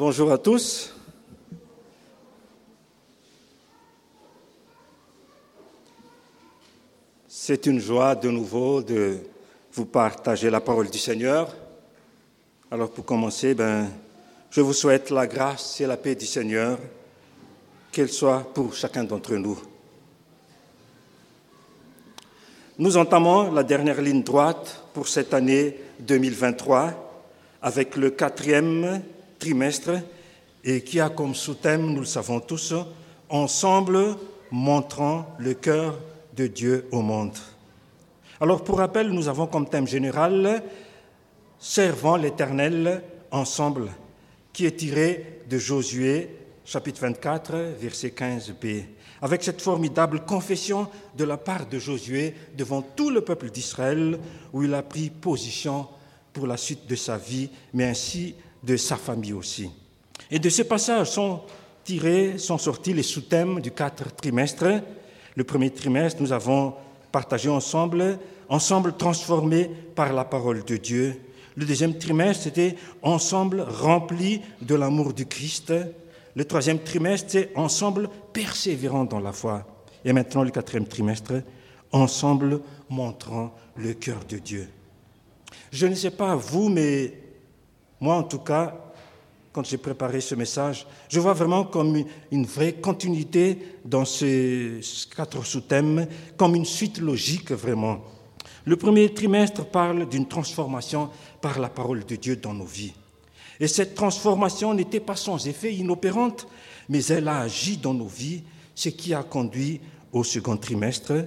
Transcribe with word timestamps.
Bonjour 0.00 0.32
à 0.32 0.38
tous. 0.38 0.94
C'est 7.28 7.66
une 7.66 7.80
joie 7.80 8.14
de 8.14 8.30
nouveau 8.30 8.80
de 8.80 9.18
vous 9.74 9.84
partager 9.84 10.48
la 10.48 10.62
parole 10.62 10.88
du 10.88 10.96
Seigneur. 10.96 11.54
Alors 12.70 12.90
pour 12.90 13.04
commencer, 13.04 13.52
ben, 13.52 13.90
je 14.50 14.62
vous 14.62 14.72
souhaite 14.72 15.10
la 15.10 15.26
grâce 15.26 15.82
et 15.82 15.86
la 15.86 15.98
paix 15.98 16.14
du 16.14 16.24
Seigneur, 16.24 16.78
qu'elle 17.92 18.08
soit 18.08 18.50
pour 18.54 18.72
chacun 18.72 19.04
d'entre 19.04 19.34
nous. 19.34 19.60
Nous 22.78 22.96
entamons 22.96 23.52
la 23.52 23.64
dernière 23.64 24.00
ligne 24.00 24.22
droite 24.22 24.82
pour 24.94 25.08
cette 25.08 25.34
année 25.34 25.76
2023 25.98 26.94
avec 27.60 27.96
le 27.96 28.08
quatrième 28.08 29.02
trimestre 29.40 29.90
et 30.62 30.82
qui 30.82 31.00
a 31.00 31.08
comme 31.08 31.34
sous-thème, 31.34 31.92
nous 31.92 32.00
le 32.00 32.06
savons 32.06 32.38
tous, 32.38 32.74
Ensemble 33.28 34.16
montrant 34.50 35.34
le 35.38 35.54
cœur 35.54 35.98
de 36.36 36.46
Dieu 36.46 36.86
au 36.92 37.00
monde. 37.00 37.36
Alors 38.40 38.64
pour 38.64 38.78
rappel, 38.78 39.10
nous 39.10 39.28
avons 39.28 39.46
comme 39.46 39.68
thème 39.68 39.86
général 39.86 40.62
Servant 41.58 42.16
l'Éternel 42.16 43.02
ensemble, 43.30 43.90
qui 44.52 44.66
est 44.66 44.76
tiré 44.76 45.42
de 45.48 45.58
Josué 45.58 46.36
chapitre 46.64 47.00
24, 47.02 47.56
verset 47.80 48.08
15b 48.08 48.84
avec 49.22 49.42
cette 49.42 49.60
formidable 49.60 50.20
confession 50.24 50.88
de 51.16 51.24
la 51.24 51.36
part 51.36 51.66
de 51.66 51.78
Josué 51.78 52.34
devant 52.56 52.82
tout 52.82 53.10
le 53.10 53.20
peuple 53.20 53.50
d'Israël, 53.50 54.18
où 54.52 54.62
il 54.62 54.72
a 54.74 54.82
pris 54.82 55.10
position 55.10 55.86
pour 56.32 56.46
la 56.46 56.56
suite 56.56 56.86
de 56.86 56.96
sa 56.96 57.18
vie, 57.18 57.50
mais 57.74 57.84
ainsi 57.84 58.34
de 58.62 58.76
sa 58.76 58.96
famille 58.96 59.32
aussi. 59.32 59.70
Et 60.30 60.38
de 60.38 60.48
ce 60.48 60.62
passage 60.62 61.10
sont 61.10 61.40
tirés, 61.84 62.38
sont 62.38 62.58
sortis 62.58 62.92
les 62.92 63.02
sous-thèmes 63.02 63.60
du 63.60 63.70
quatre 63.70 64.14
trimestres. 64.14 64.82
Le 65.34 65.44
premier 65.44 65.70
trimestre, 65.70 66.20
nous 66.22 66.32
avons 66.32 66.74
partagé 67.10 67.48
ensemble, 67.48 68.18
ensemble 68.48 68.96
transformés 68.96 69.70
par 69.94 70.12
la 70.12 70.24
parole 70.24 70.64
de 70.64 70.76
Dieu. 70.76 71.20
Le 71.56 71.64
deuxième 71.64 71.98
trimestre, 71.98 72.44
c'était 72.44 72.76
ensemble 73.02 73.60
remplis 73.60 74.40
de 74.62 74.74
l'amour 74.74 75.12
du 75.12 75.26
Christ. 75.26 75.72
Le 76.34 76.44
troisième 76.44 76.78
trimestre, 76.78 77.28
c'est 77.30 77.50
ensemble 77.56 78.08
persévérant 78.32 79.04
dans 79.04 79.20
la 79.20 79.32
foi. 79.32 79.66
Et 80.04 80.12
maintenant, 80.12 80.44
le 80.44 80.50
quatrième 80.50 80.86
trimestre, 80.86 81.42
ensemble 81.92 82.60
montrant 82.88 83.54
le 83.76 83.94
cœur 83.94 84.20
de 84.28 84.38
Dieu. 84.38 84.68
Je 85.72 85.86
ne 85.86 85.94
sais 85.94 86.10
pas 86.10 86.36
vous, 86.36 86.68
mais 86.68 87.19
moi 88.00 88.16
en 88.16 88.22
tout 88.22 88.38
cas, 88.38 88.74
quand 89.52 89.64
j'ai 89.64 89.78
préparé 89.78 90.20
ce 90.20 90.34
message, 90.34 90.86
je 91.08 91.18
vois 91.18 91.32
vraiment 91.32 91.64
comme 91.64 92.04
une 92.30 92.46
vraie 92.46 92.74
continuité 92.74 93.58
dans 93.84 94.04
ces 94.04 94.80
quatre 95.14 95.44
sous-thèmes, 95.44 96.06
comme 96.36 96.54
une 96.54 96.64
suite 96.64 96.98
logique 96.98 97.50
vraiment. 97.50 98.00
Le 98.64 98.76
premier 98.76 99.12
trimestre 99.12 99.64
parle 99.64 100.08
d'une 100.08 100.28
transformation 100.28 101.10
par 101.40 101.58
la 101.58 101.68
parole 101.68 102.04
de 102.04 102.16
Dieu 102.16 102.36
dans 102.36 102.54
nos 102.54 102.64
vies. 102.64 102.92
Et 103.58 103.66
cette 103.66 103.94
transformation 103.94 104.72
n'était 104.72 105.00
pas 105.00 105.16
sans 105.16 105.46
effet, 105.46 105.74
inopérante, 105.74 106.46
mais 106.88 107.04
elle 107.06 107.28
a 107.28 107.40
agi 107.40 107.76
dans 107.76 107.94
nos 107.94 108.06
vies, 108.06 108.42
ce 108.74 108.88
qui 108.88 109.12
a 109.14 109.22
conduit 109.22 109.80
au 110.12 110.24
second 110.24 110.56
trimestre. 110.56 111.26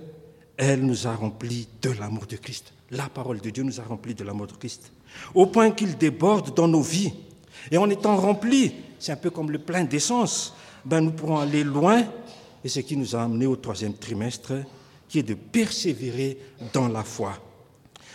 Elle 0.57 0.85
nous 0.85 1.07
a 1.07 1.15
remplis 1.15 1.67
de 1.81 1.91
l'amour 1.91 2.25
de 2.25 2.37
Christ. 2.37 2.73
La 2.91 3.09
parole 3.09 3.41
de 3.41 3.49
Dieu 3.49 3.63
nous 3.63 3.79
a 3.79 3.83
remplis 3.83 4.15
de 4.15 4.23
l'amour 4.23 4.47
de 4.47 4.53
Christ. 4.53 4.91
Au 5.33 5.45
point 5.45 5.71
qu'il 5.71 5.97
déborde 5.97 6.53
dans 6.53 6.67
nos 6.67 6.81
vies. 6.81 7.13
Et 7.71 7.77
en 7.77 7.89
étant 7.89 8.17
remplis, 8.17 8.73
c'est 8.99 9.11
un 9.11 9.17
peu 9.17 9.29
comme 9.29 9.51
le 9.51 9.59
plein 9.59 9.83
d'essence, 9.83 10.55
ben 10.85 11.01
nous 11.01 11.11
pourrons 11.11 11.37
aller 11.37 11.63
loin. 11.63 12.03
Et 12.63 12.69
ce 12.69 12.79
qui 12.79 12.95
nous 12.95 13.15
a 13.15 13.23
amené 13.23 13.45
au 13.45 13.55
troisième 13.55 13.93
trimestre, 13.93 14.53
qui 15.09 15.19
est 15.19 15.23
de 15.23 15.33
persévérer 15.33 16.37
dans 16.71 16.87
la 16.87 17.03
foi. 17.03 17.33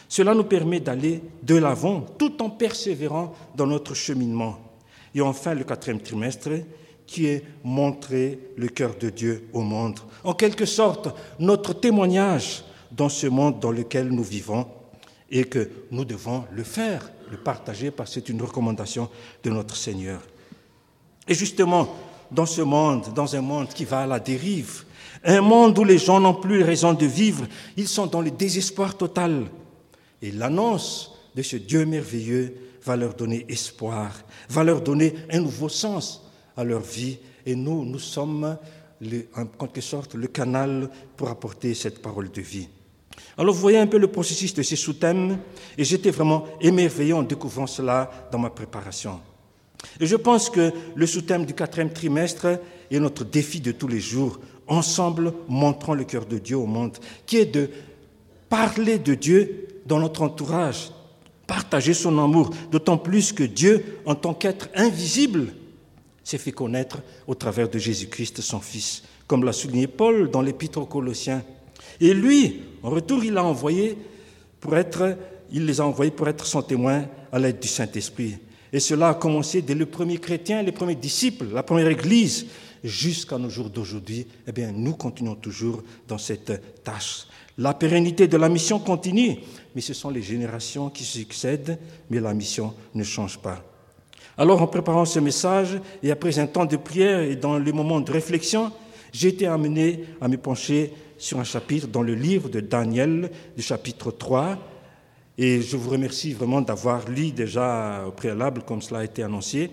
Cela 0.08 0.34
nous 0.34 0.44
permet 0.44 0.80
d'aller 0.80 1.22
de 1.42 1.56
l'avant 1.56 2.00
tout 2.00 2.42
en 2.42 2.50
persévérant 2.50 3.34
dans 3.54 3.66
notre 3.66 3.94
cheminement. 3.94 4.58
Et 5.14 5.20
enfin, 5.20 5.54
le 5.54 5.64
quatrième 5.64 6.00
trimestre, 6.00 6.50
qui 7.06 7.26
est 7.26 7.44
montrer 7.64 8.38
le 8.56 8.68
cœur 8.68 8.94
de 8.98 9.10
Dieu 9.10 9.48
au 9.52 9.62
monde. 9.62 9.98
En 10.24 10.34
quelque 10.34 10.66
sorte, 10.66 11.08
notre 11.38 11.72
témoignage 11.72 12.64
dans 12.90 13.08
ce 13.08 13.26
monde 13.26 13.60
dans 13.60 13.70
lequel 13.70 14.08
nous 14.08 14.22
vivons 14.22 14.66
et 15.30 15.44
que 15.44 15.68
nous 15.90 16.04
devons 16.04 16.44
le 16.52 16.64
faire, 16.64 17.10
le 17.30 17.36
partager 17.36 17.90
parce 17.90 18.10
que 18.10 18.14
c'est 18.20 18.28
une 18.28 18.42
recommandation 18.42 19.08
de 19.42 19.50
notre 19.50 19.76
Seigneur. 19.76 20.20
Et 21.26 21.34
justement, 21.34 21.94
dans 22.30 22.46
ce 22.46 22.62
monde, 22.62 23.12
dans 23.14 23.34
un 23.36 23.40
monde 23.40 23.68
qui 23.68 23.84
va 23.84 24.00
à 24.00 24.06
la 24.06 24.20
dérive, 24.20 24.84
un 25.24 25.40
monde 25.40 25.78
où 25.78 25.84
les 25.84 25.98
gens 25.98 26.20
n'ont 26.20 26.34
plus 26.34 26.62
raison 26.62 26.94
de 26.94 27.06
vivre, 27.06 27.46
ils 27.76 27.88
sont 27.88 28.06
dans 28.06 28.20
le 28.20 28.30
désespoir 28.30 28.96
total. 28.96 29.46
Et 30.22 30.30
l'annonce 30.30 31.12
de 31.34 31.42
ce 31.42 31.56
Dieu 31.56 31.84
merveilleux 31.84 32.54
va 32.84 32.96
leur 32.96 33.14
donner 33.14 33.44
espoir, 33.48 34.12
va 34.48 34.64
leur 34.64 34.80
donner 34.80 35.14
un 35.30 35.40
nouveau 35.40 35.68
sens 35.68 36.24
à 36.56 36.64
leur 36.64 36.80
vie. 36.80 37.18
Et 37.44 37.54
nous, 37.54 37.84
nous 37.84 37.98
sommes 37.98 38.56
en 39.36 39.46
quelque 39.46 39.80
sorte 39.80 40.14
le 40.14 40.26
canal 40.26 40.90
pour 41.16 41.28
apporter 41.28 41.74
cette 41.74 42.00
parole 42.00 42.30
de 42.30 42.40
vie. 42.40 42.68
Alors 43.36 43.54
vous 43.54 43.60
voyez 43.60 43.78
un 43.78 43.86
peu 43.86 43.98
le 43.98 44.08
processus 44.08 44.54
de 44.54 44.62
ces 44.62 44.76
sous-thèmes 44.76 45.38
et 45.76 45.84
j'étais 45.84 46.10
vraiment 46.10 46.46
émerveillé 46.60 47.12
en 47.12 47.22
découvrant 47.22 47.66
cela 47.66 48.10
dans 48.32 48.38
ma 48.38 48.50
préparation. 48.50 49.20
Et 50.00 50.06
je 50.06 50.16
pense 50.16 50.50
que 50.50 50.72
le 50.94 51.06
sous-thème 51.06 51.46
du 51.46 51.54
quatrième 51.54 51.92
trimestre 51.92 52.58
est 52.90 52.98
notre 52.98 53.24
défi 53.24 53.60
de 53.60 53.72
tous 53.72 53.88
les 53.88 54.00
jours, 54.00 54.40
ensemble 54.66 55.32
montrant 55.48 55.94
le 55.94 56.04
cœur 56.04 56.26
de 56.26 56.38
Dieu 56.38 56.56
au 56.56 56.66
monde, 56.66 56.98
qui 57.26 57.36
est 57.36 57.46
de 57.46 57.70
parler 58.48 58.98
de 58.98 59.14
Dieu 59.14 59.68
dans 59.86 59.98
notre 59.98 60.22
entourage, 60.22 60.90
partager 61.46 61.94
son 61.94 62.18
amour, 62.18 62.50
d'autant 62.70 62.98
plus 62.98 63.32
que 63.32 63.44
Dieu, 63.44 64.00
en 64.04 64.14
tant 64.14 64.34
qu'être 64.34 64.68
invisible, 64.74 65.52
s'est 66.22 66.38
fait 66.38 66.52
connaître 66.52 66.98
au 67.26 67.34
travers 67.34 67.68
de 67.70 67.78
Jésus-Christ, 67.78 68.42
son 68.42 68.60
Fils, 68.60 69.02
comme 69.26 69.44
l'a 69.44 69.52
souligné 69.52 69.86
Paul 69.86 70.30
dans 70.30 70.42
l'Épître 70.42 70.78
aux 70.78 70.86
Colossiens. 70.86 71.42
Et 72.00 72.14
lui, 72.14 72.62
en 72.82 72.90
retour, 72.90 73.24
il 73.24 73.36
a 73.36 73.44
envoyé 73.44 73.96
pour 74.60 74.76
être, 74.76 75.16
il 75.50 75.66
les 75.66 75.80
a 75.80 75.86
envoyés 75.86 76.10
pour 76.10 76.28
être 76.28 76.46
son 76.46 76.62
témoin 76.62 77.04
à 77.32 77.38
l'aide 77.38 77.60
du 77.60 77.68
Saint-Esprit. 77.68 78.36
Et 78.72 78.80
cela 78.80 79.10
a 79.10 79.14
commencé 79.14 79.62
dès 79.62 79.74
le 79.74 79.86
premier 79.86 80.18
chrétien, 80.18 80.62
les 80.62 80.72
premiers 80.72 80.94
disciples, 80.94 81.46
la 81.52 81.62
première 81.62 81.88
Église, 81.88 82.46
jusqu'à 82.84 83.38
nos 83.38 83.48
jours 83.48 83.70
d'aujourd'hui. 83.70 84.26
Eh 84.46 84.52
bien, 84.52 84.72
nous 84.72 84.94
continuons 84.94 85.34
toujours 85.34 85.82
dans 86.06 86.18
cette 86.18 86.82
tâche. 86.84 87.26
La 87.56 87.74
pérennité 87.74 88.28
de 88.28 88.36
la 88.36 88.48
mission 88.48 88.78
continue, 88.78 89.38
mais 89.74 89.80
ce 89.80 89.94
sont 89.94 90.10
les 90.10 90.22
générations 90.22 90.90
qui 90.90 91.02
succèdent, 91.02 91.78
mais 92.10 92.20
la 92.20 92.34
mission 92.34 92.74
ne 92.94 93.02
change 93.02 93.38
pas. 93.38 93.64
Alors, 94.36 94.62
en 94.62 94.68
préparant 94.68 95.04
ce 95.04 95.18
message, 95.18 95.80
et 96.02 96.12
après 96.12 96.38
un 96.38 96.46
temps 96.46 96.66
de 96.66 96.76
prière 96.76 97.20
et 97.20 97.34
dans 97.34 97.58
les 97.58 97.72
moments 97.72 98.00
de 98.00 98.12
réflexion, 98.12 98.70
j'ai 99.12 99.28
été 99.28 99.46
amené 99.46 100.04
à 100.20 100.28
me 100.28 100.36
pencher 100.36 100.92
sur 101.18 101.38
un 101.40 101.44
chapitre 101.44 101.88
dans 101.88 102.02
le 102.02 102.14
livre 102.14 102.48
de 102.48 102.60
Daniel, 102.60 103.30
du 103.56 103.62
chapitre 103.62 104.10
3. 104.10 104.56
Et 105.36 105.60
je 105.60 105.76
vous 105.76 105.90
remercie 105.90 106.32
vraiment 106.32 106.60
d'avoir 106.60 107.08
lu 107.08 107.30
déjà 107.32 108.04
au 108.06 108.12
préalable, 108.12 108.62
comme 108.62 108.80
cela 108.80 109.00
a 109.00 109.04
été 109.04 109.22
annoncé. 109.22 109.70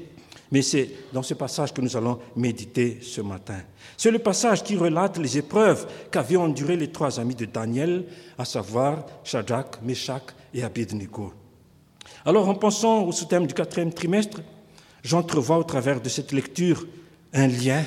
Mais 0.52 0.62
c'est 0.62 0.90
dans 1.12 1.24
ce 1.24 1.34
passage 1.34 1.74
que 1.74 1.82
nous 1.82 1.98
allons 1.98 2.20
méditer 2.36 3.00
ce 3.02 3.22
matin. 3.22 3.62
C'est 3.98 4.12
le 4.12 4.20
passage 4.20 4.64
qui 4.64 4.76
relate 4.78 5.18
les 5.18 5.38
épreuves 5.38 5.88
qu'avaient 6.12 6.36
endurées 6.36 6.78
les 6.78 6.92
trois 6.92 7.20
amis 7.20 7.36
de 7.36 7.46
Daniel, 7.46 8.06
à 8.38 8.46
savoir 8.46 9.06
Shadrach, 9.24 9.82
Meshach 9.82 10.22
et 10.54 10.64
Abednego. 10.64 11.34
Alors, 12.26 12.48
en 12.48 12.56
pensant 12.56 13.04
au 13.04 13.12
sous-thème 13.12 13.48
du 13.48 13.54
quatrième 13.54 13.94
trimestre, 13.94 14.42
j'entrevois 15.04 15.58
au 15.58 15.64
travers 15.64 16.02
de 16.02 16.10
cette 16.10 16.32
lecture 16.32 16.86
un 17.34 17.48
lien, 17.48 17.84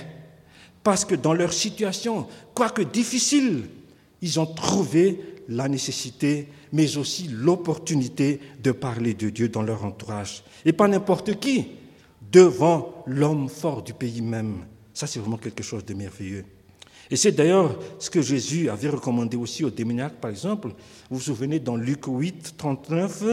parce 0.82 1.04
que 1.04 1.14
dans 1.14 1.34
leur 1.34 1.52
situation, 1.52 2.26
quoique 2.54 2.82
difficile, 2.82 3.64
ils 4.22 4.40
ont 4.40 4.46
trouvé 4.46 5.20
la 5.48 5.68
nécessité, 5.68 6.48
mais 6.72 6.96
aussi 6.96 7.28
l'opportunité 7.28 8.40
de 8.62 8.72
parler 8.72 9.14
de 9.14 9.30
Dieu 9.30 9.48
dans 9.48 9.62
leur 9.62 9.84
entourage. 9.84 10.42
Et 10.64 10.72
pas 10.72 10.88
n'importe 10.88 11.38
qui, 11.40 11.68
devant 12.30 13.02
l'homme 13.06 13.48
fort 13.48 13.82
du 13.82 13.94
pays 13.94 14.20
même. 14.20 14.64
Ça, 14.92 15.06
c'est 15.06 15.20
vraiment 15.20 15.38
quelque 15.38 15.62
chose 15.62 15.84
de 15.84 15.94
merveilleux. 15.94 16.44
Et 17.10 17.16
c'est 17.16 17.32
d'ailleurs 17.32 17.78
ce 17.98 18.10
que 18.10 18.20
Jésus 18.20 18.68
avait 18.68 18.90
recommandé 18.90 19.36
aussi 19.36 19.64
aux 19.64 19.70
démoniaques, 19.70 20.20
par 20.20 20.30
exemple. 20.30 20.68
Vous 21.10 21.16
vous 21.16 21.22
souvenez, 21.22 21.58
dans 21.58 21.76
Luc 21.76 22.06
8, 22.06 22.54
39, 22.58 23.24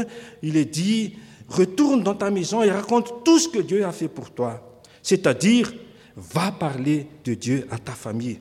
il 0.43 0.55
est 0.55 0.65
dit, 0.65 1.15
retourne 1.49 2.01
dans 2.01 2.15
ta 2.15 2.31
maison 2.31 2.63
et 2.63 2.71
raconte 2.71 3.25
tout 3.25 3.37
ce 3.37 3.49
que 3.49 3.59
Dieu 3.59 3.85
a 3.85 3.91
fait 3.91 4.07
pour 4.07 4.31
toi. 4.31 4.81
C'est-à-dire, 5.03 5.73
va 6.15 6.51
parler 6.51 7.07
de 7.23 7.33
Dieu 7.33 7.67
à 7.71 7.77
ta 7.77 7.91
famille. 7.91 8.39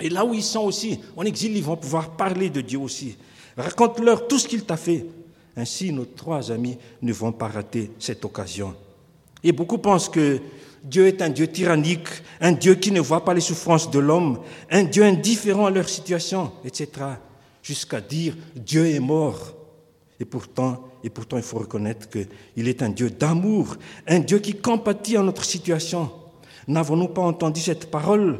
Et 0.00 0.08
là 0.08 0.24
où 0.24 0.34
ils 0.34 0.42
sont 0.42 0.62
aussi, 0.62 0.98
en 1.16 1.24
exil, 1.24 1.56
ils 1.56 1.62
vont 1.62 1.76
pouvoir 1.76 2.10
parler 2.10 2.50
de 2.50 2.60
Dieu 2.60 2.78
aussi. 2.78 3.16
Raconte-leur 3.56 4.26
tout 4.26 4.38
ce 4.38 4.48
qu'il 4.48 4.64
t'a 4.64 4.76
fait. 4.76 5.06
Ainsi, 5.56 5.92
nos 5.92 6.04
trois 6.04 6.50
amis 6.50 6.78
ne 7.02 7.12
vont 7.12 7.32
pas 7.32 7.48
rater 7.48 7.90
cette 7.98 8.24
occasion. 8.24 8.74
Et 9.42 9.52
beaucoup 9.52 9.78
pensent 9.78 10.08
que 10.08 10.40
Dieu 10.82 11.06
est 11.06 11.20
un 11.20 11.28
Dieu 11.28 11.46
tyrannique, 11.46 12.08
un 12.40 12.52
Dieu 12.52 12.74
qui 12.74 12.90
ne 12.92 13.00
voit 13.00 13.24
pas 13.24 13.34
les 13.34 13.40
souffrances 13.40 13.90
de 13.90 13.98
l'homme, 13.98 14.40
un 14.70 14.84
Dieu 14.84 15.04
indifférent 15.04 15.66
à 15.66 15.70
leur 15.70 15.88
situation, 15.88 16.52
etc. 16.64 16.88
Jusqu'à 17.62 18.00
dire 18.00 18.36
Dieu 18.56 18.86
est 18.86 19.00
mort. 19.00 19.54
Et 20.18 20.24
pourtant, 20.24 20.88
et 21.02 21.10
pourtant, 21.10 21.36
il 21.36 21.42
faut 21.42 21.58
reconnaître 21.58 22.08
qu'il 22.08 22.68
est 22.68 22.82
un 22.82 22.90
Dieu 22.90 23.10
d'amour, 23.10 23.76
un 24.06 24.20
Dieu 24.20 24.38
qui 24.38 24.54
compatit 24.54 25.16
à 25.16 25.22
notre 25.22 25.44
situation. 25.44 26.10
N'avons-nous 26.70 27.08
pas 27.08 27.22
entendu 27.22 27.60
cette 27.60 27.90
parole 27.90 28.38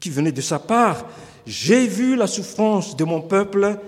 qui 0.00 0.10
venait 0.10 0.32
de 0.32 0.40
sa 0.40 0.58
part? 0.58 1.06
J'ai 1.46 1.86
vu 1.86 2.16
la 2.16 2.26
souffrance 2.26 2.96
de 2.96 3.04
mon 3.04 3.20
peuple 3.20 3.78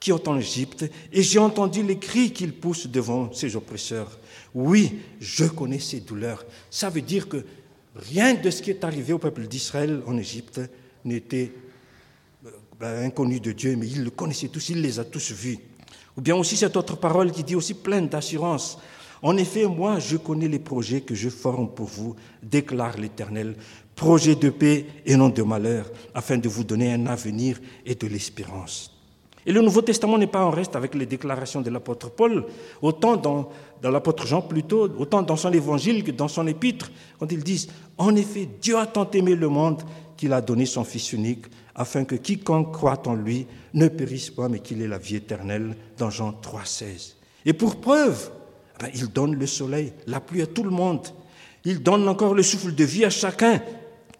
qui 0.00 0.10
est 0.10 0.28
en 0.28 0.38
Égypte, 0.38 0.86
et 1.12 1.22
j'ai 1.22 1.38
entendu 1.38 1.82
les 1.82 1.98
cris 1.98 2.32
qu'il 2.32 2.54
pousse 2.54 2.86
devant 2.86 3.30
ses 3.32 3.56
oppresseurs. 3.56 4.18
Oui, 4.54 5.00
je 5.20 5.44
connais 5.44 5.78
ses 5.78 6.00
douleurs. 6.00 6.46
Ça 6.70 6.88
veut 6.88 7.02
dire 7.02 7.28
que 7.28 7.44
rien 7.94 8.34
de 8.34 8.50
ce 8.50 8.62
qui 8.62 8.70
est 8.70 8.84
arrivé 8.84 9.12
au 9.12 9.18
peuple 9.18 9.46
d'Israël 9.46 10.02
en 10.06 10.16
Égypte 10.16 10.60
n'était 11.04 11.52
euh, 12.46 12.50
ben, 12.80 13.04
inconnu 13.04 13.38
de 13.38 13.52
Dieu, 13.52 13.76
mais 13.76 13.88
il 13.88 14.02
le 14.02 14.10
connaissait 14.10 14.48
tous, 14.48 14.70
il 14.70 14.80
les 14.80 14.98
a 14.98 15.04
tous 15.04 15.32
vus. 15.32 15.58
Ou 16.16 16.22
bien 16.22 16.36
aussi 16.36 16.56
cette 16.56 16.76
autre 16.76 16.96
parole 16.96 17.32
qui 17.32 17.44
dit 17.44 17.54
aussi 17.54 17.74
pleine 17.74 18.08
d'assurance. 18.08 18.78
En 19.24 19.38
effet, 19.38 19.64
moi, 19.64 20.00
je 20.00 20.18
connais 20.18 20.48
les 20.48 20.58
projets 20.58 21.00
que 21.00 21.14
je 21.14 21.30
forme 21.30 21.70
pour 21.70 21.86
vous, 21.86 22.14
déclare 22.42 22.98
l'Éternel, 22.98 23.56
projets 23.96 24.34
de 24.34 24.50
paix 24.50 24.84
et 25.06 25.16
non 25.16 25.30
de 25.30 25.42
malheur, 25.42 25.90
afin 26.14 26.36
de 26.36 26.46
vous 26.46 26.62
donner 26.62 26.92
un 26.92 27.06
avenir 27.06 27.58
et 27.86 27.94
de 27.94 28.06
l'espérance. 28.06 28.94
Et 29.46 29.52
le 29.52 29.62
Nouveau 29.62 29.80
Testament 29.80 30.18
n'est 30.18 30.26
pas 30.26 30.44
en 30.44 30.50
reste 30.50 30.76
avec 30.76 30.94
les 30.94 31.06
déclarations 31.06 31.62
de 31.62 31.70
l'apôtre 31.70 32.10
Paul, 32.10 32.44
autant 32.82 33.16
dans, 33.16 33.48
l'apôtre 33.82 34.26
Jean 34.26 34.42
plutôt, 34.42 34.90
autant 34.98 35.22
dans 35.22 35.36
son 35.36 35.54
évangile 35.54 36.04
que 36.04 36.10
dans 36.10 36.28
son 36.28 36.46
épître, 36.46 36.92
quand 37.18 37.32
ils 37.32 37.42
disent 37.42 37.68
En 37.96 38.14
effet, 38.16 38.46
Dieu 38.60 38.76
a 38.76 38.84
tant 38.84 39.10
aimé 39.12 39.34
le 39.36 39.48
monde 39.48 39.84
qu'il 40.18 40.34
a 40.34 40.42
donné 40.42 40.66
son 40.66 40.84
Fils 40.84 41.14
unique, 41.14 41.46
afin 41.74 42.04
que 42.04 42.16
quiconque 42.16 42.74
croit 42.74 43.00
en 43.08 43.14
lui 43.14 43.46
ne 43.72 43.88
périsse 43.88 44.28
pas, 44.28 44.50
mais 44.50 44.58
qu'il 44.58 44.82
ait 44.82 44.86
la 44.86 44.98
vie 44.98 45.16
éternelle, 45.16 45.74
dans 45.96 46.10
Jean 46.10 46.38
3,16. 46.42 47.14
Et 47.46 47.54
pour 47.54 47.76
preuve, 47.76 48.30
ben, 48.80 48.88
il 48.94 49.08
donne 49.08 49.36
le 49.36 49.46
soleil, 49.46 49.92
la 50.06 50.20
pluie 50.20 50.42
à 50.42 50.46
tout 50.46 50.62
le 50.62 50.70
monde. 50.70 51.06
Il 51.64 51.82
donne 51.82 52.08
encore 52.08 52.34
le 52.34 52.42
souffle 52.42 52.74
de 52.74 52.84
vie 52.84 53.04
à 53.04 53.10
chacun. 53.10 53.60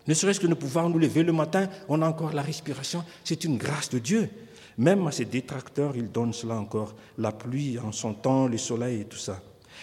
Ne 0.07 0.15
serait-ce 0.15 0.41
que 0.41 0.47
de 0.47 0.55
pouvoir 0.55 0.89
nous 0.89 0.99
lever 0.99 1.23
le 1.23 1.33
matin, 1.33 1.69
on 1.89 2.03
a 2.03 2.09
encore 2.09 2.33
la 2.33 2.43
respiration. 2.43 3.05
C'est 3.25 3.45
une 3.45 3.57
grâce 3.57 3.89
de 3.91 3.99
Dieu. 3.99 4.29
Même 4.77 5.07
à 5.07 5.13
ses 5.13 5.25
détracteurs, 5.25 5.97
il 5.97 6.11
donne 6.11 6.33
cela 6.33 6.57
encore, 6.57 6.95
la 7.19 7.33
pluie 7.33 7.79
en 7.79 7.93
son 7.93 8.13
temps, 8.13 8.49
le 8.49 8.59
soleil 8.59 9.03
et 9.03 9.05
tout 9.05 9.19
ça. 9.19 9.41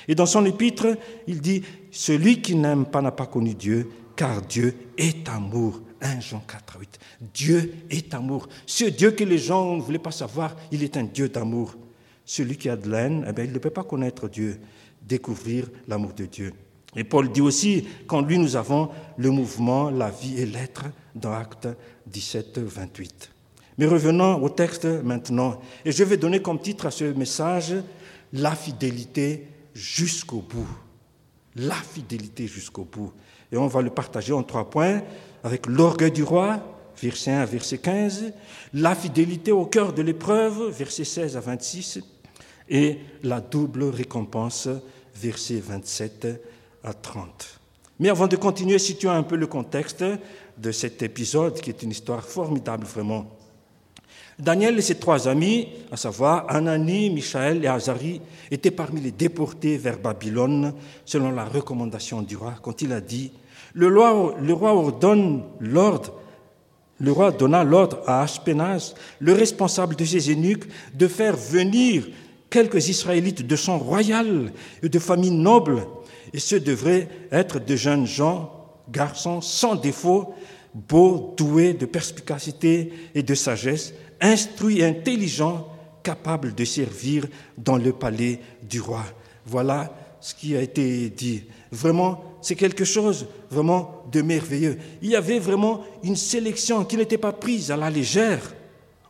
Et 0.07 0.15
dans 0.15 0.25
son 0.25 0.45
épître, 0.45 0.87
il 1.27 1.41
dit, 1.41 1.63
celui 1.91 2.41
qui 2.41 2.55
n'aime 2.55 2.85
pas 2.85 3.01
n'a 3.01 3.11
pas 3.11 3.25
connu 3.25 3.53
Dieu, 3.53 3.89
car 4.15 4.41
Dieu 4.41 4.75
est 4.97 5.27
amour. 5.29 5.81
1 6.01 6.19
Jean 6.19 6.43
4, 6.47 6.79
8. 6.79 6.99
Dieu 7.33 7.73
est 7.89 8.13
amour. 8.13 8.49
Ce 8.65 8.85
Dieu 8.85 9.11
que 9.11 9.23
les 9.23 9.37
gens 9.37 9.75
ne 9.75 9.81
voulaient 9.81 9.99
pas 9.99 10.11
savoir, 10.11 10.55
il 10.71 10.83
est 10.83 10.97
un 10.97 11.03
Dieu 11.03 11.29
d'amour. 11.29 11.75
Celui 12.31 12.55
qui 12.55 12.69
a 12.69 12.77
de 12.77 12.89
l'aine, 12.89 13.25
eh 13.27 13.33
bien, 13.33 13.43
il 13.43 13.51
ne 13.51 13.59
peut 13.59 13.71
pas 13.71 13.83
connaître 13.83 14.29
Dieu, 14.29 14.57
découvrir 15.01 15.69
l'amour 15.89 16.13
de 16.13 16.23
Dieu. 16.23 16.53
Et 16.95 17.03
Paul 17.03 17.29
dit 17.29 17.41
aussi 17.41 17.85
qu'en 18.07 18.21
lui 18.21 18.37
nous 18.37 18.55
avons 18.55 18.87
le 19.17 19.31
mouvement, 19.31 19.89
la 19.89 20.09
vie 20.09 20.39
et 20.39 20.45
l'être 20.45 20.85
dans 21.13 21.33
Acte 21.33 21.67
17, 22.07 22.59
28. 22.59 23.31
Mais 23.77 23.85
revenons 23.85 24.41
au 24.41 24.47
texte 24.47 24.85
maintenant. 24.85 25.59
Et 25.83 25.91
je 25.91 26.05
vais 26.05 26.15
donner 26.15 26.41
comme 26.41 26.61
titre 26.61 26.85
à 26.85 26.91
ce 26.91 27.03
message 27.03 27.75
La 28.31 28.55
fidélité 28.55 29.49
jusqu'au 29.73 30.39
bout. 30.39 30.69
La 31.57 31.75
fidélité 31.75 32.47
jusqu'au 32.47 32.85
bout. 32.85 33.11
Et 33.51 33.57
on 33.57 33.67
va 33.67 33.81
le 33.81 33.89
partager 33.89 34.31
en 34.31 34.43
trois 34.43 34.69
points 34.69 35.01
avec 35.43 35.65
l'orgueil 35.65 36.13
du 36.13 36.23
roi, 36.23 36.61
verset 36.95 37.31
1 37.31 37.41
à 37.41 37.45
verset 37.45 37.79
15, 37.79 38.31
la 38.73 38.95
fidélité 38.95 39.51
au 39.51 39.65
cœur 39.65 39.91
de 39.91 40.01
l'épreuve, 40.01 40.69
verset 40.69 41.03
16 41.03 41.35
à 41.35 41.41
26, 41.41 41.99
et 42.71 42.99
la 43.21 43.41
double 43.41 43.83
récompense, 43.83 44.69
verset 45.13 45.59
27 45.59 46.27
à 46.83 46.93
30. 46.93 47.59
Mais 47.99 48.09
avant 48.09 48.27
de 48.27 48.37
continuer, 48.37 48.79
situons 48.79 49.11
un 49.11 49.23
peu 49.23 49.35
le 49.35 49.45
contexte 49.45 50.03
de 50.57 50.71
cet 50.71 51.03
épisode, 51.03 51.59
qui 51.59 51.69
est 51.69 51.83
une 51.83 51.91
histoire 51.91 52.23
formidable 52.23 52.85
vraiment. 52.85 53.27
Daniel 54.39 54.79
et 54.79 54.81
ses 54.81 54.95
trois 54.95 55.27
amis, 55.27 55.67
à 55.91 55.97
savoir 55.97 56.45
Anani, 56.49 57.11
Michaël 57.11 57.63
et 57.63 57.67
Azari, 57.67 58.21
étaient 58.49 58.71
parmi 58.71 59.01
les 59.01 59.11
déportés 59.11 59.77
vers 59.77 59.99
Babylone, 59.99 60.73
selon 61.05 61.31
la 61.31 61.45
recommandation 61.45 62.21
du 62.21 62.37
roi, 62.37 62.55
quand 62.61 62.81
il 62.81 62.93
a 62.93 63.01
dit 63.01 63.31
Le 63.73 63.87
roi, 63.87 64.35
le 64.41 64.53
roi 64.53 64.73
ordonne 64.73 65.43
l'ordre. 65.59 66.13
Le 66.99 67.11
roi 67.11 67.31
donna 67.31 67.63
l'ordre 67.63 67.99
à 68.05 68.21
Ashpenaz, 68.21 68.93
le 69.19 69.33
responsable 69.33 69.95
de 69.95 70.05
ses 70.05 70.31
eunuques, 70.31 70.65
de 70.93 71.07
faire 71.07 71.35
venir 71.35 72.07
quelques 72.51 72.89
Israélites 72.89 73.47
de 73.47 73.55
sang 73.55 73.79
royal 73.79 74.51
et 74.83 74.89
de 74.89 74.99
familles 74.99 75.31
nobles, 75.31 75.87
et 76.33 76.39
ce 76.39 76.55
devraient 76.55 77.07
être 77.31 77.59
de 77.59 77.75
jeunes 77.75 78.05
gens, 78.05 78.51
garçons 78.91 79.41
sans 79.41 79.75
défaut, 79.75 80.35
beaux, 80.75 81.33
doués 81.35 81.73
de 81.73 81.87
perspicacité 81.87 82.93
et 83.15 83.23
de 83.23 83.33
sagesse, 83.33 83.93
instruit, 84.19 84.83
intelligent, 84.83 85.67
capable 86.03 86.53
de 86.53 86.65
servir 86.65 87.25
dans 87.57 87.77
le 87.77 87.93
palais 87.93 88.39
du 88.69 88.81
roi. 88.81 89.03
Voilà 89.45 89.95
ce 90.19 90.35
qui 90.35 90.55
a 90.55 90.61
été 90.61 91.09
dit. 91.09 91.43
Vraiment, 91.71 92.23
c'est 92.41 92.55
quelque 92.55 92.85
chose 92.85 93.27
vraiment 93.49 94.03
de 94.11 94.21
merveilleux. 94.21 94.77
Il 95.01 95.09
y 95.09 95.15
avait 95.15 95.39
vraiment 95.39 95.83
une 96.03 96.15
sélection 96.15 96.85
qui 96.85 96.97
n'était 96.97 97.17
pas 97.17 97.31
prise 97.31 97.71
à 97.71 97.77
la 97.77 97.89
légère. 97.89 98.53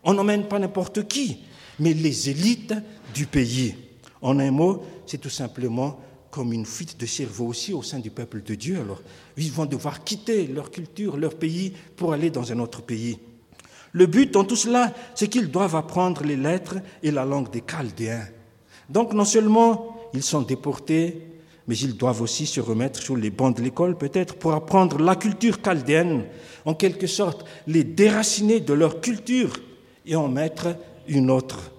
On 0.03 0.13
n'emmène 0.13 0.47
pas 0.47 0.59
n'importe 0.59 1.07
qui, 1.07 1.39
mais 1.79 1.93
les 1.93 2.29
élites 2.29 2.73
du 3.13 3.25
pays. 3.25 3.75
En 4.21 4.39
un 4.39 4.51
mot, 4.51 4.83
c'est 5.05 5.19
tout 5.19 5.29
simplement 5.29 5.99
comme 6.29 6.53
une 6.53 6.65
fuite 6.65 6.99
de 6.99 7.05
cerveau 7.05 7.47
aussi 7.47 7.73
au 7.73 7.83
sein 7.83 7.99
du 7.99 8.09
peuple 8.09 8.41
de 8.41 8.55
Dieu. 8.55 8.79
Alors, 8.79 9.01
ils 9.37 9.51
vont 9.51 9.65
devoir 9.65 10.03
quitter 10.03 10.47
leur 10.47 10.71
culture, 10.71 11.17
leur 11.17 11.35
pays, 11.35 11.73
pour 11.95 12.13
aller 12.13 12.29
dans 12.29 12.51
un 12.51 12.59
autre 12.59 12.81
pays. 12.81 13.19
Le 13.91 14.05
but 14.05 14.31
dans 14.31 14.45
tout 14.45 14.55
cela, 14.55 14.93
c'est 15.15 15.27
qu'ils 15.27 15.51
doivent 15.51 15.75
apprendre 15.75 16.23
les 16.23 16.37
lettres 16.37 16.77
et 17.03 17.11
la 17.11 17.25
langue 17.25 17.51
des 17.51 17.61
Chaldéens. 17.61 18.27
Donc 18.89 19.13
non 19.13 19.25
seulement 19.25 19.97
ils 20.13 20.23
sont 20.23 20.41
déportés, 20.41 21.21
mais 21.67 21.77
ils 21.77 21.95
doivent 21.95 22.21
aussi 22.21 22.45
se 22.45 22.59
remettre 22.59 23.01
sur 23.01 23.15
les 23.15 23.29
bancs 23.29 23.55
de 23.55 23.61
l'école 23.61 23.97
peut-être 23.97 24.35
pour 24.35 24.53
apprendre 24.53 24.99
la 24.99 25.15
culture 25.15 25.61
chaldéenne, 25.61 26.25
en 26.65 26.73
quelque 26.73 27.07
sorte 27.07 27.45
les 27.67 27.83
déraciner 27.83 28.59
de 28.59 28.73
leur 28.73 28.99
culture 28.99 29.53
et 30.05 30.15
en 30.15 30.27
mettre 30.27 30.75
une 31.07 31.29
autre. 31.29 31.71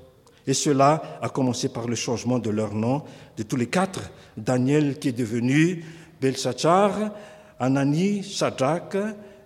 Et 0.47 0.55
cela 0.55 1.19
a 1.23 1.29
commencé 1.29 1.69
par 1.69 1.87
le 1.87 1.95
changement 1.95 2.39
de 2.39 2.51
leur 2.51 2.75
nom, 2.75 3.03
de 3.37 3.43
tous 3.43 3.57
les 3.57 3.69
quatre. 3.69 4.11
Daniel 4.37 4.99
qui 4.99 5.09
est 5.09 5.13
devenu 5.13 5.85
Belshazzar, 6.21 7.13
Anani, 7.59 8.23
Shadrach, 8.23 8.97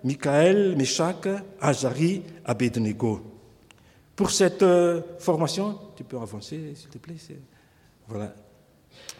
Michael, 0.03 0.75
Meshach, 0.75 1.27
Azari, 1.61 2.23
Abednego. 2.45 3.21
Pour 4.15 4.31
cette 4.31 4.63
euh, 4.63 5.01
formation, 5.19 5.77
tu 5.95 6.03
peux 6.03 6.17
avancer 6.17 6.73
s'il 6.75 6.89
te 6.89 6.97
plaît 6.97 7.15
Voilà. 8.07 8.33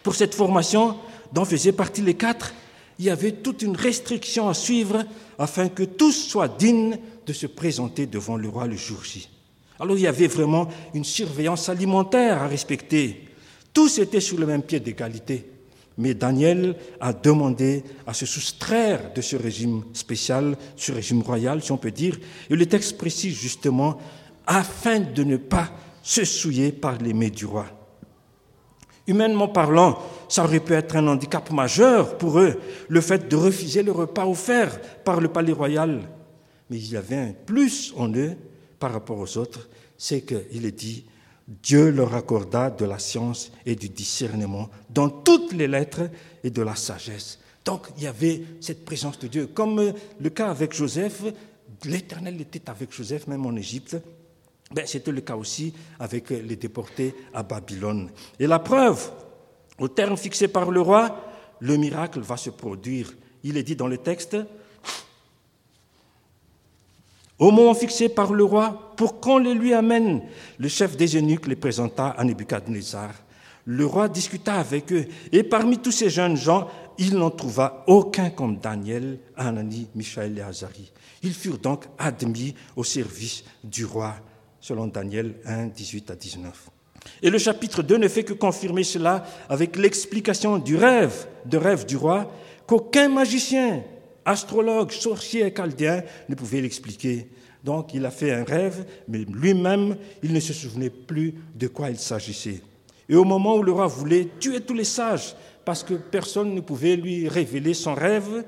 Pour 0.02 0.14
cette 0.14 0.34
formation 0.34 0.96
dont 1.32 1.44
faisaient 1.44 1.72
partie 1.72 2.02
les 2.02 2.14
quatre, 2.14 2.52
il 2.98 3.04
y 3.04 3.10
avait 3.10 3.32
toute 3.32 3.62
une 3.62 3.76
restriction 3.76 4.48
à 4.48 4.54
suivre 4.54 5.04
afin 5.38 5.68
que 5.68 5.84
tous 5.84 6.12
soient 6.12 6.48
dignes 6.48 6.98
de 7.26 7.32
se 7.32 7.46
présenter 7.46 8.06
devant 8.06 8.36
le 8.36 8.48
roi 8.48 8.66
le 8.66 8.76
jour 8.76 9.04
J. 9.04 9.28
Alors 9.80 9.96
il 9.96 10.02
y 10.02 10.06
avait 10.06 10.26
vraiment 10.26 10.68
une 10.94 11.04
surveillance 11.04 11.68
alimentaire 11.68 12.42
à 12.42 12.48
respecter. 12.48 13.28
Tous 13.72 13.98
étaient 13.98 14.20
sur 14.20 14.38
le 14.38 14.46
même 14.46 14.62
pied 14.62 14.80
d'égalité. 14.80 15.46
Mais 15.98 16.14
Daniel 16.14 16.76
a 17.00 17.12
demandé 17.12 17.82
à 18.06 18.14
se 18.14 18.24
soustraire 18.24 19.12
de 19.12 19.20
ce 19.20 19.34
régime 19.34 19.82
spécial, 19.92 20.56
ce 20.76 20.92
régime 20.92 21.22
royal, 21.22 21.60
si 21.60 21.72
on 21.72 21.76
peut 21.76 21.90
dire. 21.90 22.18
Et 22.48 22.54
le 22.54 22.66
texte 22.66 22.96
précise 22.96 23.36
justement, 23.36 23.98
afin 24.46 25.00
de 25.00 25.24
ne 25.24 25.36
pas 25.36 25.70
se 26.02 26.24
souiller 26.24 26.70
par 26.70 26.98
les 26.98 27.12
mets 27.12 27.30
du 27.30 27.46
roi. 27.46 27.66
Humainement 29.08 29.48
parlant, 29.48 29.98
ça 30.28 30.44
aurait 30.44 30.60
pu 30.60 30.74
être 30.74 30.94
un 30.96 31.08
handicap 31.08 31.50
majeur 31.50 32.16
pour 32.16 32.38
eux, 32.38 32.60
le 32.88 33.00
fait 33.00 33.28
de 33.28 33.36
refuser 33.36 33.82
le 33.82 33.92
repas 33.92 34.26
offert 34.26 34.80
par 35.02 35.20
le 35.20 35.28
palais 35.28 35.52
royal. 35.52 36.02
Mais 36.70 36.76
il 36.76 36.92
y 36.92 36.96
avait 36.96 37.16
un 37.16 37.32
plus 37.46 37.92
en 37.96 38.08
eux 38.14 38.36
par 38.78 38.92
rapport 38.92 39.18
aux 39.18 39.38
autres, 39.38 39.68
c'est 39.96 40.22
qu'il 40.22 40.64
est 40.64 40.78
dit, 40.78 41.06
Dieu 41.46 41.90
leur 41.90 42.14
accorda 42.14 42.70
de 42.70 42.84
la 42.84 42.98
science 42.98 43.50
et 43.64 43.74
du 43.74 43.88
discernement 43.88 44.68
dans 44.90 45.08
toutes 45.08 45.52
les 45.52 45.66
lettres 45.66 46.10
et 46.44 46.50
de 46.50 46.62
la 46.62 46.76
sagesse. 46.76 47.38
Donc 47.64 47.88
il 47.96 48.04
y 48.04 48.06
avait 48.06 48.42
cette 48.60 48.84
présence 48.84 49.18
de 49.18 49.28
Dieu. 49.28 49.46
Comme 49.46 49.92
le 50.20 50.30
cas 50.30 50.50
avec 50.50 50.74
Joseph, 50.74 51.22
l'Éternel 51.84 52.40
était 52.40 52.68
avec 52.68 52.92
Joseph 52.92 53.26
même 53.26 53.46
en 53.46 53.56
Égypte. 53.56 53.96
Ben, 54.70 54.86
C'était 54.86 55.12
le 55.12 55.22
cas 55.22 55.36
aussi 55.36 55.72
avec 55.98 56.28
les 56.30 56.56
déportés 56.56 57.14
à 57.32 57.42
Babylone. 57.42 58.10
Et 58.38 58.46
la 58.46 58.58
preuve, 58.58 59.10
au 59.78 59.88
terme 59.88 60.18
fixé 60.18 60.48
par 60.48 60.70
le 60.70 60.82
roi, 60.82 61.24
le 61.60 61.76
miracle 61.76 62.20
va 62.20 62.36
se 62.36 62.50
produire. 62.50 63.14
Il 63.42 63.56
est 63.56 63.62
dit 63.62 63.76
dans 63.76 63.86
le 63.86 63.98
texte, 63.98 64.36
au 67.38 67.50
moment 67.50 67.74
fixé 67.74 68.08
par 68.08 68.32
le 68.32 68.44
roi, 68.44 68.92
pour 68.96 69.20
qu'on 69.20 69.38
les 69.38 69.54
lui 69.54 69.72
amène, 69.72 70.22
le 70.58 70.68
chef 70.68 70.96
des 70.96 71.16
eunuques 71.16 71.46
les 71.46 71.56
présenta 71.56 72.08
à 72.08 72.24
Nebuchadnezzar. 72.24 73.10
Le 73.64 73.86
roi 73.86 74.08
discuta 74.08 74.54
avec 74.54 74.92
eux, 74.92 75.06
et 75.30 75.42
parmi 75.42 75.78
tous 75.78 75.92
ces 75.92 76.10
jeunes 76.10 76.36
gens, 76.36 76.68
il 76.96 77.14
n'en 77.16 77.30
trouva 77.30 77.84
aucun 77.86 78.30
comme 78.30 78.58
Daniel, 78.58 79.18
Anani, 79.36 79.88
Michaël 79.94 80.36
et 80.38 80.40
Azari. 80.40 80.90
Ils 81.22 81.34
furent 81.34 81.58
donc 81.58 81.84
admis 81.98 82.54
au 82.74 82.82
service 82.82 83.44
du 83.62 83.84
roi, 83.84 84.14
selon 84.60 84.86
Daniel 84.86 85.34
1, 85.44 85.66
18 85.68 86.10
à 86.10 86.16
19. 86.16 86.70
Et 87.22 87.30
le 87.30 87.38
chapitre 87.38 87.82
2 87.82 87.98
ne 87.98 88.08
fait 88.08 88.24
que 88.24 88.32
confirmer 88.32 88.82
cela 88.82 89.24
avec 89.48 89.76
l'explication 89.76 90.58
du 90.58 90.76
rêve, 90.76 91.26
de 91.44 91.56
rêve 91.56 91.86
du 91.86 91.96
roi, 91.96 92.30
qu'aucun 92.66 93.08
magicien, 93.08 93.82
astrologue, 94.28 94.92
sorcier 94.92 95.46
et 95.46 95.54
chaldéen 95.54 96.02
ne 96.28 96.34
pouvait 96.34 96.60
l'expliquer. 96.60 97.28
Donc 97.64 97.94
il 97.94 98.04
a 98.06 98.10
fait 98.10 98.32
un 98.32 98.44
rêve, 98.44 98.84
mais 99.08 99.18
lui-même, 99.18 99.96
il 100.22 100.32
ne 100.32 100.40
se 100.40 100.52
souvenait 100.52 100.90
plus 100.90 101.34
de 101.54 101.66
quoi 101.66 101.90
il 101.90 101.98
s'agissait. 101.98 102.62
Et 103.08 103.16
au 103.16 103.24
moment 103.24 103.56
où 103.56 103.62
le 103.62 103.72
roi 103.72 103.86
voulait 103.86 104.28
tuer 104.38 104.60
tous 104.60 104.74
les 104.74 104.84
sages, 104.84 105.34
parce 105.64 105.82
que 105.82 105.94
personne 105.94 106.54
ne 106.54 106.60
pouvait 106.60 106.96
lui 106.96 107.28
révéler 107.28 107.74
son 107.74 107.94
rêve, 107.94 108.44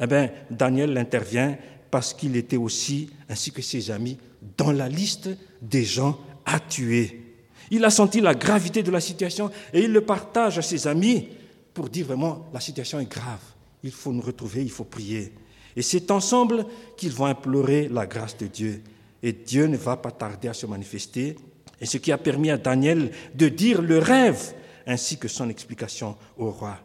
eh 0.00 0.06
bien, 0.06 0.30
Daniel 0.50 0.96
intervient 0.96 1.56
parce 1.90 2.14
qu'il 2.14 2.36
était 2.36 2.56
aussi, 2.56 3.10
ainsi 3.28 3.52
que 3.52 3.62
ses 3.62 3.90
amis, 3.90 4.18
dans 4.56 4.72
la 4.72 4.88
liste 4.88 5.28
des 5.60 5.84
gens 5.84 6.18
à 6.44 6.60
tuer. 6.60 7.36
Il 7.70 7.84
a 7.84 7.90
senti 7.90 8.20
la 8.20 8.34
gravité 8.34 8.82
de 8.82 8.90
la 8.90 9.00
situation 9.00 9.50
et 9.72 9.82
il 9.82 9.92
le 9.92 10.00
partage 10.00 10.58
à 10.58 10.62
ses 10.62 10.86
amis 10.86 11.28
pour 11.74 11.88
dire 11.88 12.06
vraiment 12.06 12.46
la 12.52 12.60
situation 12.60 12.98
est 12.98 13.10
grave. 13.10 13.40
Il 13.82 13.92
faut 13.92 14.12
nous 14.12 14.20
retrouver, 14.22 14.62
il 14.62 14.70
faut 14.70 14.84
prier. 14.84 15.32
Et 15.76 15.82
c'est 15.82 16.10
ensemble 16.10 16.66
qu'ils 16.96 17.12
vont 17.12 17.26
implorer 17.26 17.88
la 17.88 18.06
grâce 18.06 18.36
de 18.36 18.46
Dieu. 18.46 18.82
Et 19.22 19.32
Dieu 19.32 19.66
ne 19.66 19.76
va 19.76 19.96
pas 19.96 20.10
tarder 20.10 20.48
à 20.48 20.54
se 20.54 20.66
manifester. 20.66 21.36
Et 21.80 21.86
ce 21.86 21.98
qui 21.98 22.12
a 22.12 22.18
permis 22.18 22.50
à 22.50 22.58
Daniel 22.58 23.10
de 23.34 23.48
dire 23.48 23.80
le 23.80 23.98
rêve 23.98 24.54
ainsi 24.86 25.18
que 25.18 25.28
son 25.28 25.48
explication 25.48 26.16
au 26.36 26.50
roi. 26.50 26.78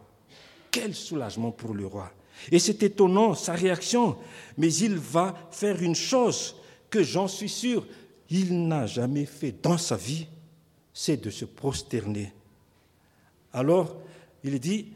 Quel 0.72 0.94
soulagement 0.94 1.52
pour 1.52 1.74
le 1.74 1.88
roi. 1.88 2.12
Et 2.52 2.60
c'est 2.60 2.84
étonnant 2.84 3.34
sa 3.34 3.54
réaction, 3.54 4.18
mais 4.58 4.74
il 4.74 4.96
va 4.96 5.36
faire 5.52 5.82
une 5.82 5.96
chose 5.96 6.56
que 6.90 7.02
j'en 7.02 7.28
suis 7.28 7.50
sûr, 7.50 7.86
il 8.30 8.68
n'a 8.68 8.86
jamais 8.86 9.26
fait 9.26 9.54
dans 9.62 9.78
sa 9.78 9.96
vie, 9.96 10.28
c'est 10.94 11.18
de 11.18 11.30
se 11.30 11.46
prosterner. 11.46 12.34
Alors, 13.54 13.98
il 14.44 14.60
dit, 14.60 14.88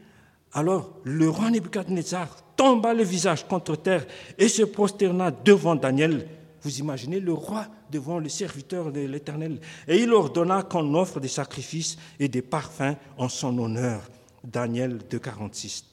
alors 0.52 0.96
le 1.04 1.28
roi 1.28 1.50
Nebuchadnezzar 1.50 2.28
tomba 2.56 2.92
le 2.92 3.04
visage 3.04 3.46
contre 3.46 3.76
terre 3.76 4.06
et 4.36 4.48
se 4.48 4.62
prosterna 4.62 5.30
devant 5.30 5.76
Daniel. 5.76 6.26
Vous 6.62 6.78
imaginez 6.78 7.20
le 7.20 7.32
roi 7.32 7.66
devant 7.90 8.18
le 8.18 8.28
serviteur 8.28 8.92
de 8.92 9.00
l'Éternel. 9.00 9.60
Et 9.88 9.98
il 9.98 10.12
ordonna 10.12 10.62
qu'on 10.62 10.94
offre 10.94 11.20
des 11.20 11.28
sacrifices 11.28 11.96
et 12.18 12.28
des 12.28 12.42
parfums 12.42 12.96
en 13.16 13.28
son 13.28 13.56
honneur. 13.58 14.02
Daniel 14.44 14.98
2,46. 15.10 15.84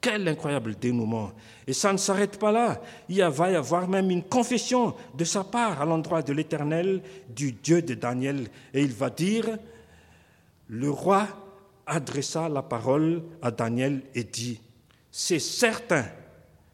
Quel 0.00 0.26
incroyable 0.26 0.76
dénouement. 0.76 1.32
Et 1.66 1.72
ça 1.72 1.92
ne 1.92 1.98
s'arrête 1.98 2.38
pas 2.38 2.52
là. 2.52 2.80
Il 3.08 3.22
va 3.22 3.50
y 3.50 3.56
avoir 3.56 3.88
même 3.88 4.10
une 4.10 4.22
confession 4.22 4.94
de 5.16 5.24
sa 5.24 5.44
part 5.44 5.82
à 5.82 5.84
l'endroit 5.84 6.22
de 6.22 6.32
l'Éternel, 6.32 7.02
du 7.28 7.52
Dieu 7.52 7.82
de 7.82 7.94
Daniel. 7.94 8.48
Et 8.72 8.82
il 8.82 8.92
va 8.92 9.10
dire, 9.10 9.58
le 10.68 10.90
roi 10.90 11.26
adressa 11.88 12.48
la 12.48 12.62
parole 12.62 13.22
à 13.42 13.50
Daniel 13.50 14.02
et 14.14 14.24
dit, 14.24 14.60
c'est 15.10 15.38
certain, 15.38 16.06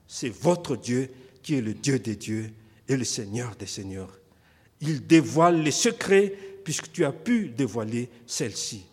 c'est 0.06 0.28
votre 0.28 0.76
Dieu 0.76 1.10
qui 1.42 1.54
est 1.54 1.60
le 1.60 1.74
Dieu 1.74 1.98
des 1.98 2.16
dieux 2.16 2.50
et 2.88 2.96
le 2.96 3.04
Seigneur 3.04 3.56
des 3.56 3.66
seigneurs. 3.66 4.18
Il 4.80 5.06
dévoile 5.06 5.62
les 5.62 5.70
secrets 5.70 6.32
puisque 6.64 6.92
tu 6.92 7.04
as 7.04 7.12
pu 7.12 7.48
dévoiler 7.48 8.10
celle-ci. 8.26 8.84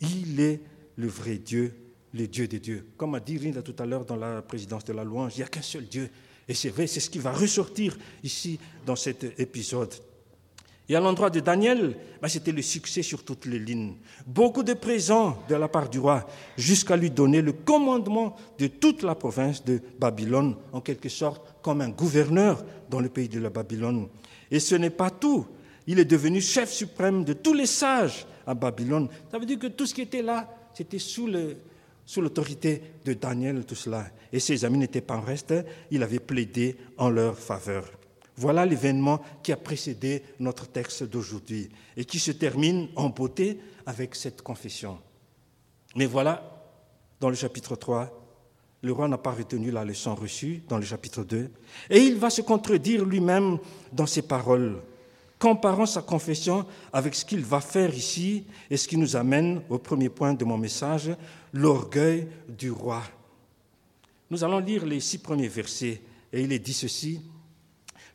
Il 0.00 0.40
est 0.40 0.60
le 0.96 1.08
vrai 1.08 1.36
Dieu 1.36 1.74
le 2.14 2.26
Dieu 2.26 2.48
des 2.48 2.58
dieux. 2.58 2.86
Comme 2.96 3.14
a 3.14 3.20
dit 3.20 3.38
Rinda 3.38 3.62
tout 3.62 3.76
à 3.78 3.86
l'heure 3.86 4.04
dans 4.04 4.16
la 4.16 4.42
présidence 4.42 4.84
de 4.84 4.92
la 4.92 5.04
louange, 5.04 5.34
il 5.36 5.38
n'y 5.38 5.44
a 5.44 5.48
qu'un 5.48 5.62
seul 5.62 5.84
Dieu. 5.84 6.08
Et 6.48 6.54
c'est 6.54 6.70
vrai, 6.70 6.86
c'est 6.86 7.00
ce 7.00 7.10
qui 7.10 7.18
va 7.18 7.32
ressortir 7.32 7.96
ici 8.22 8.58
dans 8.84 8.96
cet 8.96 9.38
épisode. 9.38 9.94
Et 10.90 10.96
à 10.96 11.00
l'endroit 11.00 11.30
de 11.30 11.38
Daniel, 11.38 11.96
ben, 12.20 12.26
c'était 12.26 12.50
le 12.50 12.62
succès 12.62 13.02
sur 13.02 13.22
toutes 13.22 13.46
les 13.46 13.60
lignes. 13.60 13.94
Beaucoup 14.26 14.64
de 14.64 14.74
présents 14.74 15.38
de 15.48 15.54
la 15.54 15.68
part 15.68 15.88
du 15.88 16.00
roi, 16.00 16.26
jusqu'à 16.58 16.96
lui 16.96 17.10
donner 17.10 17.42
le 17.42 17.52
commandement 17.52 18.34
de 18.58 18.66
toute 18.66 19.04
la 19.04 19.14
province 19.14 19.64
de 19.64 19.80
Babylone, 20.00 20.56
en 20.72 20.80
quelque 20.80 21.08
sorte 21.08 21.54
comme 21.62 21.80
un 21.80 21.90
gouverneur 21.90 22.64
dans 22.90 22.98
le 22.98 23.08
pays 23.08 23.28
de 23.28 23.38
la 23.38 23.50
Babylone. 23.50 24.08
Et 24.50 24.58
ce 24.58 24.74
n'est 24.74 24.90
pas 24.90 25.10
tout. 25.10 25.46
Il 25.86 26.00
est 26.00 26.04
devenu 26.04 26.40
chef 26.40 26.72
suprême 26.72 27.22
de 27.22 27.34
tous 27.34 27.54
les 27.54 27.66
sages 27.66 28.26
à 28.44 28.54
Babylone. 28.54 29.08
Ça 29.30 29.38
veut 29.38 29.46
dire 29.46 29.60
que 29.60 29.68
tout 29.68 29.86
ce 29.86 29.94
qui 29.94 30.02
était 30.02 30.22
là, 30.22 30.52
c'était 30.74 30.98
sous 30.98 31.28
l'autorité 32.16 32.82
de 33.04 33.12
Daniel, 33.12 33.64
tout 33.64 33.76
cela. 33.76 34.06
Et 34.32 34.40
ses 34.40 34.64
amis 34.64 34.78
n'étaient 34.78 35.02
pas 35.02 35.18
en 35.18 35.20
reste, 35.20 35.54
il 35.92 36.02
avait 36.02 36.18
plaidé 36.18 36.76
en 36.98 37.10
leur 37.10 37.38
faveur. 37.38 37.84
Voilà 38.40 38.64
l'événement 38.64 39.20
qui 39.42 39.52
a 39.52 39.56
précédé 39.58 40.22
notre 40.38 40.66
texte 40.66 41.02
d'aujourd'hui 41.02 41.68
et 41.94 42.06
qui 42.06 42.18
se 42.18 42.32
termine 42.32 42.88
en 42.96 43.10
beauté 43.10 43.60
avec 43.84 44.14
cette 44.14 44.40
confession. 44.40 44.98
Mais 45.94 46.06
voilà, 46.06 46.64
dans 47.20 47.28
le 47.28 47.34
chapitre 47.34 47.76
3, 47.76 48.10
le 48.80 48.92
roi 48.92 49.08
n'a 49.08 49.18
pas 49.18 49.32
retenu 49.32 49.70
la 49.70 49.84
leçon 49.84 50.14
reçue 50.14 50.62
dans 50.70 50.78
le 50.78 50.84
chapitre 50.86 51.22
2 51.22 51.50
et 51.90 51.98
il 51.98 52.16
va 52.16 52.30
se 52.30 52.40
contredire 52.40 53.04
lui-même 53.04 53.58
dans 53.92 54.06
ses 54.06 54.22
paroles 54.22 54.80
comparant 55.38 55.84
sa 55.84 56.00
confession 56.00 56.64
avec 56.94 57.14
ce 57.14 57.26
qu'il 57.26 57.44
va 57.44 57.60
faire 57.60 57.94
ici 57.94 58.46
et 58.70 58.78
ce 58.78 58.88
qui 58.88 58.96
nous 58.96 59.16
amène 59.16 59.60
au 59.68 59.76
premier 59.76 60.08
point 60.08 60.32
de 60.32 60.46
mon 60.46 60.56
message, 60.56 61.10
l'orgueil 61.52 62.26
du 62.48 62.70
roi. 62.70 63.02
Nous 64.30 64.42
allons 64.44 64.60
lire 64.60 64.86
les 64.86 65.00
six 65.00 65.18
premiers 65.18 65.48
versets 65.48 66.00
et 66.32 66.40
il 66.40 66.54
est 66.54 66.58
dit 66.58 66.72
ceci. 66.72 67.20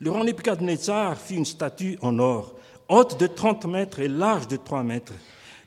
Le 0.02 0.12
roi 0.12 0.25
Nebuchadnezzar 0.25 1.18
fit 1.18 1.36
une 1.36 1.46
statue 1.46 1.98
en 2.02 2.20
or, 2.20 2.54
haute 2.90 3.18
de 3.18 3.28
30 3.28 3.66
mètres 3.66 4.00
et 4.00 4.10
large 4.10 4.48
de 4.48 4.58
3 4.58 4.84
mètres. 4.84 5.14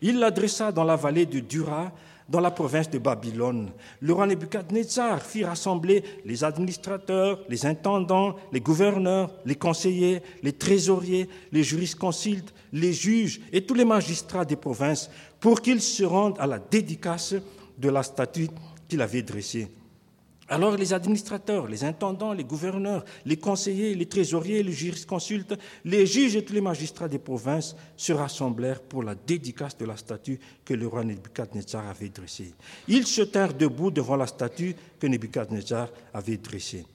Il 0.03 0.19
l'adressa 0.19 0.71
dans 0.71 0.85
la 0.85 0.97
vallée 0.97 1.25
de 1.25 1.41
Dura 1.41 1.93
dans 2.29 2.41
la 2.41 2.51
province 2.51 2.91
de 2.91 2.99
Babylone. 2.99 3.71
Le 4.01 4.13
roi 4.13 4.27
Nebuchadnezzar 4.27 5.23
fit 5.23 5.45
rassembler 5.45 6.05
les 6.27 6.45
administrateurs, 6.45 7.41
les 7.49 7.65
intendants, 7.65 8.37
les 8.53 8.61
gouverneurs, 8.61 9.31
les 9.47 9.55
conseillers, 9.55 10.21
les 10.43 10.53
trésoriers, 10.53 11.29
les 11.51 11.63
jurisconsultes, 11.63 12.53
les 12.75 12.93
juges 12.93 13.41
et 13.51 13.65
tous 13.65 13.75
les 13.75 13.87
magistrats 13.87 14.45
des 14.45 14.57
provinces 14.57 15.11
pour 15.41 15.63
qu'ils 15.63 15.81
se 15.81 16.05
rendent 16.05 16.39
à 16.39 16.47
la 16.47 16.59
dédicace 16.59 17.35
de 17.79 17.89
la 17.89 18.03
statue 18.03 18.49
qu'il 18.89 19.01
avait 19.01 19.23
dressée. 19.23 19.69
Alors 20.51 20.77
les 20.77 20.95
administrateurs, 20.95 21.67
les 21.67 21.85
intendants, 21.85 22.33
les 22.33 22.45
gouverneurs, 22.45 23.05
les 23.27 23.37
conseillers, 23.37 23.95
les 23.95 24.07
trésoriers, 24.07 24.63
les 24.63 24.73
jurisconsultes, 24.73 25.55
les 25.85 26.07
juges 26.07 26.37
et 26.37 26.45
tous 26.45 26.55
les 26.55 26.63
magistrats 26.63 27.09
des 27.09 27.19
provinces 27.19 27.77
se 27.97 28.13
rassemblèrent 28.15 28.81
pour 28.81 29.03
la 29.03 29.15
dédicace 29.15 29.77
de 29.77 29.85
la 29.85 29.97
statue 29.97 30.41
que 30.65 30.73
le 30.73 30.87
roi 30.87 31.05
Nebuchadnezzar 31.05 31.87
avait 31.87 32.09
dressée. 32.09 32.55
Ils 32.89 33.07
se 33.07 33.23
tinrent 33.23 33.55
debout 33.55 33.91
devant 33.91 34.17
la 34.17 34.27
statue 34.27 34.75
que 34.99 35.07
Nebuchadnezzar 35.07 35.89
avait 36.15 36.39
dressée. 36.39 36.87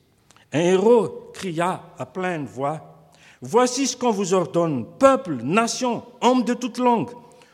Un 0.52 0.60
héros 0.60 1.32
cria 1.34 1.94
à 1.98 2.06
pleine 2.06 2.46
voix 2.46 2.90
Voici 3.46 3.88
ce 3.88 3.98
qu'on 3.98 4.12
vous 4.12 4.34
ordonne, 4.34 4.86
peuple, 4.98 5.36
nation, 5.44 6.02
hommes 6.22 6.46
de 6.46 6.54
toute 6.54 6.78
langue. 6.78 7.10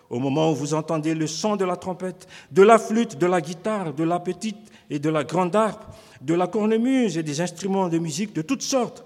Au 0.09 0.19
moment 0.19 0.51
où 0.51 0.55
vous 0.55 0.73
entendez 0.73 1.13
le 1.13 1.27
son 1.27 1.55
de 1.55 1.65
la 1.65 1.75
trompette, 1.75 2.27
de 2.51 2.63
la 2.63 2.79
flûte, 2.79 3.17
de 3.17 3.27
la 3.27 3.41
guitare, 3.41 3.93
de 3.93 4.03
la 4.03 4.19
petite 4.19 4.57
et 4.89 4.99
de 4.99 5.09
la 5.09 5.23
grande 5.23 5.55
harpe, 5.55 5.85
de 6.21 6.33
la 6.33 6.47
cornemuse 6.47 7.17
et 7.17 7.23
des 7.23 7.41
instruments 7.41 7.87
de 7.87 7.99
musique 7.99 8.33
de 8.33 8.41
toutes 8.41 8.63
sortes. 8.63 9.05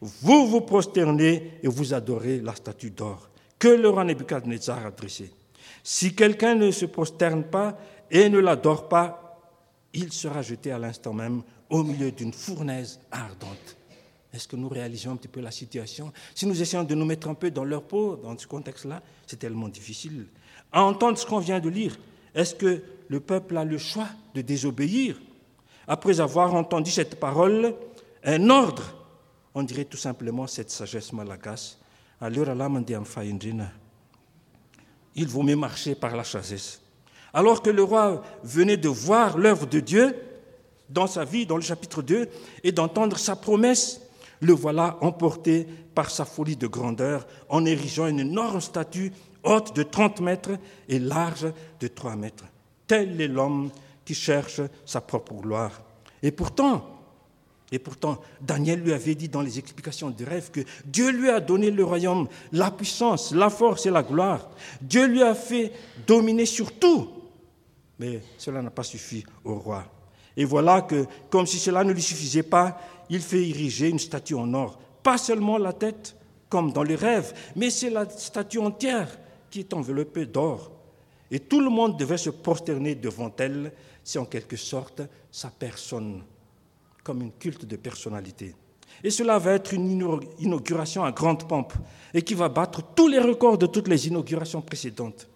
Vous 0.00 0.46
vous 0.46 0.60
prosternez 0.60 1.58
et 1.62 1.68
vous 1.68 1.92
adorez 1.92 2.40
la 2.40 2.54
statue 2.54 2.90
d'or 2.90 3.28
que 3.58 3.68
le 3.68 3.88
roi 3.88 4.04
Nebuchadnezzar 4.04 4.86
a 4.86 4.90
dressée. 4.90 5.32
Si 5.82 6.14
quelqu'un 6.14 6.54
ne 6.54 6.70
se 6.70 6.86
prosterne 6.86 7.44
pas 7.44 7.76
et 8.10 8.28
ne 8.28 8.38
l'adore 8.38 8.88
pas, 8.88 9.40
il 9.92 10.12
sera 10.12 10.42
jeté 10.42 10.70
à 10.70 10.78
l'instant 10.78 11.12
même 11.12 11.42
au 11.70 11.82
milieu 11.82 12.12
d'une 12.12 12.32
fournaise 12.32 13.00
ardente. 13.10 13.77
Est-ce 14.32 14.46
que 14.46 14.56
nous 14.56 14.68
réalisons 14.68 15.12
un 15.12 15.16
petit 15.16 15.28
peu 15.28 15.40
la 15.40 15.50
situation? 15.50 16.12
Si 16.34 16.46
nous 16.46 16.60
essayons 16.60 16.84
de 16.84 16.94
nous 16.94 17.06
mettre 17.06 17.28
un 17.28 17.34
peu 17.34 17.50
dans 17.50 17.64
leur 17.64 17.82
peau, 17.82 18.16
dans 18.16 18.36
ce 18.36 18.46
contexte-là, 18.46 19.02
c'est 19.26 19.38
tellement 19.38 19.68
difficile. 19.68 20.26
À 20.70 20.82
entendre 20.82 21.16
ce 21.16 21.24
qu'on 21.24 21.38
vient 21.38 21.60
de 21.60 21.68
lire, 21.68 21.98
est-ce 22.34 22.54
que 22.54 22.82
le 23.08 23.20
peuple 23.20 23.56
a 23.56 23.64
le 23.64 23.78
choix 23.78 24.08
de 24.34 24.42
désobéir? 24.42 25.18
Après 25.86 26.20
avoir 26.20 26.54
entendu 26.54 26.90
cette 26.90 27.18
parole, 27.18 27.74
un 28.22 28.50
ordre, 28.50 28.94
on 29.54 29.62
dirait 29.62 29.86
tout 29.86 29.96
simplement 29.96 30.46
cette 30.46 30.70
sagesse 30.70 31.12
malagasse. 31.14 31.78
Il 35.14 35.26
vaut 35.26 35.42
mieux 35.42 35.56
marcher 35.56 35.94
par 35.94 36.14
la 36.14 36.24
sagesse. 36.24 36.82
Alors 37.32 37.62
que 37.62 37.70
le 37.70 37.82
roi 37.82 38.22
venait 38.42 38.76
de 38.76 38.88
voir 38.88 39.38
l'œuvre 39.38 39.66
de 39.66 39.80
Dieu 39.80 40.14
dans 40.90 41.06
sa 41.06 41.24
vie, 41.24 41.46
dans 41.46 41.56
le 41.56 41.62
chapitre 41.62 42.02
2, 42.02 42.28
et 42.64 42.72
d'entendre 42.72 43.18
sa 43.18 43.36
promesse, 43.36 44.00
le 44.40 44.52
voilà 44.52 44.96
emporté 45.00 45.66
par 45.94 46.10
sa 46.10 46.24
folie 46.24 46.56
de 46.56 46.66
grandeur 46.66 47.26
en 47.48 47.64
érigeant 47.64 48.06
une 48.06 48.20
énorme 48.20 48.60
statue 48.60 49.12
haute 49.42 49.74
de 49.74 49.82
30 49.82 50.20
mètres 50.20 50.58
et 50.88 50.98
large 50.98 51.52
de 51.80 51.88
3 51.88 52.16
mètres. 52.16 52.44
Tel 52.86 53.20
est 53.20 53.28
l'homme 53.28 53.70
qui 54.04 54.14
cherche 54.14 54.60
sa 54.86 55.00
propre 55.00 55.34
gloire. 55.34 55.82
Et 56.22 56.30
pourtant, 56.30 56.98
et 57.70 57.78
pourtant, 57.78 58.18
Daniel 58.40 58.80
lui 58.80 58.92
avait 58.92 59.14
dit 59.14 59.28
dans 59.28 59.42
les 59.42 59.58
explications 59.58 60.08
du 60.10 60.24
rêve 60.24 60.50
que 60.50 60.60
Dieu 60.86 61.10
lui 61.10 61.28
a 61.28 61.40
donné 61.40 61.70
le 61.70 61.84
royaume, 61.84 62.26
la 62.52 62.70
puissance, 62.70 63.32
la 63.32 63.50
force 63.50 63.84
et 63.84 63.90
la 63.90 64.02
gloire. 64.02 64.48
Dieu 64.80 65.06
lui 65.06 65.22
a 65.22 65.34
fait 65.34 65.72
dominer 66.06 66.46
sur 66.46 66.78
tout. 66.78 67.10
Mais 67.98 68.22
cela 68.38 68.62
n'a 68.62 68.70
pas 68.70 68.84
suffi 68.84 69.24
au 69.44 69.56
roi. 69.56 69.84
Et 70.36 70.44
voilà 70.44 70.82
que, 70.82 71.04
comme 71.30 71.46
si 71.46 71.58
cela 71.58 71.84
ne 71.84 71.92
lui 71.92 72.00
suffisait 72.00 72.44
pas, 72.44 72.80
il 73.10 73.20
fait 73.20 73.48
ériger 73.48 73.88
une 73.88 73.98
statue 73.98 74.34
en 74.34 74.52
or. 74.54 74.78
Pas 75.02 75.18
seulement 75.18 75.58
la 75.58 75.72
tête, 75.72 76.16
comme 76.48 76.72
dans 76.72 76.82
les 76.82 76.94
rêves, 76.94 77.32
mais 77.56 77.70
c'est 77.70 77.90
la 77.90 78.08
statue 78.08 78.58
entière 78.58 79.08
qui 79.50 79.60
est 79.60 79.74
enveloppée 79.74 80.26
d'or. 80.26 80.70
Et 81.30 81.40
tout 81.40 81.60
le 81.60 81.70
monde 81.70 81.98
devait 81.98 82.18
se 82.18 82.30
prosterner 82.30 82.94
devant 82.94 83.32
elle. 83.38 83.72
C'est 84.02 84.18
en 84.18 84.24
quelque 84.24 84.56
sorte 84.56 85.02
sa 85.30 85.48
personne 85.48 86.22
comme 87.04 87.22
une 87.22 87.32
culte 87.32 87.64
de 87.64 87.76
personnalité. 87.76 88.54
Et 89.02 89.10
cela 89.10 89.38
va 89.38 89.52
être 89.52 89.72
une 89.74 90.20
inauguration 90.38 91.04
à 91.04 91.12
grande 91.12 91.46
pompe 91.46 91.72
et 92.12 92.22
qui 92.22 92.34
va 92.34 92.48
battre 92.48 92.82
tous 92.94 93.08
les 93.08 93.18
records 93.18 93.58
de 93.58 93.66
toutes 93.66 93.88
les 93.88 94.08
inaugurations 94.08 94.60
précédentes. 94.60 95.28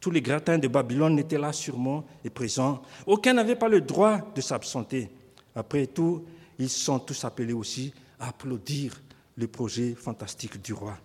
Tous 0.00 0.10
les 0.10 0.22
gratins 0.22 0.58
de 0.58 0.68
Babylone 0.68 1.18
étaient 1.18 1.38
là 1.38 1.52
sûrement 1.52 2.04
et 2.24 2.30
présents. 2.30 2.82
Aucun 3.06 3.34
n'avait 3.34 3.56
pas 3.56 3.68
le 3.68 3.80
droit 3.80 4.20
de 4.34 4.40
s'absenter. 4.40 5.10
Après 5.54 5.86
tout, 5.86 6.24
ils 6.58 6.68
sont 6.68 6.98
tous 6.98 7.24
appelés 7.24 7.52
aussi 7.52 7.92
à 8.18 8.28
applaudir 8.28 9.00
le 9.36 9.46
projet 9.48 9.94
fantastique 9.94 10.62
du 10.62 10.72
roi. 10.72 10.96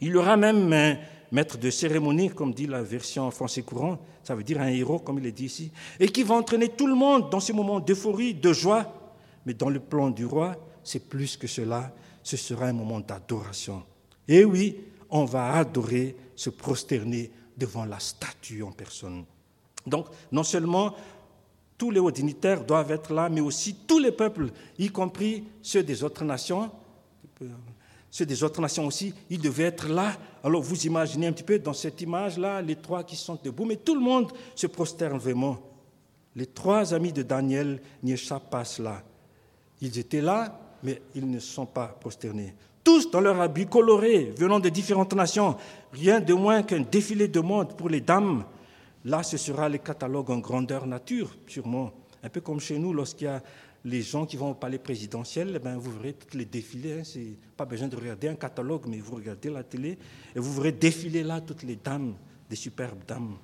Il 0.00 0.08
y 0.08 0.16
aura 0.16 0.36
même 0.36 0.72
un 0.72 0.96
maître 1.32 1.58
de 1.58 1.70
cérémonie, 1.70 2.30
comme 2.30 2.52
dit 2.52 2.66
la 2.66 2.82
version 2.82 3.30
français 3.30 3.62
courant, 3.62 3.98
ça 4.22 4.34
veut 4.34 4.42
dire 4.42 4.60
un 4.60 4.68
héros, 4.68 4.98
comme 4.98 5.18
il 5.18 5.26
est 5.26 5.32
dit 5.32 5.46
ici, 5.46 5.70
et 5.98 6.08
qui 6.08 6.22
va 6.22 6.34
entraîner 6.34 6.68
tout 6.68 6.86
le 6.86 6.94
monde 6.94 7.30
dans 7.30 7.40
ces 7.40 7.52
moments 7.52 7.80
d'euphorie, 7.80 8.34
de 8.34 8.52
joie, 8.52 8.92
mais 9.46 9.54
dans 9.54 9.70
le 9.70 9.80
plan 9.80 10.10
du 10.10 10.26
roi, 10.26 10.56
c'est 10.82 11.08
plus 11.08 11.36
que 11.36 11.46
cela, 11.46 11.92
ce 12.22 12.36
sera 12.36 12.66
un 12.66 12.72
moment 12.72 13.00
d'adoration. 13.00 13.82
Et 14.28 14.44
oui, 14.44 14.78
on 15.10 15.24
va 15.24 15.54
adorer, 15.54 16.16
se 16.36 16.50
prosterner 16.50 17.30
devant 17.56 17.84
la 17.84 18.00
statue 18.00 18.62
en 18.62 18.72
personne. 18.72 19.24
Donc, 19.86 20.06
non 20.32 20.42
seulement 20.42 20.94
tous 21.76 21.90
les 21.90 22.00
hauts 22.00 22.10
dignitaires 22.10 22.64
doivent 22.64 22.92
être 22.92 23.12
là, 23.12 23.28
mais 23.28 23.40
aussi 23.40 23.74
tous 23.86 23.98
les 23.98 24.12
peuples, 24.12 24.50
y 24.78 24.88
compris 24.88 25.44
ceux 25.62 25.82
des 25.82 26.04
autres 26.04 26.24
nations. 26.24 26.70
Ceux 28.10 28.26
des 28.26 28.44
autres 28.44 28.60
nations 28.60 28.86
aussi, 28.86 29.12
ils 29.28 29.40
devaient 29.40 29.64
être 29.64 29.88
là. 29.88 30.12
Alors 30.44 30.62
vous 30.62 30.86
imaginez 30.86 31.26
un 31.26 31.32
petit 31.32 31.42
peu 31.42 31.58
dans 31.58 31.72
cette 31.72 32.00
image-là, 32.00 32.62
les 32.62 32.76
trois 32.76 33.02
qui 33.02 33.16
sont 33.16 33.38
debout, 33.42 33.64
mais 33.64 33.76
tout 33.76 33.94
le 33.94 34.00
monde 34.00 34.30
se 34.54 34.68
prosterne 34.68 35.18
vraiment. 35.18 35.58
Les 36.36 36.46
trois 36.46 36.94
amis 36.94 37.12
de 37.12 37.22
Daniel 37.22 37.80
n'y 38.02 38.12
échappent 38.12 38.50
pas 38.50 38.64
cela. 38.64 39.02
Ils 39.80 39.98
étaient 39.98 40.20
là, 40.20 40.60
mais 40.82 41.02
ils 41.14 41.28
ne 41.28 41.40
sont 41.40 41.66
pas 41.66 41.88
prosternés. 41.88 42.54
Tous 42.84 43.10
dans 43.10 43.20
leur 43.20 43.40
habit 43.40 43.66
coloré, 43.66 44.32
venant 44.36 44.60
de 44.60 44.68
différentes 44.68 45.14
nations, 45.14 45.56
rien 45.92 46.20
de 46.20 46.34
moins 46.34 46.62
qu'un 46.62 46.80
défilé 46.80 47.28
de 47.28 47.40
mode 47.40 47.76
pour 47.76 47.88
les 47.88 48.00
dames. 48.00 48.44
Là, 49.04 49.22
ce 49.22 49.36
sera 49.36 49.68
le 49.68 49.78
catalogue 49.78 50.30
en 50.30 50.38
grandeur 50.38 50.86
nature, 50.86 51.36
sûrement. 51.46 51.92
Un 52.22 52.28
peu 52.28 52.40
comme 52.40 52.60
chez 52.60 52.78
nous, 52.78 52.92
lorsqu'il 52.92 53.26
y 53.26 53.28
a 53.28 53.42
les 53.84 54.00
gens 54.00 54.24
qui 54.24 54.36
vont 54.36 54.50
au 54.50 54.54
palais 54.54 54.78
présidentiel, 54.78 55.52
eh 55.54 55.58
ben, 55.58 55.76
vous 55.76 55.92
verrez 55.92 56.14
tous 56.14 56.36
les 56.36 56.46
défilés. 56.46 57.00
Hein, 57.00 57.04
c'est 57.04 57.36
pas 57.56 57.66
besoin 57.66 57.88
de 57.88 57.96
regarder 57.96 58.28
un 58.28 58.34
catalogue, 58.34 58.86
mais 58.86 58.98
vous 58.98 59.16
regardez 59.16 59.50
la 59.50 59.62
télé 59.62 59.98
et 60.34 60.38
vous 60.38 60.54
verrez 60.54 60.72
défiler 60.72 61.22
là 61.22 61.40
toutes 61.40 61.64
les 61.64 61.76
dames, 61.76 62.14
des 62.48 62.56
superbes 62.56 63.04
dames. 63.06 63.36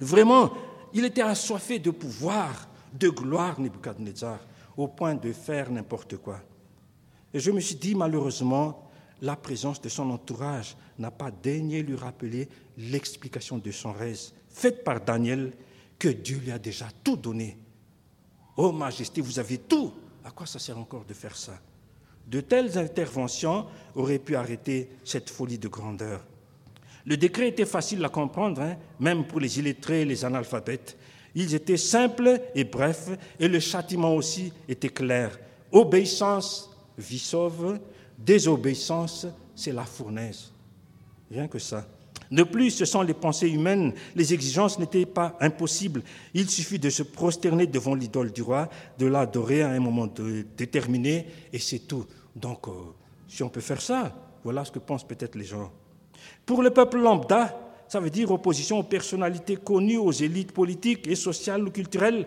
Vraiment, 0.00 0.52
il 0.92 1.04
était 1.04 1.22
assoiffé 1.22 1.78
de 1.78 1.90
pouvoir, 1.90 2.68
de 2.98 3.08
gloire, 3.08 3.60
Nebuchadnezzar 3.60 4.40
au 4.76 4.88
point 4.88 5.14
de 5.14 5.32
faire 5.32 5.70
n'importe 5.70 6.16
quoi. 6.16 6.40
Et 7.34 7.40
je 7.40 7.50
me 7.50 7.60
suis 7.60 7.74
dit, 7.74 7.94
malheureusement, 7.94 8.88
la 9.20 9.36
présence 9.36 9.80
de 9.80 9.88
son 9.88 10.10
entourage 10.10 10.76
n'a 10.98 11.10
pas 11.10 11.30
daigné 11.30 11.82
lui 11.82 11.96
rappeler 11.96 12.48
l'explication 12.76 13.58
de 13.58 13.70
son 13.72 13.92
rêve, 13.92 14.18
faite 14.58 14.82
par 14.82 15.00
Daniel, 15.00 15.52
que 15.98 16.08
Dieu 16.08 16.38
lui 16.38 16.50
a 16.50 16.58
déjà 16.58 16.88
tout 17.04 17.16
donné. 17.16 17.56
Oh 18.56 18.72
Majesté, 18.72 19.20
vous 19.20 19.38
avez 19.38 19.58
tout. 19.58 19.92
À 20.24 20.30
quoi 20.30 20.46
ça 20.46 20.58
sert 20.58 20.78
encore 20.78 21.04
de 21.04 21.14
faire 21.14 21.36
ça? 21.36 21.58
De 22.26 22.40
telles 22.40 22.76
interventions 22.76 23.66
auraient 23.94 24.18
pu 24.18 24.36
arrêter 24.36 24.90
cette 25.04 25.30
folie 25.30 25.58
de 25.58 25.68
grandeur. 25.68 26.24
Le 27.06 27.16
décret 27.16 27.48
était 27.48 27.64
facile 27.64 28.04
à 28.04 28.08
comprendre, 28.08 28.60
hein, 28.60 28.76
même 29.00 29.26
pour 29.26 29.40
les 29.40 29.58
illettrés 29.58 30.02
et 30.02 30.04
les 30.04 30.24
analphabètes. 30.24 30.98
Ils 31.34 31.54
étaient 31.54 31.78
simples 31.78 32.40
et 32.54 32.64
brefs, 32.64 33.10
et 33.38 33.48
le 33.48 33.60
châtiment 33.60 34.14
aussi 34.14 34.52
était 34.68 34.88
clair. 34.88 35.38
Obéissance, 35.72 36.70
vie 36.98 37.18
sauve, 37.18 37.78
désobéissance, 38.18 39.26
c'est 39.54 39.72
la 39.72 39.84
fournaise. 39.84 40.52
Rien 41.30 41.46
que 41.46 41.58
ça. 41.58 41.86
De 42.30 42.42
plus, 42.42 42.70
ce 42.70 42.84
sont 42.84 43.02
les 43.02 43.14
pensées 43.14 43.48
humaines, 43.48 43.94
les 44.14 44.34
exigences 44.34 44.78
n'étaient 44.78 45.06
pas 45.06 45.36
impossibles. 45.40 46.02
Il 46.34 46.48
suffit 46.50 46.78
de 46.78 46.90
se 46.90 47.02
prosterner 47.02 47.66
devant 47.66 47.94
l'idole 47.94 48.32
du 48.32 48.42
roi, 48.42 48.68
de 48.98 49.06
l'adorer 49.06 49.62
à 49.62 49.70
un 49.70 49.80
moment 49.80 50.08
déterminé, 50.56 51.26
et 51.52 51.58
c'est 51.58 51.80
tout. 51.80 52.04
Donc, 52.36 52.68
euh, 52.68 52.72
si 53.26 53.42
on 53.42 53.48
peut 53.48 53.60
faire 53.60 53.80
ça, 53.80 54.14
voilà 54.44 54.64
ce 54.64 54.72
que 54.72 54.78
pensent 54.78 55.06
peut-être 55.06 55.36
les 55.36 55.44
gens. 55.44 55.72
Pour 56.44 56.62
le 56.62 56.70
peuple 56.70 56.98
lambda, 56.98 57.58
ça 57.88 58.00
veut 58.00 58.10
dire 58.10 58.30
opposition 58.30 58.78
aux 58.78 58.84
personnalités 58.84 59.56
connues, 59.56 59.96
aux 59.96 60.12
élites 60.12 60.52
politiques 60.52 61.08
et 61.08 61.14
sociales 61.14 61.66
ou 61.66 61.70
culturelles. 61.70 62.26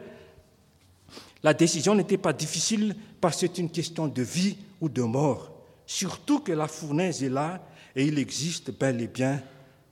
La 1.44 1.54
décision 1.54 1.96
n'était 1.96 2.18
pas 2.18 2.34
difficile 2.34 2.96
parce 3.20 3.36
que 3.36 3.42
c'est 3.42 3.60
une 3.60 3.70
question 3.70 4.08
de 4.08 4.22
vie 4.22 4.58
ou 4.80 4.90
de 4.90 5.02
mort. 5.02 5.52
Surtout 5.86 6.40
que 6.40 6.52
la 6.52 6.68
fournaise 6.68 7.24
est 7.24 7.30
là 7.30 7.64
et 7.96 8.06
il 8.06 8.18
existe 8.18 8.78
bel 8.78 9.02
et 9.02 9.08
bien, 9.08 9.42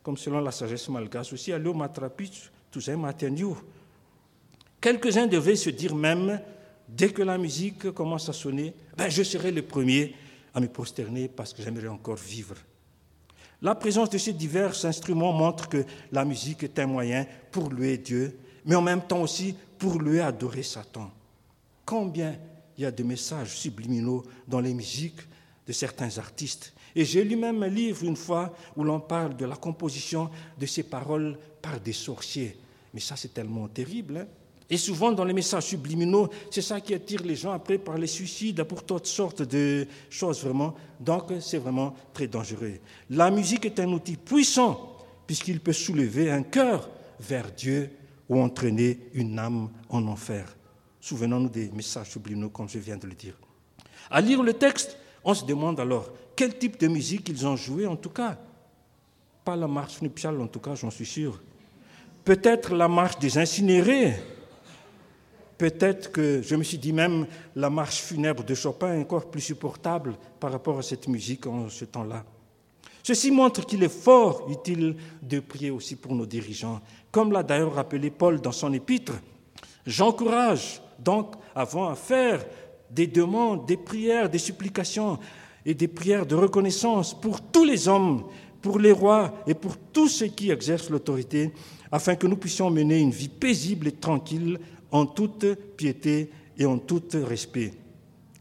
comme 0.09 0.17
selon 0.17 0.41
la 0.41 0.51
sagesse 0.51 0.89
malgache 0.89 1.33
aussi, 1.33 1.53
allô 1.53 1.71
matrapich, 1.71 2.49
tout 2.71 2.81
un 2.87 3.13
Quelques-uns 4.81 5.27
devaient 5.27 5.55
se 5.55 5.69
dire 5.69 5.93
même, 5.93 6.41
dès 6.87 7.09
que 7.09 7.21
la 7.21 7.37
musique 7.37 7.91
commence 7.91 8.27
à 8.27 8.33
sonner, 8.33 8.73
ben 8.97 9.07
je 9.07 9.21
serai 9.21 9.51
le 9.51 9.61
premier 9.61 10.15
à 10.55 10.61
me 10.61 10.67
prosterner 10.67 11.27
parce 11.27 11.53
que 11.53 11.61
j'aimerais 11.61 11.89
encore 11.89 12.15
vivre. 12.15 12.55
La 13.61 13.75
présence 13.75 14.09
de 14.09 14.17
ces 14.17 14.33
divers 14.33 14.83
instruments 14.83 15.31
montre 15.31 15.69
que 15.69 15.85
la 16.11 16.25
musique 16.25 16.63
est 16.63 16.79
un 16.79 16.87
moyen 16.87 17.27
pour 17.51 17.69
louer 17.69 17.99
Dieu, 17.99 18.35
mais 18.65 18.73
en 18.73 18.81
même 18.81 19.03
temps 19.03 19.21
aussi 19.21 19.53
pour 19.77 20.01
louer 20.01 20.21
adorer 20.21 20.63
Satan. 20.63 21.11
Combien 21.85 22.35
il 22.79 22.81
y 22.81 22.85
a 22.87 22.91
de 22.91 23.03
messages 23.03 23.55
subliminaux 23.55 24.25
dans 24.47 24.59
les 24.59 24.73
musiques 24.73 25.21
de 25.67 25.71
certains 25.71 26.17
artistes. 26.17 26.73
Et 26.95 27.05
j'ai 27.05 27.23
lu 27.23 27.35
même 27.35 27.63
un 27.63 27.67
livre 27.67 28.03
une 28.03 28.15
fois 28.15 28.53
où 28.75 28.83
l'on 28.83 28.99
parle 28.99 29.35
de 29.35 29.45
la 29.45 29.55
composition 29.55 30.29
de 30.59 30.65
ces 30.65 30.83
paroles 30.83 31.37
par 31.61 31.79
des 31.79 31.93
sorciers. 31.93 32.57
Mais 32.93 32.99
ça, 32.99 33.15
c'est 33.15 33.33
tellement 33.33 33.67
terrible. 33.67 34.17
Hein 34.17 34.27
et 34.69 34.77
souvent, 34.77 35.11
dans 35.11 35.23
les 35.23 35.33
messages 35.33 35.65
subliminaux, 35.65 36.29
c'est 36.51 36.61
ça 36.61 36.79
qui 36.79 36.93
attire 36.93 37.23
les 37.23 37.35
gens 37.35 37.53
après 37.53 37.79
par 37.79 37.97
les 37.97 38.07
suicides, 38.07 38.63
pour 38.63 38.83
toutes 38.83 39.07
sortes 39.07 39.41
de 39.41 39.87
choses 40.09 40.43
vraiment. 40.43 40.75
Donc, 40.99 41.23
c'est 41.41 41.57
vraiment 41.57 41.95
très 42.13 42.27
dangereux. 42.27 42.75
La 43.09 43.31
musique 43.31 43.65
est 43.65 43.79
un 43.79 43.91
outil 43.91 44.15
puissant, 44.15 44.95
puisqu'il 45.25 45.59
peut 45.59 45.73
soulever 45.73 46.29
un 46.29 46.43
cœur 46.43 46.87
vers 47.19 47.51
Dieu 47.51 47.89
ou 48.29 48.39
entraîner 48.39 48.99
une 49.13 49.39
âme 49.39 49.69
en 49.89 50.05
enfer. 50.05 50.55
Souvenons-nous 51.01 51.49
des 51.49 51.71
messages 51.71 52.11
subliminaux, 52.11 52.49
comme 52.49 52.69
je 52.69 52.77
viens 52.77 52.97
de 52.97 53.07
le 53.07 53.15
dire. 53.15 53.33
À 54.11 54.21
lire 54.21 54.43
le 54.43 54.53
texte, 54.53 54.97
on 55.23 55.33
se 55.33 55.45
demande 55.45 55.79
alors 55.79 56.11
quel 56.39 56.57
type 56.57 56.79
de 56.79 56.87
musique 56.87 57.27
ils 57.27 57.45
ont 57.45 57.57
joué, 57.57 57.85
en 57.85 57.97
tout 57.97 58.11
cas. 58.11 58.37
Pas 59.43 59.57
la 59.57 59.67
marche 59.67 60.01
nuptiale, 60.01 60.39
en 60.39 60.47
tout 60.47 60.61
cas, 60.61 60.73
j'en 60.73 60.89
suis 60.89 61.05
sûr. 61.05 61.41
Peut-être 62.23 62.73
la 62.73 62.87
marche 62.87 63.19
des 63.19 63.37
incinérés 63.37 64.15
Peut-être 65.57 66.13
que 66.13 66.41
je 66.41 66.55
me 66.55 66.63
suis 66.63 66.77
dit 66.77 66.93
même 66.93 67.27
la 67.57 67.69
marche 67.69 67.97
funèbre 67.97 68.45
de 68.45 68.55
Chopin 68.55 68.93
est 68.93 69.01
encore 69.01 69.29
plus 69.29 69.41
supportable 69.41 70.15
par 70.39 70.53
rapport 70.53 70.79
à 70.79 70.81
cette 70.81 71.09
musique 71.09 71.45
en 71.45 71.67
ce 71.67 71.83
temps-là. 71.83 72.23
Ceci 73.03 73.31
montre 73.31 73.65
qu'il 73.65 73.83
est 73.83 73.89
fort 73.89 74.47
utile 74.49 74.95
de 75.21 75.41
prier 75.41 75.71
aussi 75.71 75.97
pour 75.97 76.15
nos 76.15 76.25
dirigeants. 76.25 76.79
Comme 77.11 77.33
l'a 77.33 77.43
d'ailleurs 77.43 77.73
rappelé 77.73 78.11
Paul 78.11 78.39
dans 78.39 78.53
son 78.53 78.71
épître, 78.71 79.15
j'encourage 79.85 80.81
donc 80.97 81.35
avant 81.53 81.89
à 81.89 81.95
faire 81.95 82.45
des 82.89 83.07
demandes, 83.07 83.65
des 83.65 83.75
prières, 83.75 84.29
des 84.29 84.39
supplications 84.39 85.19
et 85.69 85.75
des 85.75 85.87
prières 85.87 86.25
de 86.25 86.33
reconnaissance 86.33 87.13
pour 87.13 87.41
tous 87.41 87.63
les 87.63 87.87
hommes, 87.87 88.23
pour 88.59 88.79
les 88.79 88.91
rois 88.91 89.35
et 89.45 89.53
pour 89.53 89.77
tous 89.77 90.07
ceux 90.07 90.25
qui 90.25 90.49
exercent 90.49 90.89
l'autorité, 90.89 91.51
afin 91.91 92.15
que 92.15 92.25
nous 92.25 92.37
puissions 92.37 92.71
mener 92.71 92.97
une 92.97 93.11
vie 93.11 93.29
paisible 93.29 93.87
et 93.87 93.91
tranquille 93.91 94.59
en 94.89 95.05
toute 95.05 95.45
piété 95.77 96.31
et 96.57 96.65
en 96.65 96.79
tout 96.79 97.03
respect. 97.13 97.71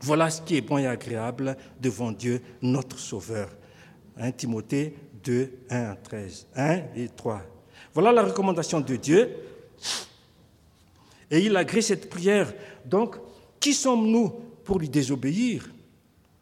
Voilà 0.00 0.30
ce 0.30 0.40
qui 0.40 0.56
est 0.56 0.62
bon 0.62 0.78
et 0.78 0.86
agréable 0.86 1.54
devant 1.78 2.12
Dieu, 2.12 2.40
notre 2.62 2.98
Sauveur. 2.98 3.50
1 4.16 4.32
Timothée 4.32 4.94
2, 5.22 5.52
1 5.68 5.82
à 5.82 5.96
13. 5.96 6.46
1 6.56 6.74
et 6.96 7.10
3. 7.14 7.42
Voilà 7.92 8.10
la 8.10 8.22
recommandation 8.22 8.80
de 8.80 8.96
Dieu. 8.96 9.36
Et 11.30 11.40
il 11.40 11.54
agrée 11.54 11.82
cette 11.82 12.08
prière. 12.08 12.54
Donc, 12.86 13.16
qui 13.60 13.74
sommes-nous 13.74 14.32
pour 14.64 14.78
lui 14.78 14.88
désobéir? 14.88 15.68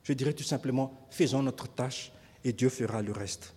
Je 0.06 0.12
dirais 0.12 0.32
tout 0.32 0.44
simplement, 0.44 0.92
faisons 1.10 1.42
notre 1.42 1.66
tâche 1.66 2.12
et 2.44 2.52
Dieu 2.52 2.68
fera 2.68 3.02
le 3.02 3.10
reste. 3.10 3.52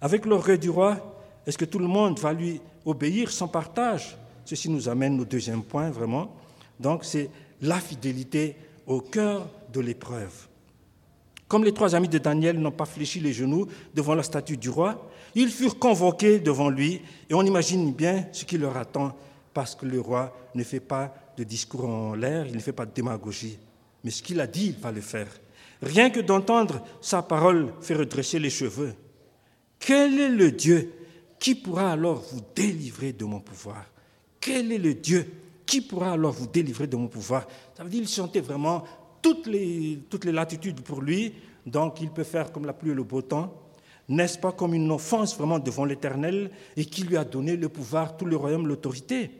Avec 0.00 0.24
l'orgueil 0.24 0.58
du 0.58 0.70
roi, 0.70 1.22
est-ce 1.46 1.58
que 1.58 1.66
tout 1.66 1.78
le 1.78 1.86
monde 1.86 2.18
va 2.18 2.32
lui 2.32 2.62
obéir 2.86 3.30
sans 3.30 3.46
partage? 3.46 4.16
Ceci 4.46 4.70
nous 4.70 4.88
amène 4.88 5.20
au 5.20 5.26
deuxième 5.26 5.62
point, 5.62 5.90
vraiment. 5.90 6.34
Donc, 6.80 7.04
c'est 7.04 7.28
la 7.60 7.78
fidélité 7.78 8.56
au 8.86 9.02
cœur 9.02 9.50
de 9.70 9.80
l'épreuve. 9.80 10.48
Comme 11.46 11.62
les 11.62 11.74
trois 11.74 11.94
amis 11.94 12.08
de 12.08 12.16
Daniel 12.16 12.58
n'ont 12.58 12.70
pas 12.70 12.86
fléchi 12.86 13.20
les 13.20 13.34
genoux 13.34 13.66
devant 13.94 14.14
la 14.14 14.22
statue 14.22 14.56
du 14.56 14.70
roi, 14.70 15.10
ils 15.34 15.50
furent 15.50 15.78
convoqués 15.78 16.38
devant 16.38 16.70
lui 16.70 17.02
et 17.28 17.34
on 17.34 17.42
imagine 17.42 17.92
bien 17.92 18.26
ce 18.32 18.46
qui 18.46 18.56
leur 18.56 18.78
attend 18.78 19.14
parce 19.52 19.74
que 19.74 19.84
le 19.84 20.00
roi 20.00 20.34
ne 20.54 20.64
fait 20.64 20.80
pas 20.80 21.14
de 21.36 21.44
discours 21.44 21.84
en 21.84 22.14
l'air, 22.14 22.46
il 22.46 22.54
ne 22.54 22.60
fait 22.60 22.72
pas 22.72 22.86
de 22.86 22.94
démagogie. 22.94 23.58
Mais 24.02 24.10
ce 24.10 24.22
qu'il 24.22 24.40
a 24.40 24.46
dit, 24.46 24.68
il 24.68 24.80
va 24.82 24.90
le 24.90 25.02
faire. 25.02 25.28
Rien 25.82 26.10
que 26.10 26.20
d'entendre 26.20 26.82
sa 27.00 27.22
parole 27.22 27.72
fait 27.80 27.94
redresser 27.94 28.38
les 28.38 28.50
cheveux. 28.50 28.94
Quel 29.78 30.18
est 30.18 30.30
le 30.30 30.52
Dieu 30.52 30.92
qui 31.38 31.54
pourra 31.54 31.92
alors 31.92 32.22
vous 32.32 32.40
délivrer 32.54 33.12
de 33.12 33.24
mon 33.24 33.40
pouvoir? 33.40 33.84
Quel 34.40 34.72
est 34.72 34.78
le 34.78 34.94
Dieu 34.94 35.26
qui 35.66 35.80
pourra 35.80 36.12
alors 36.12 36.32
vous 36.32 36.46
délivrer 36.46 36.86
de 36.86 36.96
mon 36.96 37.08
pouvoir? 37.08 37.46
Ça 37.76 37.84
veut 37.84 37.90
dire 37.90 38.00
qu'il 38.00 38.08
sentait 38.08 38.40
vraiment 38.40 38.84
toutes 39.20 39.46
les, 39.46 39.98
toutes 40.08 40.24
les 40.24 40.32
latitudes 40.32 40.80
pour 40.80 41.02
lui, 41.02 41.34
donc 41.66 42.00
il 42.00 42.10
peut 42.10 42.24
faire 42.24 42.52
comme 42.52 42.64
la 42.64 42.72
pluie 42.72 42.92
et 42.92 42.94
le 42.94 43.02
beau 43.02 43.22
temps. 43.22 43.52
N'est-ce 44.08 44.38
pas 44.38 44.52
comme 44.52 44.72
une 44.72 44.90
offense 44.90 45.36
vraiment 45.36 45.58
devant 45.58 45.84
l'Éternel 45.84 46.50
et 46.76 46.84
qui 46.84 47.02
lui 47.02 47.16
a 47.16 47.24
donné 47.24 47.56
le 47.56 47.68
pouvoir, 47.68 48.16
tout 48.16 48.24
le 48.24 48.36
royaume, 48.36 48.68
l'autorité? 48.68 49.30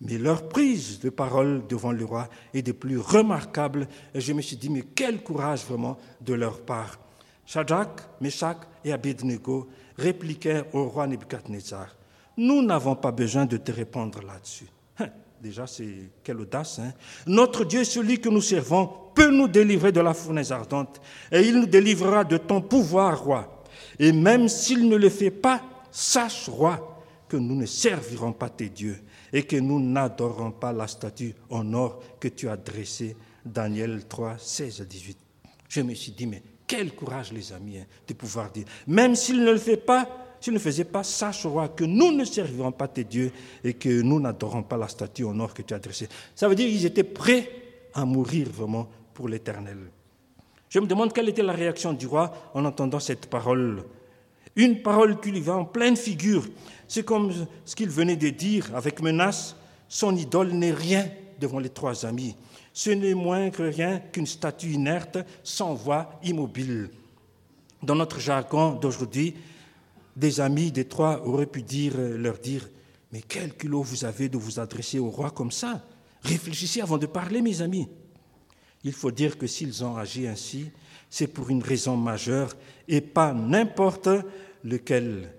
Mais 0.00 0.18
leur 0.18 0.48
prise 0.48 1.00
de 1.00 1.10
parole 1.10 1.62
devant 1.68 1.92
le 1.92 2.04
roi 2.04 2.28
est 2.52 2.62
des 2.62 2.72
plus 2.72 2.98
remarquables. 2.98 3.88
Et 4.14 4.20
je 4.20 4.32
me 4.32 4.42
suis 4.42 4.56
dit, 4.56 4.68
mais 4.68 4.82
quel 4.94 5.22
courage 5.22 5.64
vraiment 5.64 5.98
de 6.20 6.34
leur 6.34 6.60
part. 6.62 6.98
Shadrach, 7.46 8.00
Meshach 8.20 8.58
et 8.84 8.92
Abednego 8.92 9.68
répliquèrent 9.96 10.74
au 10.74 10.88
roi 10.88 11.06
Nebuchadnezzar 11.06 11.94
Nous 12.36 12.62
n'avons 12.62 12.96
pas 12.96 13.12
besoin 13.12 13.46
de 13.46 13.56
te 13.56 13.70
répondre 13.70 14.20
là-dessus. 14.22 14.66
Hein, 14.98 15.08
déjà, 15.40 15.66
c'est 15.66 16.10
quelle 16.22 16.40
audace. 16.40 16.78
Hein 16.78 16.92
Notre 17.26 17.64
Dieu, 17.64 17.84
celui 17.84 18.20
que 18.20 18.28
nous 18.28 18.40
servons, 18.40 18.90
peut 19.14 19.30
nous 19.30 19.48
délivrer 19.48 19.92
de 19.92 20.00
la 20.00 20.14
fournaise 20.14 20.52
ardente, 20.52 21.00
et 21.30 21.42
il 21.42 21.60
nous 21.60 21.66
délivrera 21.66 22.24
de 22.24 22.36
ton 22.36 22.60
pouvoir, 22.60 23.22
roi. 23.22 23.62
Et 23.98 24.10
même 24.10 24.48
s'il 24.48 24.88
ne 24.88 24.96
le 24.96 25.08
fait 25.08 25.30
pas, 25.30 25.62
sache, 25.90 26.48
roi, 26.48 27.02
que 27.28 27.36
nous 27.36 27.54
ne 27.54 27.66
servirons 27.66 28.32
pas 28.32 28.48
tes 28.48 28.68
dieux 28.68 28.98
et 29.34 29.42
que 29.42 29.56
nous 29.56 29.80
n'adorons 29.80 30.52
pas 30.52 30.72
la 30.72 30.86
statue 30.86 31.34
en 31.50 31.74
or 31.74 32.00
que 32.20 32.28
tu 32.28 32.48
as 32.48 32.56
dressée. 32.56 33.16
Daniel 33.44 34.06
3, 34.06 34.36
16 34.38 34.80
à 34.80 34.84
18. 34.84 35.18
Je 35.68 35.80
me 35.80 35.92
suis 35.92 36.12
dit, 36.12 36.26
mais 36.26 36.40
quel 36.66 36.94
courage, 36.94 37.32
les 37.32 37.52
amis, 37.52 37.78
hein, 37.78 37.84
de 38.06 38.14
pouvoir 38.14 38.50
dire, 38.52 38.64
même 38.86 39.16
s'il 39.16 39.44
ne 39.44 39.50
le 39.50 39.58
fait 39.58 39.76
pas, 39.76 40.08
s'il 40.40 40.54
ne 40.54 40.58
faisait 40.58 40.84
pas, 40.84 41.02
sache, 41.02 41.44
roi, 41.46 41.68
que 41.68 41.84
nous 41.84 42.12
ne 42.12 42.24
servirons 42.24 42.70
pas 42.70 42.86
tes 42.86 43.02
dieux 43.02 43.32
et 43.64 43.74
que 43.74 44.02
nous 44.02 44.20
n'adorons 44.20 44.62
pas 44.62 44.76
la 44.76 44.88
statue 44.88 45.24
en 45.24 45.38
or 45.40 45.52
que 45.52 45.62
tu 45.62 45.74
as 45.74 45.80
dressée. 45.80 46.08
Ça 46.36 46.48
veut 46.48 46.54
dire 46.54 46.68
qu'ils 46.68 46.86
étaient 46.86 47.02
prêts 47.02 47.50
à 47.92 48.04
mourir 48.04 48.48
vraiment 48.48 48.88
pour 49.12 49.28
l'éternel. 49.28 49.78
Je 50.68 50.78
me 50.78 50.86
demande 50.86 51.12
quelle 51.12 51.28
était 51.28 51.42
la 51.42 51.52
réaction 51.52 51.92
du 51.92 52.06
roi 52.06 52.32
en 52.54 52.64
entendant 52.64 53.00
cette 53.00 53.26
parole. 53.26 53.82
Une 54.56 54.82
parole 54.82 55.20
qui 55.20 55.30
lui 55.30 55.40
va 55.40 55.56
en 55.56 55.64
pleine 55.64 55.96
figure. 55.96 56.46
C'est 56.86 57.04
comme 57.04 57.32
ce 57.64 57.74
qu'il 57.74 57.88
venait 57.88 58.16
de 58.16 58.28
dire 58.28 58.74
avec 58.74 59.00
menace. 59.02 59.56
Son 59.88 60.14
idole 60.16 60.52
n'est 60.52 60.72
rien 60.72 61.08
devant 61.40 61.58
les 61.58 61.70
trois 61.70 62.06
amis. 62.06 62.36
Ce 62.72 62.90
n'est 62.90 63.14
moins 63.14 63.50
que 63.50 63.62
rien 63.62 64.00
qu'une 64.00 64.26
statue 64.26 64.72
inerte, 64.72 65.18
sans 65.42 65.74
voix, 65.74 66.18
immobile. 66.22 66.90
Dans 67.82 67.94
notre 67.94 68.18
jargon 68.18 68.72
d'aujourd'hui, 68.74 69.34
des 70.16 70.40
amis 70.40 70.70
des 70.72 70.84
trois 70.84 71.22
auraient 71.26 71.46
pu 71.46 71.62
dire, 71.62 71.94
leur 71.96 72.38
dire 72.38 72.68
Mais 73.12 73.22
quel 73.22 73.54
culot 73.54 73.82
vous 73.82 74.04
avez 74.04 74.28
de 74.28 74.38
vous 74.38 74.58
adresser 74.58 74.98
au 74.98 75.10
roi 75.10 75.30
comme 75.30 75.52
ça? 75.52 75.82
Réfléchissez 76.22 76.80
avant 76.80 76.98
de 76.98 77.06
parler, 77.06 77.42
mes 77.42 77.60
amis. 77.60 77.88
Il 78.82 78.92
faut 78.92 79.10
dire 79.10 79.38
que 79.38 79.46
s'ils 79.46 79.84
ont 79.84 79.96
agi 79.96 80.26
ainsi, 80.26 80.70
c'est 81.14 81.28
pour 81.28 81.48
une 81.48 81.62
raison 81.62 81.96
majeure 81.96 82.56
et 82.88 83.00
pas 83.00 83.32
n'importe 83.32 84.08
lequel. 84.64 85.30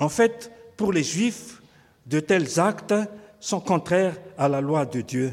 En 0.00 0.08
fait, 0.08 0.50
pour 0.76 0.92
les 0.92 1.04
Juifs, 1.04 1.62
de 2.06 2.18
tels 2.18 2.58
actes 2.58 2.94
sont 3.38 3.60
contraires 3.60 4.18
à 4.36 4.48
la 4.48 4.60
loi 4.60 4.84
de 4.86 5.00
Dieu. 5.02 5.32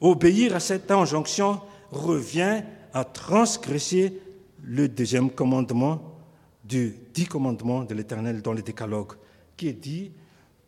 Obéir 0.00 0.56
à 0.56 0.60
cette 0.60 0.90
injonction 0.90 1.60
revient 1.90 2.62
à 2.94 3.04
transgresser 3.04 4.18
le 4.62 4.88
deuxième 4.88 5.28
commandement 5.28 6.00
du 6.64 6.96
dix 7.12 7.26
commandements 7.26 7.84
de 7.84 7.94
l'Éternel 7.94 8.40
dans 8.40 8.54
le 8.54 8.62
décalogue, 8.62 9.12
qui 9.58 9.68
est 9.68 9.72
dit, 9.74 10.10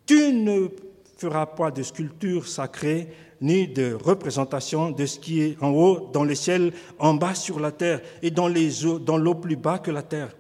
tu 0.05 0.35
ne 0.35 0.69
feras 1.17 1.47
pas 1.47 1.71
de 1.71 1.83
sculpture 1.83 2.47
sacrée 2.47 3.09
ni 3.43 3.67
de 3.69 3.93
représentation 3.93 4.91
de 4.91 5.05
ce 5.05 5.19
qui 5.19 5.43
est 5.43 5.63
en 5.63 5.71
haut 5.71 6.09
dans 6.13 6.25
les 6.25 6.37
ciels, 6.37 6.73
en 6.99 7.15
bas 7.15 7.35
sur 7.35 7.61
la 7.61 7.73
terre 7.73 8.01
et 8.23 8.31
dans 8.31 8.49
l'eau 8.49 9.35
plus 9.35 9.57
bas 9.57 9.79
que 9.79 9.91
la 9.91 10.03
terre. 10.03 10.35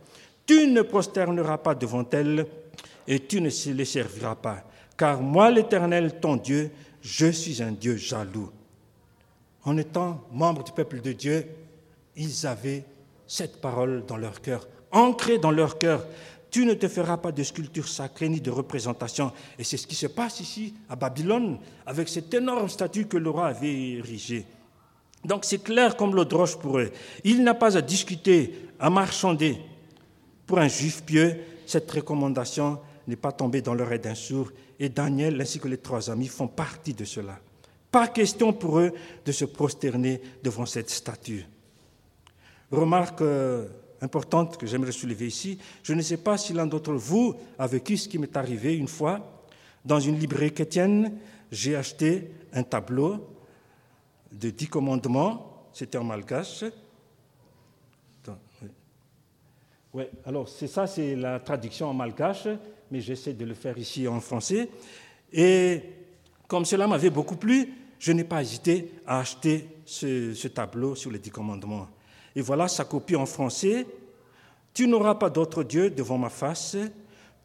Tu 0.47 0.69
ne 0.69 0.83
prosterneras 0.83 1.59
pas 1.59 1.75
devant 1.75 2.05
elles 2.13 2.47
et 3.07 3.19
tu 3.19 3.41
ne 3.41 3.51
les 3.73 3.85
serviras 3.85 4.37
pas. 4.37 4.65
Car 4.97 5.21
moi, 5.21 5.51
l'Éternel, 5.51 6.21
ton 6.21 6.37
Dieu, 6.37 6.71
je 7.01 7.27
suis 7.27 7.63
un 7.63 7.73
Dieu 7.73 7.97
jaloux. 7.97 8.51
En 9.65 9.77
étant 9.77 10.21
membres 10.33 10.65
du 10.65 10.73
peuple 10.73 11.01
de 11.01 11.13
Dieu, 11.13 11.47
ils 12.17 12.47
avaient 12.47 12.85
cette 13.27 13.61
parole 13.61 14.05
dans 14.07 14.17
leur 14.17 14.41
cœur, 14.41 14.69
ancrée 14.91 15.39
dans 15.39 15.51
leur 15.51 15.79
cœur. 15.79 16.05
Tu 16.53 16.67
ne 16.67 16.75
te 16.75 16.87
feras 16.87 17.17
pas 17.17 17.33
de 17.33 17.43
sculpture 17.43 17.89
sacrée 17.89 18.29
ni 18.29 18.39
de 18.39 18.51
représentation. 18.51 19.33
Et 19.59 19.65
c'est 19.65 19.79
ce 19.79 19.87
qui 19.87 19.95
se 19.95 20.07
passe 20.07 20.39
ici 20.41 20.75
à 20.87 20.95
Babylone 20.95 21.59
avec 21.87 22.11
cette 22.11 22.33
énorme 22.35 22.69
statue 22.69 23.07
que 23.07 23.17
le 23.17 23.31
roi 23.31 23.47
avait 23.47 23.93
érigée. 23.93 24.45
Donc 25.25 25.47
c'est 25.47 25.63
clair 25.63 25.97
comme 25.97 26.15
l'eau 26.15 26.27
de 26.27 26.35
roche 26.35 26.59
pour 26.59 26.79
eux. 26.79 26.91
Il 27.25 27.43
n'a 27.43 27.55
pas 27.55 27.79
à 27.79 27.81
discuter, 27.81 28.69
à 28.79 28.91
marchander. 28.91 29.57
Pour 30.47 30.59
un 30.59 30.69
juif 30.69 31.03
pieux, 31.05 31.41
cette 31.67 31.91
recommandation 31.91 32.79
n'est 33.09 33.17
pas 33.17 33.33
tombée 33.33 33.63
dans 33.63 33.73
l'oreille 33.73 34.01
d'un 34.01 34.15
sourd, 34.15 34.51
et 34.79 34.91
Daniel 34.91 35.41
ainsi 35.41 35.59
que 35.59 35.69
les 35.69 35.79
trois 35.79 36.11
amis 36.11 36.29
font 36.29 36.49
partie 36.49 36.93
de 36.93 37.07
cela. 37.07 37.39
Pas 37.91 38.09
question 38.09 38.53
pour 38.53 38.79
eux 38.79 38.93
de 39.25 39.33
se 39.33 39.47
prosterner 39.47 40.21
devant 40.43 40.67
cette 40.67 40.91
statue. 40.91 41.47
Remarque 42.71 43.23
euh, 43.23 43.69
importante 44.03 44.59
que 44.59 44.67
j'aimerais 44.67 44.93
soulever 44.93 45.27
ici, 45.27 45.59
je 45.83 45.95
ne 45.95 46.03
sais 46.03 46.19
pas 46.19 46.37
si 46.37 46.53
l'un 46.53 46.67
d'entre 46.67 46.93
vous 46.93 47.35
a 47.59 47.67
vécu 47.67 47.97
ce 47.97 48.09
qui 48.09 48.19
m'est 48.19 48.37
arrivé 48.37 48.77
une 48.77 48.89
fois. 48.89 49.43
Dans 49.85 50.01
une 50.01 50.19
librairie 50.19 50.53
chrétienne, 50.53 51.19
j'ai 51.51 51.77
acheté 51.77 52.31
un 52.53 52.63
tableau 52.63 53.27
de 54.31 54.51
dix 54.51 54.69
commandements, 54.69 55.67
c'était 55.73 55.99
en 55.99 56.05
malgache, 56.05 56.65
oui, 59.95 60.05
alors 60.25 60.49
c'est 60.49 60.69
ça, 60.69 60.87
c'est 60.87 61.15
la 61.15 61.39
traduction 61.39 61.89
en 61.89 61.95
malgache, 61.95 62.49
mais 62.91 63.03
j'essaie 63.03 63.35
de 63.35 63.45
le 63.45 63.53
faire 63.53 63.77
ici 63.77 64.09
en 64.09 64.21
français. 64.21 64.71
Et 65.31 65.83
comme 66.49 66.65
cela 66.65 66.87
m'avait 66.87 67.11
beaucoup 67.11 67.37
plu, 67.37 67.75
je 67.99 68.13
n'ai 68.13 68.25
pas 68.25 68.41
hésité 68.41 68.91
à 69.07 69.19
acheter 69.19 69.69
ce, 69.85 70.49
tableau 70.49 70.95
sur 70.95 71.11
les 71.11 71.19
dix 71.19 71.31
commandements. 71.31 71.89
Et 72.35 72.41
voilà 72.41 72.69
sa 72.69 72.85
copie 72.85 73.17
en 73.17 73.27
français. 73.27 73.87
Tu 74.75 74.87
n'auras 74.87 75.17
pas 75.17 75.31
d'autre 75.31 75.63
Dieu 75.63 75.91
devant 75.91 76.19
ma 76.19 76.31
face, 76.31 76.77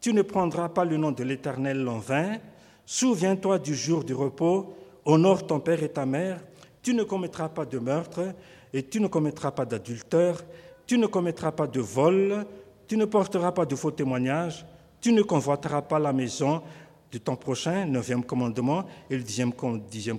tu 0.00 0.12
ne 0.12 0.22
prendras 0.22 0.70
pas 0.70 0.84
le 0.84 0.96
nom 0.96 1.12
de 1.12 1.22
l'Éternel 1.24 1.86
en 1.86 1.98
vain, 1.98 2.38
souviens-toi 2.86 3.58
du 3.58 3.74
jour 3.74 4.02
du 4.02 4.14
repos, 4.14 4.74
honore 5.04 5.46
ton 5.46 5.60
père 5.60 5.82
et 5.82 5.90
ta 5.90 6.06
mère, 6.06 6.40
tu 6.80 6.94
ne 6.94 7.02
commettras 7.02 7.50
pas 7.50 7.66
de 7.66 7.78
meurtre, 7.78 8.34
et 8.72 8.82
tu 8.82 9.00
ne 9.00 9.08
commettras 9.08 9.50
pas 9.50 9.66
d'adultère, 9.66 10.42
tu 10.86 10.96
ne 10.96 11.06
commettras 11.06 11.52
pas 11.52 11.66
de 11.66 11.80
vol, 11.80 12.46
tu 12.86 12.96
ne 12.96 13.04
porteras 13.04 13.52
pas 13.52 13.66
de 13.66 13.74
faux 13.74 13.90
témoignages, 13.90 14.64
tu 15.00 15.12
ne 15.12 15.22
convoiteras 15.22 15.82
pas 15.82 15.98
la 15.98 16.12
maison 16.12 16.62
de 17.10 17.18
ton 17.18 17.36
prochain, 17.36 17.86
neuvième 17.86 18.22
commandement, 18.22 18.84
et 19.08 19.16
le 19.16 19.22
dixième, 19.22 19.52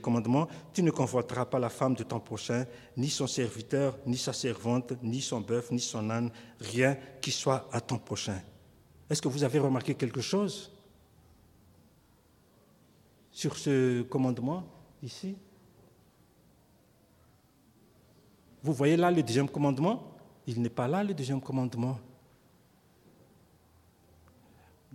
commandement, 0.01 0.47
tu 0.73 0.81
ne 0.81 0.89
convoiteras 0.91 1.45
pas 1.45 1.59
la 1.59 1.69
femme 1.69 1.93
de 1.93 2.03
ton 2.03 2.19
prochain, 2.19 2.65
ni 2.97 3.09
son 3.09 3.27
serviteur, 3.27 3.97
ni 4.05 4.17
sa 4.17 4.33
servante, 4.33 4.93
ni 5.03 5.21
son 5.21 5.41
bœuf, 5.41 5.71
ni 5.71 5.79
son 5.79 6.09
âne, 6.09 6.31
rien 6.59 6.97
qui 7.21 7.31
soit 7.31 7.67
à 7.71 7.79
ton 7.79 7.97
prochain. 7.97 8.41
Est-ce 9.09 9.21
que 9.21 9.27
vous 9.27 9.43
avez 9.43 9.59
remarqué 9.59 9.93
quelque 9.93 10.21
chose 10.21 10.71
sur 13.31 13.55
ce 13.55 14.01
commandement 14.03 14.63
ici? 15.03 15.35
Vous 18.63 18.73
voyez 18.73 18.97
là 18.97 19.11
le 19.11 19.21
deuxième 19.23 19.47
commandement? 19.47 20.11
Il 20.47 20.61
n'est 20.61 20.69
pas 20.69 20.87
là 20.87 21.03
le 21.03 21.13
deuxième 21.13 21.39
commandement. 21.39 21.99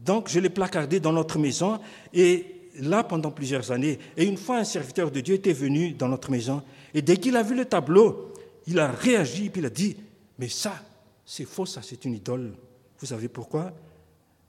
Donc 0.04 0.28
je 0.28 0.38
l'ai 0.38 0.50
placardé 0.50 1.00
dans 1.00 1.12
notre 1.12 1.38
maison 1.38 1.80
et 2.12 2.46
là 2.80 3.04
pendant 3.04 3.30
plusieurs 3.30 3.72
années. 3.72 3.98
Et 4.16 4.24
une 4.24 4.36
fois 4.36 4.58
un 4.58 4.64
serviteur 4.64 5.10
de 5.10 5.20
Dieu 5.20 5.34
était 5.36 5.52
venu 5.52 5.92
dans 5.92 6.08
notre 6.08 6.30
maison 6.30 6.62
et 6.92 7.02
dès 7.02 7.16
qu'il 7.16 7.36
a 7.36 7.42
vu 7.42 7.54
le 7.56 7.64
tableau, 7.64 8.32
il 8.66 8.78
a 8.78 8.90
réagi 8.90 9.50
puis 9.50 9.60
il 9.60 9.66
a 9.66 9.70
dit, 9.70 9.96
mais 10.38 10.48
ça, 10.48 10.74
c'est 11.24 11.44
faux, 11.44 11.66
ça, 11.66 11.80
c'est 11.82 12.04
une 12.04 12.14
idole. 12.14 12.54
Vous 12.98 13.06
savez 13.06 13.28
pourquoi? 13.28 13.72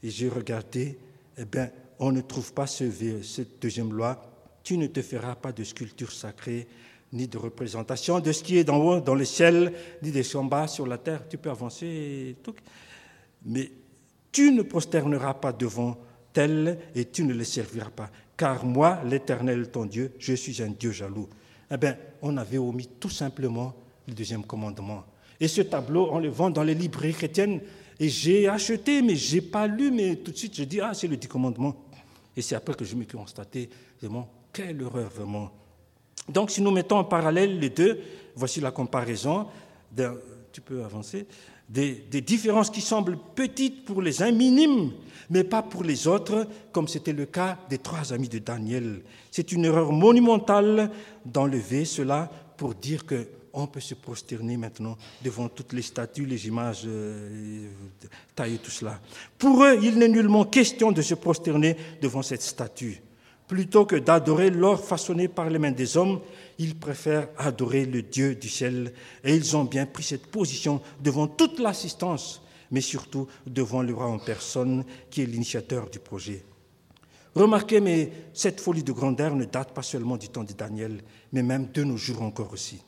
Et 0.04 0.10
j'ai 0.10 0.30
regardé, 0.30 0.98
eh 1.38 1.46
bien, 1.46 1.70
on 2.00 2.12
ne 2.12 2.22
trouve 2.22 2.54
pas 2.54 2.68
ce, 2.68 2.86
cette 3.24 3.62
deuxième 3.62 3.94
loi. 3.94 4.32
Tu 4.64 4.78
ne 4.78 4.88
te 4.88 5.02
feras 5.02 5.36
pas 5.36 5.52
de 5.52 5.64
sculpture 5.64 6.12
sacrée, 6.12 6.68
ni 7.14 7.28
de 7.28 7.38
représentation 7.38 8.20
de 8.20 8.32
ce 8.32 8.44
qui 8.44 8.58
est 8.58 8.64
dans 8.64 9.16
le 9.16 9.26
ciel, 9.26 9.74
ni 10.04 10.12
des 10.12 10.36
en 10.36 10.44
bas 10.44 10.68
sur 10.68 10.86
la 10.86 10.98
terre. 10.98 11.28
Tu 11.30 11.38
peux 11.38 11.50
avancer, 11.50 11.86
et 11.86 12.36
tout. 12.44 12.56
mais 13.46 13.72
tu 14.36 14.52
ne 14.52 14.64
prosterneras 14.64 15.36
pas 15.36 15.54
devant 15.54 15.96
tel 16.34 16.78
et 16.94 17.06
tu 17.06 17.24
ne 17.24 17.34
le 17.34 17.46
serviras 17.46 17.90
pas. 17.90 18.10
Car 18.36 18.66
moi, 18.66 19.00
l'Éternel, 19.06 19.72
ton 19.72 19.86
Dieu, 19.86 20.12
je 20.20 20.34
suis 20.34 20.62
un 20.62 20.72
Dieu 20.78 20.92
jaloux. 20.92 21.30
Eh 21.72 21.78
bien, 21.78 21.96
on 22.22 22.36
avait 22.36 22.58
omis 22.58 22.90
tout 23.00 23.10
simplement 23.10 23.74
le 24.06 24.14
deuxième 24.14 24.44
commandement. 24.44 25.06
Et 25.40 25.48
ce 25.48 25.62
tableau, 25.62 26.10
on 26.12 26.20
le 26.20 26.28
vend 26.28 26.50
dans 26.50 26.64
les 26.64 26.76
librairies 26.76 27.14
chrétiennes. 27.14 27.62
Et 27.98 28.10
j'ai 28.10 28.50
acheté, 28.50 29.02
mais 29.02 29.16
je 29.16 29.36
n'ai 29.36 29.42
pas 29.42 29.68
lu, 29.68 29.90
mais 29.90 30.18
tout 30.18 30.32
de 30.34 30.38
suite, 30.38 30.58
je 30.58 30.66
dis, 30.66 30.82
ah, 30.82 30.94
c'est 30.94 31.08
le 31.08 31.16
dix 31.16 31.30
commandement. 31.30 31.74
Et 32.36 32.42
c'est 32.42 32.56
après 32.56 32.74
que 32.74 32.84
je 32.84 32.94
me 32.94 33.04
suis 33.04 33.18
constaté, 33.18 33.70
vraiment, 34.02 34.30
quelle 34.52 34.84
horreur, 34.84 35.10
vraiment. 35.12 35.50
Donc, 36.28 36.52
si 36.52 36.62
nous 36.62 36.72
mettons 36.72 36.98
en 36.98 37.06
parallèle 37.06 37.58
les 37.58 37.70
deux, 37.70 38.02
voici 38.36 38.60
la 38.60 38.72
comparaison. 38.72 39.48
Tu 40.52 40.60
peux 40.60 40.84
avancer 40.84 41.26
des, 41.70 42.22
différences 42.22 42.70
qui 42.70 42.82
semblent 42.82 43.18
petites 43.36 43.86
pour 43.86 44.02
les 44.02 44.22
uns, 44.22 44.32
minimes, 44.32 44.92
mais 45.30 45.44
pas 45.44 45.64
pour 45.64 45.84
les 45.84 46.08
autres, 46.08 46.48
comme 46.72 46.88
c'était 46.88 47.14
le 47.14 47.26
cas 47.26 47.58
des 47.70 47.80
trois 47.80 48.14
amis 48.14 48.30
de 48.30 48.40
Daniel. 48.40 49.02
C'est 49.32 49.52
une 49.52 49.66
erreur 49.66 49.92
monumentale 49.92 50.92
d'enlever 51.26 51.86
cela 51.86 52.30
pour 52.58 52.76
dire 52.76 53.06
que 53.06 53.28
on 53.58 53.68
peut 53.68 53.80
se 53.80 53.96
prosterner 53.96 54.58
maintenant 54.58 54.98
devant 55.24 55.48
toutes 55.48 55.72
les 55.72 55.82
statues, 55.82 56.26
les 56.26 56.46
images 56.46 56.84
euh, 56.86 57.70
taillées, 58.36 58.58
tout 58.58 58.70
cela. 58.70 59.00
Pour 59.38 59.64
eux, 59.64 59.80
il 59.82 59.98
n'est 59.98 60.10
nullement 60.10 60.44
question 60.44 60.92
de 60.92 61.02
se 61.02 61.14
prosterner 61.14 61.78
devant 62.02 62.22
cette 62.22 62.42
statue. 62.42 63.02
Plutôt 63.48 63.86
que 63.86 63.96
d'adorer 63.96 64.50
l'or 64.50 64.84
façonné 64.84 65.30
par 65.30 65.50
les 65.50 65.58
mains 65.60 65.72
des 65.72 65.96
hommes, 65.96 66.20
ils 66.58 66.76
préfèrent 66.76 67.30
adorer 67.38 67.86
le 67.86 68.02
Dieu 68.02 68.36
du 68.36 68.50
ciel. 68.50 68.94
Et 69.24 69.36
ils 69.36 69.56
ont 69.56 69.66
bien 69.66 69.86
pris 69.86 70.04
cette 70.04 70.28
position 70.28 70.82
devant 71.02 71.28
toute 71.28 71.60
l'assistance, 71.60 72.42
mais 72.72 72.82
surtout 72.82 73.28
devant 73.46 73.82
le 73.82 73.94
roi 73.94 74.08
en 74.08 74.20
personne 74.20 74.86
qui 75.10 75.22
est 75.22 75.26
l'initiateur 75.26 75.90
du 75.90 76.00
projet. 76.00 76.44
Remarquez, 77.36 77.82
mais 77.82 78.12
cette 78.34 78.62
folie 78.62 78.84
de 78.84 78.94
grandeur 78.94 79.36
ne 79.36 79.44
date 79.44 79.74
pas 79.74 79.82
seulement 79.82 80.16
du 80.16 80.30
temps 80.30 80.46
de 80.46 80.54
Daniel, 80.54 81.02
mais 81.34 81.44
même 81.44 81.68
de 81.74 81.84
nos 81.84 81.98
jours 81.98 82.22
encore 82.22 82.54
aussi. 82.54 82.82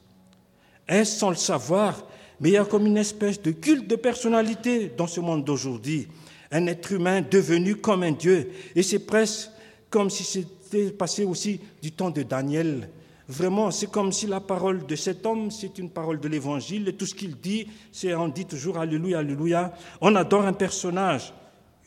Est-ce 0.87 1.19
sans 1.19 1.29
le 1.29 1.35
savoir, 1.35 2.05
mais 2.39 2.49
il 2.49 2.53
y 2.53 2.57
a 2.57 2.63
comme 2.63 2.85
une 2.85 2.97
espèce 2.97 3.41
de 3.41 3.51
culte 3.51 3.87
de 3.89 3.97
personnalité 3.97 4.89
dans 4.95 5.07
ce 5.07 5.19
monde 5.19 5.43
d'aujourd'hui. 5.43 6.07
Un 6.49 6.67
être 6.67 6.93
humain 6.93 7.21
devenu 7.21 7.75
comme 7.75 8.03
un 8.03 8.13
Dieu. 8.13 8.49
Et 8.73 8.83
c'est 8.83 9.05
presque 9.05 9.49
comme 9.89 10.09
si 10.09 10.23
c'était 10.23 10.91
passé 10.91 11.25
aussi 11.25 11.59
du 11.81 11.91
temps 11.91 12.09
de 12.09 12.23
Daniel. 12.23 12.89
Vraiment, 13.27 13.71
c'est 13.71 13.91
comme 13.91 14.11
si 14.11 14.25
la 14.25 14.39
parole 14.39 14.85
de 14.85 14.95
cet 14.95 15.25
homme, 15.25 15.51
c'est 15.51 15.77
une 15.77 15.89
parole 15.89 16.19
de 16.19 16.27
l'Évangile, 16.27 16.87
et 16.87 16.93
tout 16.93 17.05
ce 17.05 17.13
qu'il 17.13 17.35
dit, 17.35 17.67
c'est 17.91 18.13
on 18.15 18.29
dit 18.29 18.45
toujours 18.45 18.77
Alléluia, 18.77 19.19
Alléluia. 19.19 19.73
On 19.99 20.15
adore 20.15 20.45
un 20.45 20.53
personnage, 20.53 21.33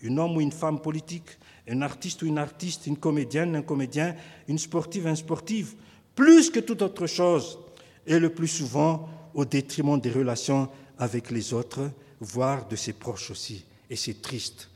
un 0.04 0.18
homme 0.18 0.36
ou 0.36 0.40
une 0.40 0.52
femme 0.52 0.80
politique, 0.80 1.38
un 1.68 1.82
artiste 1.82 2.22
ou 2.22 2.26
une 2.26 2.38
artiste, 2.38 2.86
une 2.86 2.96
comédienne, 2.96 3.56
un 3.56 3.62
comédien, 3.62 4.14
une 4.48 4.58
sportive, 4.58 5.06
un 5.06 5.14
sportif, 5.14 5.74
plus 6.14 6.50
que 6.50 6.60
toute 6.60 6.82
autre 6.82 7.06
chose, 7.06 7.58
et 8.06 8.18
le 8.18 8.30
plus 8.30 8.48
souvent 8.48 9.08
au 9.34 9.44
détriment 9.44 9.98
des 9.98 10.10
relations 10.10 10.68
avec 10.98 11.30
les 11.30 11.54
autres, 11.54 11.90
voire 12.20 12.68
de 12.68 12.76
ses 12.76 12.92
proches 12.92 13.30
aussi. 13.30 13.64
Et 13.88 13.96
c'est 13.96 14.20
triste 14.20 14.70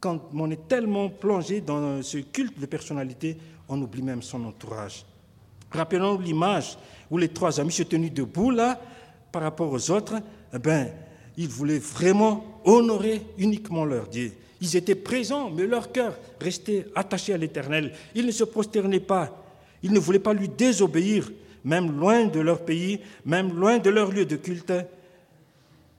quand 0.00 0.30
on 0.34 0.50
est 0.50 0.68
tellement 0.68 1.08
plongé 1.08 1.60
dans 1.60 2.02
ce 2.02 2.18
culte 2.18 2.58
de 2.58 2.66
personnalité, 2.66 3.36
on 3.68 3.80
oublie 3.82 4.02
même 4.02 4.22
son 4.22 4.44
entourage. 4.44 5.04
Rappelons 5.70 6.18
l'image 6.18 6.78
où 7.10 7.18
les 7.18 7.28
trois 7.28 7.60
amis 7.60 7.72
se 7.72 7.82
tenaient 7.82 8.10
debout 8.10 8.50
là, 8.50 8.80
par 9.32 9.42
rapport 9.42 9.72
aux 9.72 9.90
autres, 9.90 10.16
eh 10.54 10.58
ben, 10.58 10.88
ils 11.36 11.48
voulaient 11.48 11.78
vraiment 11.78 12.60
honorer 12.64 13.22
uniquement 13.36 13.84
leur 13.84 14.08
Dieu. 14.08 14.32
Ils 14.60 14.76
étaient 14.76 14.94
présents, 14.94 15.50
mais 15.50 15.66
leur 15.66 15.92
cœur 15.92 16.18
restait 16.40 16.86
attaché 16.94 17.32
à 17.32 17.36
l'Éternel. 17.36 17.92
Ils 18.14 18.26
ne 18.26 18.32
se 18.32 18.44
prosternaient 18.44 19.00
pas. 19.00 19.44
Ils 19.82 19.92
ne 19.92 19.98
voulaient 20.00 20.18
pas 20.18 20.32
lui 20.32 20.48
désobéir, 20.48 21.30
même 21.64 21.98
loin 21.98 22.24
de 22.24 22.40
leur 22.40 22.64
pays, 22.64 23.00
même 23.24 23.52
loin 23.54 23.78
de 23.78 23.90
leur 23.90 24.10
lieu 24.10 24.24
de 24.24 24.36
culte. 24.36 24.72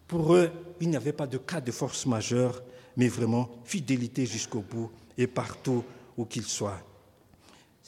Pour 0.08 0.36
eux, 0.36 0.50
il 0.82 0.90
n'y 0.90 0.98
avait 0.98 1.14
pas 1.14 1.28
de 1.28 1.38
cas 1.38 1.62
de 1.62 1.72
force 1.72 2.06
majeure 2.06 2.62
mais 3.00 3.08
vraiment 3.08 3.50
fidélité 3.64 4.26
jusqu'au 4.26 4.60
bout 4.60 4.92
et 5.18 5.26
partout 5.26 5.86
où 6.18 6.26
qu'il 6.26 6.44
soit. 6.44 6.82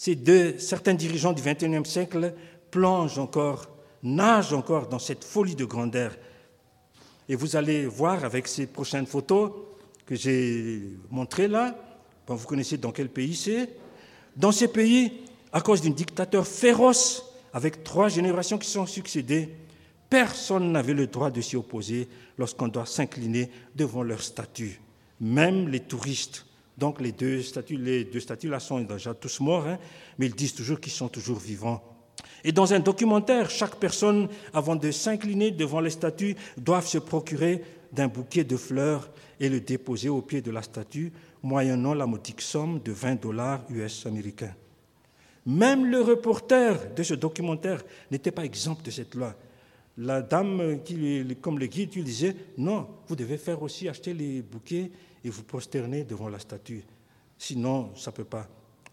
Ces 0.03 0.15
deux, 0.15 0.57
certains 0.57 0.95
dirigeants 0.95 1.31
du 1.31 1.43
XXIe 1.43 1.85
siècle 1.85 2.33
plongent 2.71 3.19
encore, 3.19 3.69
nagent 4.01 4.51
encore 4.51 4.87
dans 4.87 4.97
cette 4.97 5.23
folie 5.23 5.53
de 5.53 5.63
grandeur. 5.63 6.17
Et 7.29 7.35
vous 7.35 7.55
allez 7.55 7.85
voir 7.85 8.25
avec 8.25 8.47
ces 8.47 8.65
prochaines 8.65 9.05
photos 9.05 9.51
que 10.07 10.15
j'ai 10.15 10.81
montrées 11.11 11.47
là, 11.47 11.75
vous 12.25 12.47
connaissez 12.47 12.79
dans 12.79 12.91
quel 12.91 13.09
pays 13.09 13.35
c'est. 13.35 13.69
Dans 14.35 14.51
ces 14.51 14.69
pays, 14.69 15.21
à 15.53 15.61
cause 15.61 15.83
d'un 15.83 15.91
dictateur 15.91 16.47
féroce, 16.47 17.23
avec 17.53 17.83
trois 17.83 18.09
générations 18.09 18.57
qui 18.57 18.71
sont 18.71 18.87
succédées, 18.87 19.55
personne 20.09 20.71
n'avait 20.71 20.95
le 20.95 21.05
droit 21.05 21.29
de 21.29 21.41
s'y 21.41 21.55
opposer 21.57 22.07
lorsqu'on 22.39 22.69
doit 22.69 22.87
s'incliner 22.87 23.51
devant 23.75 24.01
leur 24.01 24.23
statut 24.23 24.81
même 25.21 25.69
les 25.69 25.79
touristes. 25.79 26.47
Donc 26.77 27.01
les 27.01 27.11
deux 27.11 27.41
statues, 27.41 27.77
les 27.77 28.05
deux 28.05 28.19
statues 28.19 28.49
là 28.49 28.59
sont 28.59 28.79
déjà 28.79 29.13
tous 29.13 29.39
morts, 29.39 29.67
hein, 29.67 29.77
mais 30.17 30.27
ils 30.27 30.35
disent 30.35 30.55
toujours 30.55 30.79
qu'ils 30.79 30.93
sont 30.93 31.09
toujours 31.09 31.39
vivants. 31.39 31.83
Et 32.43 32.51
dans 32.51 32.73
un 32.73 32.79
documentaire, 32.79 33.49
chaque 33.49 33.75
personne, 33.75 34.27
avant 34.53 34.75
de 34.75 34.91
s'incliner 34.91 35.51
devant 35.51 35.79
les 35.79 35.89
statues, 35.89 36.35
doit 36.57 36.81
se 36.81 36.97
procurer 36.97 37.63
d'un 37.91 38.07
bouquet 38.07 38.43
de 38.43 38.57
fleurs 38.57 39.09
et 39.39 39.49
le 39.49 39.59
déposer 39.59 40.09
au 40.09 40.21
pied 40.21 40.41
de 40.41 40.51
la 40.51 40.61
statue, 40.61 41.11
moyennant 41.43 41.93
la 41.93 42.05
modique 42.05 42.41
somme 42.41 42.79
de 42.79 42.91
20 42.91 43.21
dollars 43.21 43.61
US 43.69 44.05
américains. 44.05 44.53
Même 45.45 45.85
le 45.85 46.01
reporter 46.01 46.93
de 46.95 47.03
ce 47.03 47.15
documentaire 47.15 47.83
n'était 48.11 48.31
pas 48.31 48.45
exempt 48.45 48.83
de 48.83 48.91
cette 48.91 49.15
loi. 49.15 49.35
La 49.97 50.21
dame, 50.21 50.79
qui, 50.85 51.35
comme 51.41 51.59
le 51.59 51.65
guide, 51.65 51.93
lui 51.95 52.03
disait, 52.03 52.35
non, 52.57 52.87
vous 53.07 53.15
devez 53.15 53.37
faire 53.37 53.61
aussi 53.61 53.89
acheter 53.89 54.13
les 54.13 54.41
bouquets 54.41 54.91
et 55.23 55.29
vous 55.29 55.43
prosterner 55.43 56.03
devant 56.03 56.29
la 56.29 56.39
statue. 56.39 56.83
Sinon, 57.37 57.91
ça 57.95 58.11
ne 58.11 58.15
peut 58.15 58.23
pas. 58.23 58.47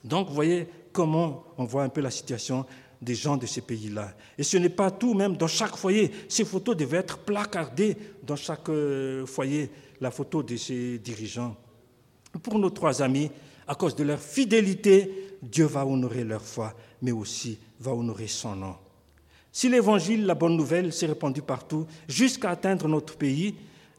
Donc, 0.04 0.28
vous 0.28 0.34
voyez 0.34 0.66
comment 0.92 1.44
on 1.56 1.64
voit 1.64 1.82
un 1.82 1.88
peu 1.88 2.00
la 2.00 2.10
situation 2.10 2.64
des 3.00 3.14
gens 3.14 3.36
de 3.36 3.46
ces 3.46 3.60
pays-là. 3.60 4.12
Et 4.36 4.42
ce 4.42 4.56
n'est 4.56 4.68
pas 4.68 4.90
tout, 4.90 5.14
même 5.14 5.36
dans 5.36 5.46
chaque 5.46 5.76
foyer. 5.76 6.10
Ces 6.28 6.44
photos 6.44 6.76
devaient 6.76 6.98
être 6.98 7.18
placardées 7.18 7.96
dans 8.22 8.36
chaque 8.36 8.68
euh, 8.68 9.24
foyer, 9.26 9.70
la 10.00 10.10
photo 10.10 10.42
de 10.42 10.56
ces 10.56 10.98
dirigeants. 10.98 11.56
Pour 12.42 12.58
nos 12.58 12.70
trois 12.70 13.02
amis, 13.02 13.30
à 13.66 13.74
cause 13.74 13.94
de 13.94 14.04
leur 14.04 14.18
fidélité, 14.18 15.36
Dieu 15.42 15.66
va 15.66 15.86
honorer 15.86 16.24
leur 16.24 16.42
foi, 16.42 16.74
mais 17.02 17.12
aussi 17.12 17.58
va 17.80 17.92
honorer 17.92 18.26
son 18.26 18.56
nom. 18.56 18.74
Si 19.52 19.68
l'évangile, 19.68 20.26
la 20.26 20.34
bonne 20.34 20.56
nouvelle, 20.56 20.92
s'est 20.92 21.06
répandue 21.06 21.42
partout 21.42 21.86
jusqu'à 22.08 22.50
atteindre 22.50 22.88
notre 22.88 23.16
pays, 23.16 23.54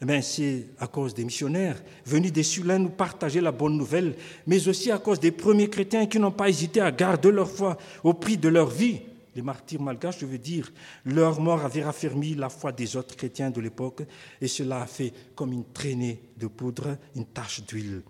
eh 0.07 0.21
c'est 0.21 0.67
à 0.79 0.87
cause 0.87 1.13
des 1.13 1.25
missionnaires 1.25 1.81
venus 2.05 2.31
des 2.31 2.43
Sulins 2.43 2.79
nous 2.79 2.89
partager 2.89 3.41
la 3.41 3.51
bonne 3.51 3.77
nouvelle, 3.77 4.15
mais 4.47 4.67
aussi 4.67 4.91
à 4.91 4.97
cause 4.97 5.19
des 5.19 5.31
premiers 5.31 5.69
chrétiens 5.69 6.05
qui 6.05 6.19
n'ont 6.19 6.31
pas 6.31 6.47
hésité 6.47 6.79
à 6.79 6.91
garder 6.91 7.31
leur 7.31 7.49
foi 7.49 7.77
au 8.03 8.13
prix 8.13 8.37
de 8.37 8.47
leur 8.47 8.69
vie. 8.69 9.01
Les 9.35 9.41
martyrs 9.41 9.81
malgaches, 9.81 10.19
je 10.19 10.25
veux 10.25 10.37
dire, 10.37 10.71
leur 11.05 11.39
mort 11.39 11.63
avait 11.63 11.83
raffermi 11.83 12.33
la 12.33 12.49
foi 12.49 12.71
des 12.71 12.95
autres 12.95 13.15
chrétiens 13.15 13.51
de 13.51 13.61
l'époque, 13.61 14.03
et 14.41 14.47
cela 14.47 14.81
a 14.81 14.85
fait 14.85 15.13
comme 15.35 15.51
une 15.51 15.65
traînée 15.65 16.21
de 16.37 16.47
poudre, 16.47 16.97
une 17.15 17.25
tache 17.25 17.61
d'huile. 17.65 18.01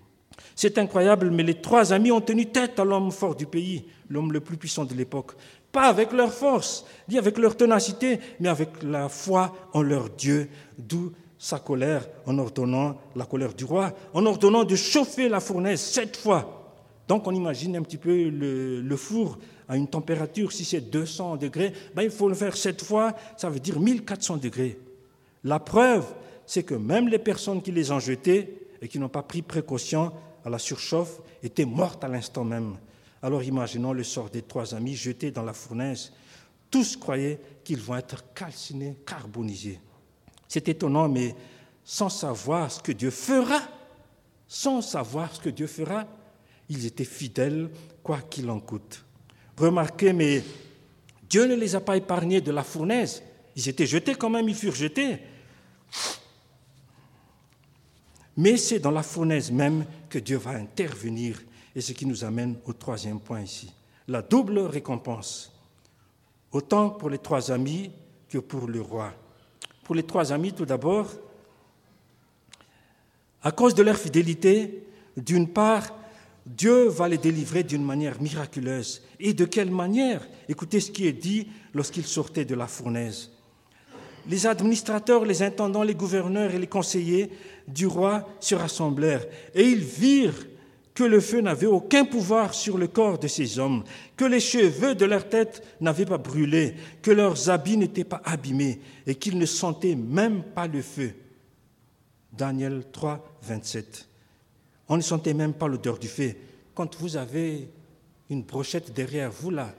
C'est 0.55 0.77
incroyable, 0.77 1.31
mais 1.31 1.43
les 1.43 1.59
trois 1.59 1.91
amis 1.91 2.11
ont 2.11 2.21
tenu 2.21 2.45
tête 2.45 2.79
à 2.79 2.85
l'homme 2.85 3.11
fort 3.11 3.35
du 3.35 3.45
pays, 3.45 3.85
l'homme 4.09 4.31
le 4.31 4.39
plus 4.39 4.57
puissant 4.57 4.85
de 4.85 4.93
l'époque. 4.93 5.33
Pas 5.71 5.87
avec 5.87 6.13
leur 6.13 6.33
force, 6.33 6.85
ni 7.07 7.17
avec 7.17 7.37
leur 7.37 7.57
ténacité, 7.57 8.19
mais 8.39 8.49
avec 8.49 8.81
la 8.81 9.09
foi 9.09 9.55
en 9.73 9.81
leur 9.81 10.09
Dieu, 10.09 10.49
d'où 10.77 11.11
sa 11.39 11.57
colère 11.57 12.05
en 12.25 12.37
ordonnant 12.37 12.97
la 13.15 13.25
colère 13.25 13.53
du 13.53 13.63
roi, 13.63 13.93
en 14.13 14.25
ordonnant 14.25 14.65
de 14.65 14.75
chauffer 14.75 15.29
la 15.29 15.39
fournaise 15.39 15.79
sept 15.79 16.17
fois. 16.17 16.75
Donc 17.07 17.25
on 17.25 17.31
imagine 17.31 17.77
un 17.77 17.81
petit 17.81 17.97
peu 17.97 18.29
le, 18.29 18.95
four 18.97 19.39
à 19.67 19.77
une 19.77 19.87
température, 19.87 20.51
si 20.51 20.65
c'est 20.65 20.81
200 20.81 21.37
degrés, 21.37 21.73
ben 21.95 22.03
il 22.03 22.11
faut 22.11 22.27
le 22.27 22.35
faire 22.35 22.57
sept 22.57 22.83
fois, 22.83 23.15
ça 23.37 23.49
veut 23.49 23.61
dire 23.61 23.79
1400 23.79 24.37
degrés. 24.37 24.77
La 25.45 25.59
preuve, 25.59 26.05
c'est 26.45 26.63
que 26.63 26.75
même 26.75 27.07
les 27.07 27.19
personnes 27.19 27.61
qui 27.61 27.71
les 27.71 27.89
ont 27.91 27.99
jetés 27.99 28.67
et 28.81 28.89
qui 28.89 28.99
n'ont 28.99 29.09
pas 29.09 29.23
pris 29.23 29.41
précaution 29.41 30.11
à 30.43 30.49
la 30.49 30.59
surchauffe 30.59 31.21
étaient 31.41 31.65
mortes 31.65 32.03
à 32.03 32.09
l'instant 32.09 32.43
même. 32.43 32.75
Alors 33.21 33.43
imaginons 33.43 33.93
le 33.93 34.03
sort 34.03 34.29
des 34.29 34.41
trois 34.41 34.75
amis 34.75 34.95
jetés 34.95 35.31
dans 35.31 35.43
la 35.43 35.53
fournaise. 35.53 36.11
Tous 36.69 36.97
croyaient 36.97 37.39
qu'ils 37.63 37.79
vont 37.79 37.95
être 37.95 38.33
calcinés, 38.33 38.97
carbonisés. 39.05 39.79
C'est 40.49 40.67
étonnant, 40.67 41.07
mais 41.07 41.35
sans 41.85 42.09
savoir 42.09 42.71
ce 42.71 42.81
que 42.81 42.91
Dieu 42.91 43.11
fera, 43.11 43.61
sans 44.47 44.81
savoir 44.81 45.33
ce 45.33 45.39
que 45.39 45.49
Dieu 45.49 45.67
fera, 45.67 46.05
ils 46.67 46.87
étaient 46.87 47.05
fidèles, 47.05 47.69
quoi 48.03 48.19
qu'il 48.21 48.49
en 48.49 48.59
coûte. 48.59 49.05
Remarquez, 49.55 50.11
mais 50.11 50.43
Dieu 51.29 51.45
ne 51.45 51.55
les 51.55 51.75
a 51.75 51.79
pas 51.79 51.97
épargnés 51.97 52.41
de 52.41 52.51
la 52.51 52.63
fournaise. 52.63 53.21
Ils 53.55 53.69
étaient 53.69 53.85
jetés 53.85 54.15
quand 54.15 54.29
même, 54.29 54.49
ils 54.49 54.55
furent 54.55 54.75
jetés. 54.75 55.19
Mais 58.35 58.57
c'est 58.57 58.79
dans 58.79 58.91
la 58.91 59.03
fournaise 59.03 59.51
même 59.51 59.85
que 60.09 60.17
Dieu 60.17 60.37
va 60.37 60.51
intervenir. 60.51 61.41
Et 61.75 61.81
ce 61.81 61.93
qui 61.93 62.07
nous 62.07 62.23
amène 62.23 62.57
au 62.65 62.73
troisième 62.73 63.19
point 63.19 63.41
ici. 63.41 63.71
La 64.07 64.23
double 64.23 64.59
récompense. 64.59 65.53
Autant 66.51 66.89
pour 66.89 67.11
les 67.11 67.19
trois 67.19 67.51
amis 67.51 67.91
que 68.27 68.39
pour 68.39 68.67
le 68.67 68.81
roi 68.81 69.13
pour 69.89 69.95
les 69.95 70.03
trois 70.03 70.31
amis 70.31 70.53
tout 70.53 70.67
d'abord, 70.67 71.07
à 73.41 73.51
cause 73.51 73.73
de 73.73 73.81
leur 73.81 73.97
fidélité, 73.97 74.83
d'une 75.17 75.47
part, 75.47 75.95
Dieu 76.45 76.89
va 76.89 77.07
les 77.07 77.17
délivrer 77.17 77.63
d'une 77.63 77.83
manière 77.83 78.21
miraculeuse. 78.21 79.01
Et 79.19 79.33
de 79.33 79.45
quelle 79.45 79.71
manière? 79.71 80.27
Écoutez 80.47 80.79
ce 80.79 80.91
qui 80.91 81.07
est 81.07 81.11
dit 81.11 81.47
lorsqu'ils 81.73 82.05
sortaient 82.05 82.45
de 82.45 82.53
la 82.53 82.67
fournaise. 82.67 83.31
Les 84.27 84.45
administrateurs, 84.45 85.25
les 85.25 85.41
intendants, 85.41 85.81
les 85.81 85.95
gouverneurs 85.95 86.53
et 86.53 86.59
les 86.59 86.67
conseillers 86.67 87.31
du 87.67 87.87
roi 87.87 88.29
se 88.39 88.53
rassemblèrent 88.53 89.25
et 89.55 89.63
ils 89.63 89.83
virent 89.83 90.45
que 90.99 91.05
le 91.05 91.21
feu 91.21 91.39
n'avait 91.39 91.65
aucun 91.65 92.03
pouvoir 92.03 92.53
sur 92.53 92.77
le 92.77 92.87
corps 92.87 93.17
de 93.19 93.29
ces 93.29 93.57
hommes, 93.57 93.85
que 94.17 94.25
les 94.25 94.41
cheveux 94.41 94.95
de 94.95 95.05
leur 95.05 95.29
tête 95.29 95.63
n'avaient 95.79 96.05
pas 96.05 96.17
brûlé, 96.17 96.75
que 97.01 97.11
leurs 97.11 97.49
habits 97.49 97.77
n'étaient 97.77 98.03
pas 98.03 98.21
abîmés 98.25 98.81
et 99.07 99.15
qu'ils 99.15 99.37
ne 99.37 99.45
sentaient 99.45 99.95
même 99.95 100.43
pas 100.43 100.67
le 100.67 100.81
feu. 100.81 101.13
Daniel 102.33 102.83
3, 102.91 103.39
27. 103.43 104.09
On 104.89 104.97
ne 104.97 105.01
sentait 105.01 105.33
même 105.33 105.53
pas 105.53 105.69
l'odeur 105.69 105.97
du 105.99 106.09
feu. 106.09 106.33
Quand 106.75 106.93
vous 106.99 107.15
avez 107.15 107.69
une 108.29 108.43
brochette 108.43 108.91
derrière 108.93 109.31
vous, 109.31 109.51
là, 109.51 109.73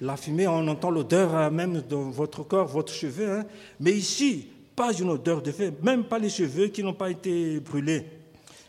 la 0.00 0.16
fumée, 0.16 0.48
on 0.48 0.66
entend 0.66 0.90
l'odeur 0.90 1.36
euh, 1.36 1.50
même 1.52 1.82
dans 1.82 2.10
votre 2.10 2.42
corps, 2.42 2.66
votre 2.66 2.92
cheveu. 2.92 3.30
Hein. 3.30 3.44
Mais 3.78 3.92
ici, 3.92 4.48
pas 4.74 4.92
une 4.92 5.10
odeur 5.10 5.40
de 5.40 5.52
feu, 5.52 5.72
même 5.84 6.02
pas 6.02 6.18
les 6.18 6.30
cheveux 6.30 6.66
qui 6.66 6.82
n'ont 6.82 6.94
pas 6.94 7.12
été 7.12 7.60
brûlés 7.60 8.23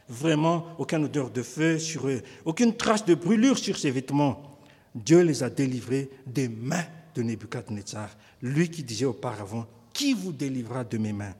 vraiment 0.07 0.67
aucune 0.77 1.05
odeur 1.05 1.29
de 1.29 1.41
feu 1.41 1.79
sur 1.79 2.07
eux, 2.07 2.21
aucune 2.45 2.75
trace 2.75 3.05
de 3.05 3.15
brûlure 3.15 3.57
sur 3.57 3.77
ses 3.77 3.91
vêtements. 3.91 4.59
Dieu 4.93 5.21
les 5.21 5.43
a 5.43 5.49
délivrés 5.49 6.09
des 6.25 6.47
mains 6.47 6.85
de 7.15 7.23
Nebuchadnezzar, 7.23 8.09
lui 8.41 8.69
qui 8.69 8.83
disait 8.83 9.05
auparavant, 9.05 9.65
qui 9.93 10.13
vous 10.13 10.31
délivrera 10.31 10.83
de 10.83 10.97
mes 10.97 11.13
mains? 11.13 11.33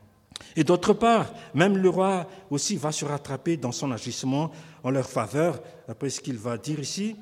Et 0.55 0.63
d'autre 0.63 0.93
part, 0.93 1.33
même 1.53 1.77
le 1.77 1.89
roi 1.89 2.27
aussi 2.49 2.77
va 2.77 2.91
se 2.91 3.05
rattraper 3.05 3.57
dans 3.57 3.71
son 3.71 3.91
agissement 3.91 4.51
en 4.83 4.89
leur 4.89 5.09
faveur, 5.09 5.61
après 5.87 6.09
ce 6.09 6.21
qu'il 6.21 6.37
va 6.37 6.57
dire 6.57 6.79
ici. 6.79 7.15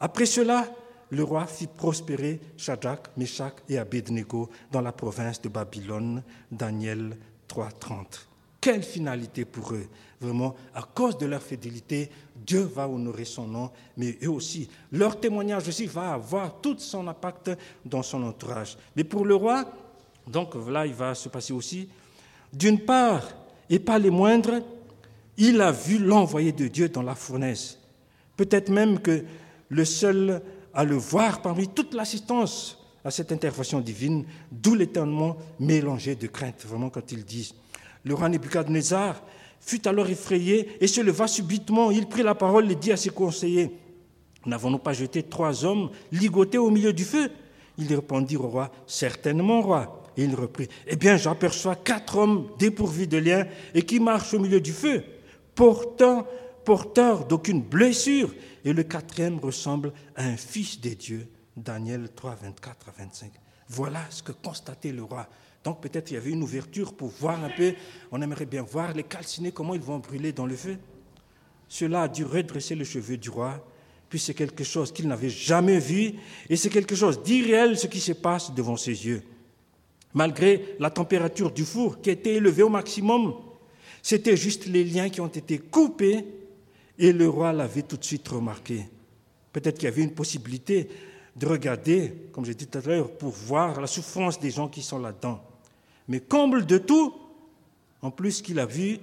Après 0.00 0.26
cela, 0.26 0.66
le 1.10 1.24
roi 1.24 1.46
fit 1.46 1.66
prospérer 1.66 2.40
Shadrach, 2.56 3.08
Meshach 3.16 3.54
et 3.68 3.78
Abednego 3.78 4.50
dans 4.70 4.82
la 4.82 4.92
province 4.92 5.40
de 5.40 5.48
Babylone, 5.48 6.22
Daniel 6.50 7.16
3.30. 7.48 8.27
Quelle 8.60 8.82
finalité 8.82 9.44
pour 9.44 9.72
eux? 9.72 9.86
Vraiment, 10.20 10.56
à 10.74 10.82
cause 10.82 11.16
de 11.16 11.26
leur 11.26 11.42
fidélité, 11.42 12.10
Dieu 12.34 12.62
va 12.62 12.88
honorer 12.88 13.24
son 13.24 13.46
nom, 13.46 13.70
mais 13.96 14.18
eux 14.22 14.30
aussi. 14.30 14.68
Leur 14.90 15.20
témoignage 15.20 15.68
aussi 15.68 15.86
va 15.86 16.14
avoir 16.14 16.60
tout 16.60 16.76
son 16.78 17.06
impact 17.06 17.52
dans 17.84 18.02
son 18.02 18.24
entourage. 18.24 18.76
Mais 18.96 19.04
pour 19.04 19.24
le 19.24 19.36
roi, 19.36 19.64
donc 20.26 20.54
là, 20.68 20.86
il 20.86 20.94
va 20.94 21.14
se 21.14 21.28
passer 21.28 21.52
aussi, 21.52 21.88
d'une 22.52 22.80
part, 22.80 23.22
et 23.70 23.78
pas 23.78 23.98
les 23.98 24.10
moindres, 24.10 24.60
il 25.36 25.60
a 25.60 25.70
vu 25.70 25.98
l'envoyé 25.98 26.50
de 26.50 26.66
Dieu 26.66 26.88
dans 26.88 27.02
la 27.02 27.14
fournaise. 27.14 27.78
Peut-être 28.36 28.70
même 28.70 28.98
que 28.98 29.24
le 29.68 29.84
seul 29.84 30.42
à 30.74 30.84
le 30.84 30.96
voir 30.96 31.42
parmi 31.42 31.68
toute 31.68 31.94
l'assistance 31.94 32.78
à 33.04 33.10
cette 33.10 33.30
intervention 33.30 33.80
divine, 33.80 34.24
d'où 34.50 34.74
l'étonnement 34.74 35.36
mélangé 35.60 36.16
de 36.16 36.26
crainte, 36.26 36.64
vraiment 36.66 36.90
quand 36.90 37.12
ils 37.12 37.24
disent 37.24 37.54
le 38.04 38.14
roi 38.14 38.28
Nebuchadnezzar 38.28 39.22
fut 39.60 39.86
alors 39.88 40.08
effrayé 40.08 40.68
et 40.80 40.86
se 40.86 41.00
leva 41.00 41.26
subitement. 41.26 41.90
Il 41.90 42.06
prit 42.06 42.22
la 42.22 42.34
parole 42.34 42.70
et 42.70 42.74
dit 42.74 42.92
à 42.92 42.96
ses 42.96 43.10
conseillers 43.10 43.70
N'avons-nous 44.46 44.78
pas 44.78 44.92
jeté 44.92 45.22
trois 45.22 45.64
hommes 45.64 45.90
ligotés 46.12 46.58
au 46.58 46.70
milieu 46.70 46.92
du 46.92 47.04
feu? 47.04 47.30
Ils 47.76 47.94
répondirent 47.94 48.44
au 48.44 48.48
roi 48.48 48.70
Certainement, 48.86 49.62
roi. 49.62 50.04
Et 50.16 50.24
il 50.24 50.34
reprit 50.34 50.68
Eh 50.86 50.96
bien, 50.96 51.16
j'aperçois 51.16 51.76
quatre 51.76 52.16
hommes 52.16 52.48
dépourvus 52.58 53.06
de 53.06 53.18
liens 53.18 53.46
et 53.74 53.82
qui 53.82 54.00
marchent 54.00 54.34
au 54.34 54.38
milieu 54.38 54.60
du 54.60 54.72
feu, 54.72 55.04
portant, 55.54 56.26
porteurs 56.64 57.26
d'aucune 57.26 57.62
blessure. 57.62 58.34
Et 58.64 58.72
le 58.72 58.82
quatrième 58.82 59.38
ressemble 59.38 59.92
à 60.16 60.24
un 60.24 60.36
fils 60.36 60.80
des 60.80 60.94
dieux. 60.94 61.26
Daniel 61.56 62.08
3, 62.14 62.36
24 62.42 62.88
à 62.88 63.02
25. 63.02 63.32
Voilà 63.68 64.04
ce 64.10 64.22
que 64.22 64.32
constatait 64.32 64.92
le 64.92 65.02
roi. 65.02 65.28
Donc 65.64 65.80
peut-être 65.80 66.10
il 66.10 66.14
y 66.14 66.16
avait 66.16 66.30
une 66.30 66.42
ouverture 66.42 66.94
pour 66.94 67.08
voir 67.08 67.42
un 67.44 67.50
peu, 67.50 67.74
on 68.10 68.22
aimerait 68.22 68.46
bien 68.46 68.62
voir 68.62 68.94
les 68.94 69.02
calcinés, 69.02 69.52
comment 69.52 69.74
ils 69.74 69.80
vont 69.80 69.98
brûler 69.98 70.32
dans 70.32 70.46
le 70.46 70.56
feu. 70.56 70.78
Cela 71.68 72.02
a 72.02 72.08
dû 72.08 72.24
redresser 72.24 72.74
le 72.74 72.84
cheveu 72.84 73.16
du 73.16 73.28
roi, 73.28 73.62
puis 74.08 74.18
c'est 74.18 74.34
quelque 74.34 74.64
chose 74.64 74.92
qu'il 74.92 75.06
n'avait 75.08 75.28
jamais 75.28 75.78
vu, 75.78 76.14
et 76.48 76.56
c'est 76.56 76.70
quelque 76.70 76.94
chose 76.94 77.22
d'irréel 77.22 77.76
ce 77.76 77.86
qui 77.86 78.00
se 78.00 78.12
passe 78.12 78.54
devant 78.54 78.76
ses 78.76 79.06
yeux. 79.06 79.22
Malgré 80.14 80.76
la 80.78 80.90
température 80.90 81.50
du 81.50 81.64
four 81.64 82.00
qui 82.00 82.10
était 82.10 82.36
élevée 82.36 82.62
au 82.62 82.70
maximum, 82.70 83.34
c'était 84.02 84.36
juste 84.36 84.66
les 84.66 84.84
liens 84.84 85.10
qui 85.10 85.20
ont 85.20 85.26
été 85.26 85.58
coupés, 85.58 86.24
et 86.98 87.12
le 87.12 87.28
roi 87.28 87.52
l'avait 87.52 87.82
tout 87.82 87.98
de 87.98 88.04
suite 88.04 88.26
remarqué. 88.28 88.86
Peut-être 89.52 89.76
qu'il 89.76 89.84
y 89.84 89.92
avait 89.92 90.02
une 90.02 90.14
possibilité 90.14 90.88
de 91.38 91.46
regarder, 91.46 92.28
comme 92.32 92.44
j'ai 92.44 92.54
dit 92.54 92.66
tout 92.66 92.78
à 92.78 92.80
l'heure, 92.82 93.10
pour 93.12 93.30
voir 93.30 93.80
la 93.80 93.86
souffrance 93.86 94.40
des 94.40 94.50
gens 94.50 94.68
qui 94.68 94.82
sont 94.82 94.98
là-dedans. 94.98 95.40
Mais 96.08 96.20
comble 96.20 96.66
de 96.66 96.78
tout, 96.78 97.14
en 98.02 98.10
plus 98.10 98.42
qu'il 98.42 98.58
a 98.58 98.66
vu 98.66 98.98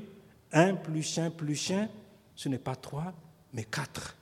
un 0.51 0.75
plus 0.75 1.17
un 1.17 1.29
plus 1.29 1.71
un, 1.71 1.87
ce 2.35 2.49
n'est 2.49 2.57
pas 2.57 2.75
trois, 2.75 3.13
mais 3.53 3.63
quatre. 3.63 4.15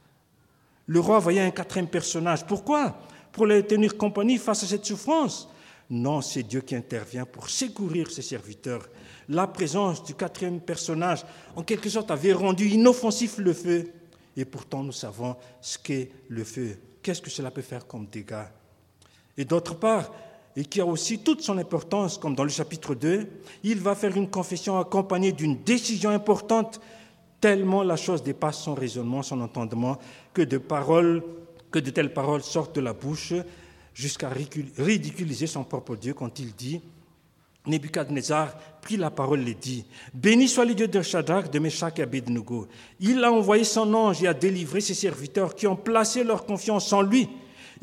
Le 0.85 0.99
roi 0.99 1.19
voyait 1.19 1.41
un 1.41 1.51
quatrième 1.51 1.87
personnage. 1.87 2.45
Pourquoi? 2.45 2.97
Pour 3.31 3.47
les 3.47 3.65
tenir 3.65 3.97
compagnie 3.97 4.37
face 4.37 4.63
à 4.63 4.67
cette 4.67 4.85
souffrance 4.85 5.49
Non, 5.89 6.21
c'est 6.21 6.43
Dieu 6.43 6.61
qui 6.61 6.75
intervient 6.75 7.25
pour 7.25 7.49
secourir 7.49 8.11
ses 8.11 8.21
serviteurs. 8.21 8.87
La 9.29 9.47
présence 9.47 10.03
du 10.03 10.13
quatrième 10.13 10.59
personnage, 10.59 11.23
en 11.55 11.63
quelque 11.63 11.89
sorte, 11.89 12.11
avait 12.11 12.33
rendu 12.33 12.67
inoffensif 12.67 13.37
le 13.37 13.53
feu. 13.53 13.91
Et 14.35 14.45
pourtant, 14.45 14.83
nous 14.83 14.91
savons 14.91 15.35
ce 15.61 15.77
qu'est 15.77 16.11
le 16.27 16.43
feu. 16.43 16.77
Qu'est-ce 17.03 17.21
que 17.21 17.29
cela 17.29 17.51
peut 17.51 17.61
faire 17.61 17.85
comme 17.85 18.07
dégâts? 18.07 18.47
Et 19.37 19.45
d'autre 19.45 19.75
part, 19.75 20.09
et 20.55 20.63
qui 20.63 20.79
a 20.79 20.85
aussi 20.85 21.19
toute 21.19 21.41
son 21.41 21.57
importance, 21.57 22.17
comme 22.17 22.33
dans 22.33 22.43
le 22.43 22.49
chapitre 22.49 22.95
2, 22.95 23.27
il 23.63 23.79
va 23.79 23.93
faire 23.93 24.15
une 24.15 24.29
confession 24.29 24.79
accompagnée 24.79 25.31
d'une 25.31 25.63
décision 25.63 26.11
importante, 26.11 26.79
tellement 27.41 27.83
la 27.83 27.97
chose 27.97 28.23
dépasse 28.23 28.59
son 28.59 28.73
raisonnement, 28.73 29.21
son 29.21 29.41
entendement, 29.41 29.97
que 30.33 30.43
de 30.43 30.57
paroles, 30.57 31.23
que 31.71 31.79
de 31.79 31.89
telles 31.89 32.13
paroles 32.13 32.43
sortent 32.43 32.75
de 32.75 32.81
la 32.81 32.93
bouche 32.93 33.33
jusqu'à 33.93 34.29
ridiculiser 34.29 35.47
son 35.47 35.63
propre 35.63 35.95
Dieu 35.95 36.13
quand 36.13 36.39
il 36.39 36.53
dit 36.53 36.81
Nebuchadnezzar 37.65 38.55
prit 38.81 38.97
la 38.97 39.09
parole 39.09 39.47
et 39.47 39.53
dit 39.53 39.85
Béni 40.13 40.47
soit 40.47 40.65
le 40.65 40.73
Dieu 40.73 40.87
de 40.87 41.01
Shadrach, 41.01 41.49
de 41.49 41.59
Meshach 41.59 41.93
et 41.97 42.03
Abednego. 42.03 42.67
Il 42.99 43.23
a 43.23 43.31
envoyé 43.31 43.63
son 43.63 43.93
ange 43.93 44.21
et 44.21 44.27
a 44.27 44.33
délivré 44.33 44.81
ses 44.81 44.93
serviteurs 44.93 45.55
qui 45.55 45.67
ont 45.67 45.75
placé 45.75 46.23
leur 46.23 46.45
confiance 46.45 46.91
en 46.91 47.01
lui 47.01 47.29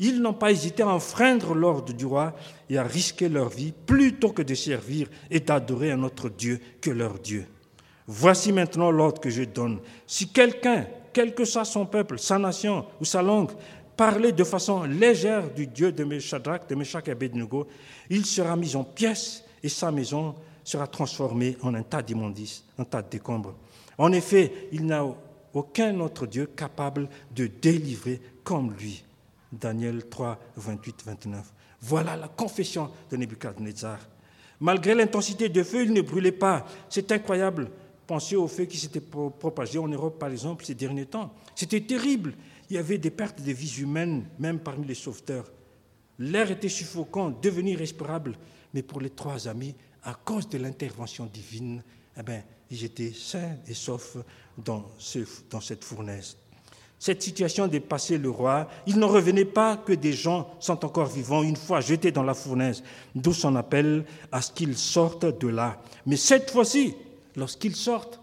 ils 0.03 0.19
n'ont 0.19 0.33
pas 0.33 0.51
hésité 0.51 0.81
à 0.81 0.87
enfreindre 0.87 1.53
l'ordre 1.53 1.93
du 1.93 2.07
roi 2.07 2.33
et 2.71 2.79
à 2.79 2.83
risquer 2.83 3.29
leur 3.29 3.49
vie 3.49 3.71
plutôt 3.71 4.31
que 4.31 4.41
de 4.41 4.55
servir 4.55 5.07
et 5.29 5.39
d'adorer 5.39 5.91
un 5.91 6.01
autre 6.01 6.27
Dieu 6.27 6.59
que 6.81 6.89
leur 6.89 7.19
Dieu. 7.19 7.45
Voici 8.07 8.51
maintenant 8.51 8.89
l'ordre 8.89 9.21
que 9.21 9.29
je 9.29 9.43
donne. 9.43 9.79
Si 10.07 10.29
quelqu'un 10.29 10.87
quel 11.13 11.35
que 11.35 11.45
soit 11.45 11.65
son 11.65 11.85
peuple, 11.85 12.17
sa 12.17 12.39
nation 12.39 12.85
ou 12.99 13.05
sa 13.05 13.21
langue, 13.21 13.51
parler 13.95 14.31
de 14.31 14.43
façon 14.43 14.85
légère 14.85 15.53
du 15.53 15.67
Dieu 15.67 15.91
de 15.91 16.19
Shadrach, 16.19 16.67
de 16.67 16.73
Meshach 16.73 17.07
et 17.07 17.11
Abednego, 17.11 17.67
il 18.09 18.25
sera 18.25 18.55
mis 18.55 18.75
en 18.75 18.83
pièces 18.83 19.43
et 19.63 19.69
sa 19.69 19.91
maison 19.91 20.35
sera 20.63 20.87
transformée 20.87 21.57
en 21.61 21.73
un 21.73 21.83
tas 21.83 22.01
d'immondices, 22.01 22.63
un 22.77 22.83
tas 22.83 23.01
de 23.01 23.09
décombres. 23.09 23.55
En 23.97 24.11
effet, 24.11 24.69
il 24.71 24.85
n'a 24.85 25.05
aucun 25.53 25.99
autre 25.99 26.27
Dieu 26.27 26.47
capable 26.47 27.09
de 27.35 27.47
délivrer 27.47 28.21
comme 28.43 28.73
lui. 28.73 29.03
Daniel 29.51 30.07
3, 30.07 30.39
28, 30.55 31.03
29. 31.05 31.53
Voilà 31.81 32.15
la 32.15 32.27
confession 32.27 32.89
de 33.09 33.17
Nebuchadnezzar. 33.17 33.99
Malgré 34.59 34.93
l'intensité 34.93 35.49
de 35.49 35.63
feu, 35.63 35.83
il 35.83 35.93
ne 35.93 36.01
brûlait 36.01 36.31
pas. 36.31 36.65
C'est 36.89 37.11
incroyable. 37.11 37.71
Pensez 38.05 38.35
au 38.35 38.47
feu 38.47 38.65
qui 38.65 38.77
s'était 38.77 39.01
propagé 39.01 39.79
en 39.79 39.87
Europe, 39.87 40.19
par 40.19 40.29
exemple, 40.29 40.65
ces 40.65 40.75
derniers 40.75 41.05
temps. 41.05 41.33
C'était 41.55 41.81
terrible. 41.81 42.33
Il 42.69 42.75
y 42.75 42.79
avait 42.79 42.97
des 42.97 43.09
pertes 43.09 43.41
de 43.41 43.51
vies 43.51 43.81
humaines, 43.81 44.25
même 44.39 44.59
parmi 44.59 44.85
les 44.85 44.95
sauveteurs. 44.95 45.51
L'air 46.19 46.51
était 46.51 46.69
suffocant, 46.69 47.31
devenu 47.41 47.75
respirable. 47.75 48.35
Mais 48.73 48.81
pour 48.81 49.01
les 49.01 49.09
trois 49.09 49.47
amis, 49.47 49.75
à 50.03 50.13
cause 50.13 50.49
de 50.49 50.57
l'intervention 50.57 51.25
divine, 51.25 51.83
eh 52.17 52.23
bien, 52.23 52.43
ils 52.69 52.83
étaient 52.83 53.13
sains 53.13 53.57
et 53.67 53.73
saufs 53.73 54.17
dans, 54.57 54.85
dans 55.49 55.61
cette 55.61 55.83
fournaise. 55.83 56.37
Cette 57.01 57.23
situation 57.23 57.67
dépassait 57.67 58.19
le 58.19 58.29
roi. 58.29 58.67
Il 58.85 58.99
n'en 58.99 59.07
revenait 59.07 59.45
pas 59.45 59.75
que 59.75 59.93
des 59.93 60.13
gens 60.13 60.55
sont 60.59 60.85
encore 60.85 61.07
vivants 61.07 61.41
une 61.41 61.55
fois 61.55 61.81
jetés 61.81 62.11
dans 62.11 62.21
la 62.21 62.35
fournaise, 62.35 62.83
d'où 63.15 63.33
son 63.33 63.55
appel 63.55 64.05
à 64.31 64.39
ce 64.41 64.51
qu'ils 64.51 64.77
sortent 64.77 65.25
de 65.25 65.47
là. 65.47 65.81
Mais 66.05 66.15
cette 66.15 66.51
fois-ci, 66.51 66.93
lorsqu'ils 67.35 67.75
sortent, 67.75 68.19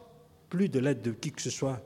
plus 0.49 0.69
de 0.69 0.79
l'aide 0.79 1.03
de 1.03 1.11
qui 1.11 1.33
que 1.33 1.43
ce 1.43 1.51
soit, 1.51 1.81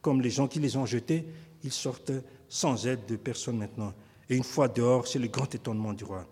comme 0.00 0.20
les 0.20 0.30
gens 0.30 0.46
qui 0.46 0.60
les 0.60 0.76
ont 0.76 0.86
jetés, 0.86 1.26
ils 1.64 1.72
sortent 1.72 2.12
sans 2.48 2.86
aide 2.86 3.06
de 3.08 3.16
personne 3.16 3.58
maintenant. 3.58 3.92
Et 4.30 4.36
une 4.36 4.44
fois 4.44 4.68
dehors, 4.68 5.06
c'est 5.08 5.18
le 5.18 5.26
grand 5.26 5.52
étonnement 5.52 5.92
du 5.92 6.04
roi. 6.04 6.26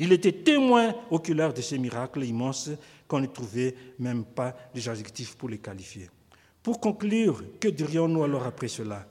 Il 0.00 0.14
était 0.14 0.32
témoin 0.32 0.94
oculaire 1.10 1.52
de 1.52 1.60
ces 1.60 1.76
miracles 1.76 2.24
immenses 2.24 2.70
qu'on 3.06 3.20
ne 3.20 3.26
trouvait 3.26 3.74
même 3.98 4.24
pas 4.24 4.56
les 4.74 4.88
adjectifs 4.88 5.36
pour 5.36 5.50
les 5.50 5.58
qualifier. 5.58 6.08
Pour 6.62 6.80
conclure, 6.80 7.44
que 7.60 7.68
dirions-nous 7.68 8.24
alors 8.24 8.46
après 8.46 8.68
cela? 8.68 9.06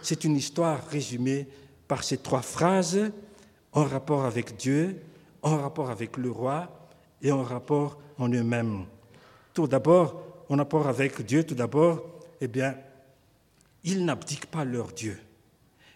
C'est 0.00 0.22
une 0.22 0.36
histoire 0.36 0.86
résumée 0.86 1.48
par 1.88 2.04
ces 2.04 2.18
trois 2.18 2.42
phrases 2.42 3.10
en 3.72 3.82
rapport 3.82 4.24
avec 4.24 4.56
Dieu, 4.56 5.00
en 5.42 5.56
rapport 5.56 5.90
avec 5.90 6.16
le 6.16 6.30
roi 6.30 6.70
et 7.20 7.32
en 7.32 7.42
rapport 7.42 7.98
en 8.18 8.28
eux-mêmes. 8.28 8.84
Tout 9.52 9.66
d'abord, 9.66 10.44
en 10.48 10.56
rapport 10.58 10.86
avec 10.86 11.26
Dieu, 11.26 11.42
tout 11.42 11.56
d'abord, 11.56 12.04
eh 12.40 12.46
bien, 12.46 12.76
ils 13.82 14.04
n'abdiquent 14.04 14.46
pas 14.46 14.64
leur 14.64 14.92
Dieu. 14.92 15.18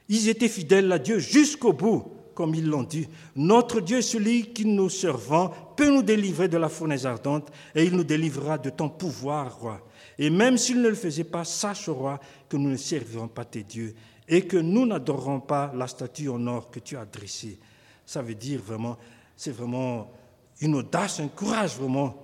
Ils 0.09 0.29
étaient 0.29 0.49
fidèles 0.49 0.91
à 0.91 0.99
Dieu 0.99 1.21
jusqu'au 1.21 1.73
bout 1.73 2.17
comme 2.35 2.55
ils 2.55 2.67
l'ont 2.67 2.83
dit, 2.83 3.09
notre 3.37 3.81
Dieu, 3.81 4.03
celui 4.03 4.53
qui 4.53 4.65
nous 4.65 4.89
servons, 4.89 5.51
peut 5.77 5.91
nous 5.91 6.03
délivrer 6.03 6.49
de 6.49 6.59
la 6.59 6.69
fournaise 6.69 7.07
ardente 7.07 7.51
et 7.75 7.85
il 7.85 7.97
nous 7.97 8.05
délivrera 8.05 8.59
de 8.59 8.71
ton 8.71 8.89
pouvoir, 8.89 9.59
roi. 9.59 9.81
Et 10.19 10.31
même 10.31 10.59
s'il 10.59 10.81
ne 10.83 10.89
le 10.89 10.95
faisait 10.95 11.25
pas, 11.25 11.45
sache, 11.45 11.89
roi, 11.89 12.21
que 12.49 12.57
nous 12.57 12.71
ne 12.71 12.77
servirons 12.77 13.29
pas 13.29 13.45
tes 13.45 13.63
dieux 13.63 13.95
et 14.29 14.43
que 14.43 14.57
nous 14.57 14.87
n'adorerons 14.87 15.41
pas 15.41 15.73
la 15.75 15.87
statue 15.87 16.29
en 16.29 16.47
or 16.47 16.71
que 16.71 16.81
tu 16.81 16.97
as 16.97 17.05
dressée. 17.05 17.59
Ça 18.07 18.23
veut 18.23 18.35
dire 18.35 18.61
vraiment, 18.61 18.99
c'est 19.37 19.53
vraiment 19.53 20.11
une 20.61 20.75
audace, 20.75 21.21
un 21.21 21.29
courage 21.29 21.77
vraiment, 21.77 22.23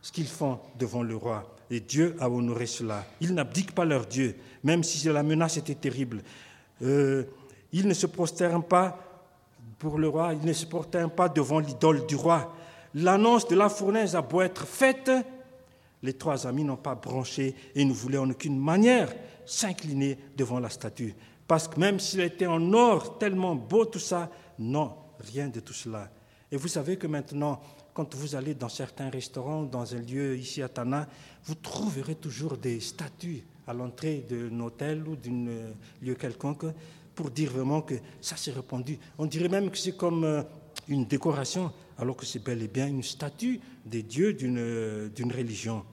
ce 0.00 0.12
qu'ils 0.12 0.26
font 0.26 0.58
devant 0.78 1.02
le 1.02 1.16
roi. 1.16 1.54
Et 1.70 1.80
Dieu 1.80 2.16
a 2.20 2.28
honoré 2.28 2.66
cela. 2.66 3.04
Ils 3.20 3.34
n'abdiquent 3.34 3.74
pas 3.74 3.84
leur 3.84 4.06
Dieu, 4.06 4.36
même 4.62 4.82
si 4.82 5.06
la 5.08 5.22
menace 5.22 5.56
était 5.56 5.74
terrible. 5.74 6.22
Euh, 6.82 7.24
ils 7.72 7.88
ne 7.88 7.94
se 7.94 8.06
prosternent 8.06 8.62
pas 8.62 9.13
pour 9.78 9.98
le 9.98 10.08
roi, 10.08 10.34
il 10.34 10.46
ne 10.46 10.52
se 10.52 10.66
portait 10.66 11.06
pas 11.08 11.28
devant 11.28 11.60
l'idole 11.60 12.06
du 12.06 12.16
roi. 12.16 12.54
L'annonce 12.94 13.48
de 13.48 13.56
la 13.56 13.68
fournaise 13.68 14.14
a 14.14 14.22
beau 14.22 14.40
être 14.40 14.66
faite, 14.66 15.10
les 16.02 16.12
trois 16.12 16.46
amis 16.46 16.64
n'ont 16.64 16.76
pas 16.76 16.94
branché 16.94 17.54
et 17.74 17.84
ne 17.84 17.92
voulaient 17.92 18.18
en 18.18 18.30
aucune 18.30 18.58
manière 18.58 19.12
s'incliner 19.46 20.18
devant 20.36 20.60
la 20.60 20.70
statue. 20.70 21.14
Parce 21.46 21.68
que 21.68 21.78
même 21.78 21.98
s'il 21.98 22.20
était 22.20 22.46
en 22.46 22.72
or, 22.72 23.18
tellement 23.18 23.54
beau 23.54 23.84
tout 23.84 23.98
ça, 23.98 24.30
non, 24.58 24.94
rien 25.18 25.48
de 25.48 25.60
tout 25.60 25.72
cela. 25.72 26.10
Et 26.50 26.56
vous 26.56 26.68
savez 26.68 26.96
que 26.96 27.06
maintenant, 27.06 27.60
quand 27.92 28.14
vous 28.14 28.34
allez 28.34 28.54
dans 28.54 28.68
certains 28.68 29.10
restaurants, 29.10 29.62
dans 29.62 29.94
un 29.94 29.98
lieu 29.98 30.36
ici 30.36 30.62
à 30.62 30.68
Tana, 30.68 31.06
vous 31.44 31.54
trouverez 31.54 32.14
toujours 32.14 32.56
des 32.56 32.80
statues 32.80 33.44
à 33.66 33.72
l'entrée 33.72 34.24
d'un 34.28 34.60
hôtel 34.60 35.06
ou 35.06 35.16
d'un 35.16 35.72
lieu 36.02 36.14
quelconque 36.14 36.66
pour 37.14 37.30
dire 37.30 37.50
vraiment 37.50 37.82
que 37.82 37.94
ça 38.20 38.36
s'est 38.36 38.52
répandu. 38.52 38.98
On 39.18 39.26
dirait 39.26 39.48
même 39.48 39.70
que 39.70 39.78
c'est 39.78 39.96
comme 39.96 40.24
euh, 40.24 40.42
une 40.88 41.06
décoration, 41.06 41.72
alors 41.98 42.16
que 42.16 42.26
c'est 42.26 42.42
bel 42.42 42.62
et 42.62 42.68
bien 42.68 42.86
une 42.86 43.02
statue 43.02 43.60
des 43.84 44.02
dieux 44.02 44.32
d'une, 44.32 44.58
euh, 44.58 45.08
religion. 45.34 45.84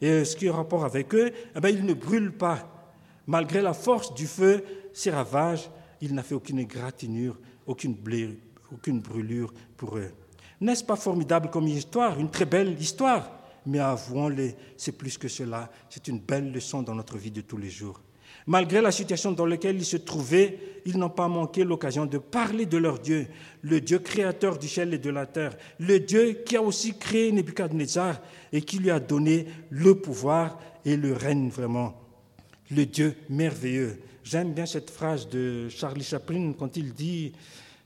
Et 0.00 0.08
euh, 0.08 0.24
ce 0.24 0.36
qui 0.36 0.46
est 0.46 0.50
en 0.50 0.56
rapport 0.56 0.84
avec 0.84 1.14
eux, 1.14 1.32
eh 1.54 1.60
bien, 1.60 1.70
ils 1.70 1.84
ne 1.84 1.94
brûlent 1.94 2.36
pas. 2.36 2.92
Malgré 3.26 3.60
la 3.60 3.74
force 3.74 4.14
du 4.14 4.26
feu, 4.26 4.64
ces 4.92 5.10
ravages, 5.10 5.70
il 6.00 6.14
n'a 6.14 6.22
fait 6.22 6.34
aucune 6.34 6.58
égratignure, 6.58 7.38
aucune, 7.66 7.96
aucune 8.72 9.00
brûlure 9.00 9.52
pour 9.76 9.98
eux. 9.98 10.10
N'est-ce 10.60 10.84
pas 10.84 10.96
formidable 10.96 11.50
comme 11.50 11.68
histoire, 11.68 12.18
une 12.18 12.30
très 12.30 12.46
belle 12.46 12.80
histoire? 12.80 13.38
Mais 13.66 13.78
avouons-le, 13.78 14.52
c'est 14.76 14.92
plus 14.92 15.18
que 15.18 15.28
cela. 15.28 15.70
C'est 15.90 16.08
une 16.08 16.18
belle 16.18 16.50
leçon 16.50 16.82
dans 16.82 16.94
notre 16.94 17.18
vie 17.18 17.30
de 17.30 17.42
tous 17.42 17.58
les 17.58 17.70
jours. 17.70 18.00
Malgré 18.46 18.80
la 18.80 18.90
situation 18.90 19.32
dans 19.32 19.46
laquelle 19.46 19.76
ils 19.76 19.84
se 19.84 19.98
trouvaient, 19.98 20.58
ils 20.86 20.96
n'ont 20.96 21.10
pas 21.10 21.28
manqué 21.28 21.64
l'occasion 21.64 22.06
de 22.06 22.18
parler 22.18 22.66
de 22.66 22.78
leur 22.78 22.98
Dieu, 22.98 23.26
le 23.62 23.80
Dieu 23.80 23.98
créateur 23.98 24.58
du 24.58 24.68
ciel 24.68 24.94
et 24.94 24.98
de 24.98 25.10
la 25.10 25.26
terre, 25.26 25.56
le 25.78 26.00
Dieu 26.00 26.42
qui 26.46 26.56
a 26.56 26.62
aussi 26.62 26.96
créé 26.96 27.32
Nebuchadnezzar 27.32 28.20
et 28.52 28.62
qui 28.62 28.78
lui 28.78 28.90
a 28.90 29.00
donné 29.00 29.46
le 29.68 29.94
pouvoir 29.94 30.58
et 30.84 30.96
le 30.96 31.12
règne 31.12 31.48
vraiment. 31.50 32.00
Le 32.70 32.86
Dieu 32.86 33.14
merveilleux. 33.28 34.00
J'aime 34.24 34.52
bien 34.52 34.66
cette 34.66 34.90
phrase 34.90 35.28
de 35.28 35.68
Charlie 35.68 36.04
Chaplin 36.04 36.52
quand 36.58 36.76
il 36.76 36.94
dit, 36.94 37.32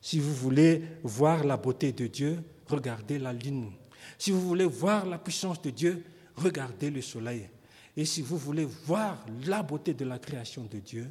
si 0.01 0.19
vous 0.19 0.35
voulez 0.35 0.83
voir 1.03 1.45
la 1.45 1.57
beauté 1.57 1.93
de 1.93 2.07
Dieu, 2.07 2.39
regardez 2.69 3.19
la 3.19 3.33
lune. 3.33 3.71
Si 4.19 4.31
vous 4.31 4.41
voulez 4.41 4.67
voir 4.67 5.07
la 5.07 5.19
puissance 5.19 5.61
de 5.63 5.71
Dieu, 5.71 6.05
regardez 6.37 6.91
le 6.91 7.01
soleil. 7.01 7.49
Et 7.97 8.05
si 8.05 8.23
vous 8.23 8.37
voulez 8.37 8.65
voir 8.65 9.25
la 9.47 9.63
beauté 9.63 9.95
de 9.95 10.05
la 10.05 10.19
création 10.19 10.65
de 10.65 10.79
Dieu, 10.79 11.11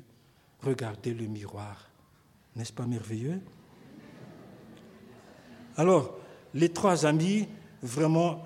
regardez 0.62 1.14
le 1.14 1.28
miroir. 1.28 1.90
N'est-ce 2.56 2.74
pas 2.74 2.86
merveilleux? 2.86 3.40
Alors, 5.78 6.18
les 6.54 6.70
trois 6.70 7.06
amis, 7.06 7.48
vraiment, 7.82 8.44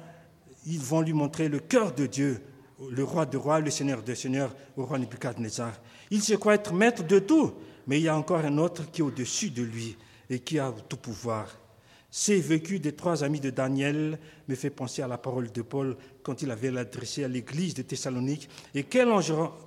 ils 0.66 0.80
vont 0.80 1.02
lui 1.02 1.14
montrer 1.14 1.50
le 1.50 1.60
cœur 1.60 1.94
de 1.94 2.06
Dieu, 2.06 2.42
le 2.90 3.04
roi 3.04 3.26
de 3.26 3.38
rois, 3.38 3.60
le 3.60 3.72
seigneur 3.72 4.04
de 4.04 4.14
seigneurs, 4.14 4.56
au 4.78 4.86
roi 4.86 5.00
Nebuchadnezzar. 5.00 5.74
Il 6.12 6.22
se 6.22 6.36
croit 6.36 6.56
être 6.56 6.74
maître 6.74 7.04
de 7.06 7.20
tout, 7.20 7.54
mais 7.88 8.00
il 8.00 8.04
y 8.04 8.08
a 8.08 8.18
encore 8.18 8.40
un 8.40 8.58
autre 8.60 8.90
qui 8.92 9.02
est 9.02 9.04
au-dessus 9.04 9.50
de 9.50 9.64
lui 9.64 9.98
et 10.30 10.40
qui 10.40 10.60
a 10.60 10.72
tout 10.88 10.98
pouvoir. 10.98 11.58
Ces 12.20 12.40
vécu 12.40 12.80
des 12.80 12.94
trois 12.94 13.24
amis 13.24 13.40
de 13.40 13.52
Daniel 13.52 14.18
me 14.48 14.56
fait 14.56 14.72
penser 14.72 15.04
à 15.04 15.08
la 15.08 15.20
parole 15.20 15.52
de 15.52 15.62
Paul 15.62 15.96
quand 16.24 16.42
il 16.42 16.50
avait 16.50 16.72
l'adressé 16.72 17.24
à 17.24 17.28
l'église 17.28 17.76
de 17.76 17.84
Thessalonique. 17.84 18.50
Et 18.74 18.86
quel, 18.86 19.10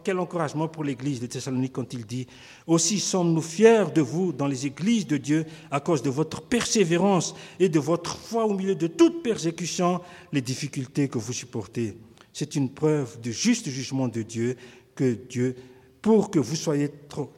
quel 0.03 0.19
encouragement 0.19 0.67
pour 0.67 0.83
l'église 0.83 1.21
de 1.21 1.27
Thessalonique 1.27 1.75
quand 1.75 1.95
il 1.95 2.05
dit 2.05 2.27
Aussi 2.67 2.99
sommes-nous 2.99 3.41
fiers 3.41 3.93
de 3.95 4.01
vous 4.01 4.33
dans 4.33 4.49
les 4.49 4.67
églises 4.67 5.07
de 5.07 5.17
Dieu 5.17 5.47
à 5.71 5.79
cause 5.79 6.03
de 6.03 6.11
votre 6.11 6.43
persévérance 6.43 7.37
et 7.61 7.69
de 7.69 7.79
votre 7.79 8.19
foi 8.19 8.47
au 8.47 8.55
milieu 8.55 8.75
de 8.75 8.89
toute 8.89 9.23
persécution, 9.23 10.01
les 10.33 10.43
difficultés 10.43 11.07
que 11.07 11.19
vous 11.19 11.33
supportez. 11.33 11.99
C'est 12.33 12.57
une 12.57 12.71
preuve 12.71 13.21
du 13.21 13.33
juste 13.33 13.69
jugement 13.69 14.09
de 14.09 14.23
Dieu 14.23 14.57
que 14.97 15.13
Dieu 15.15 15.55
pour 16.03 16.33
que 16.33 16.41
vous 16.41 16.57
soyez 16.57 16.91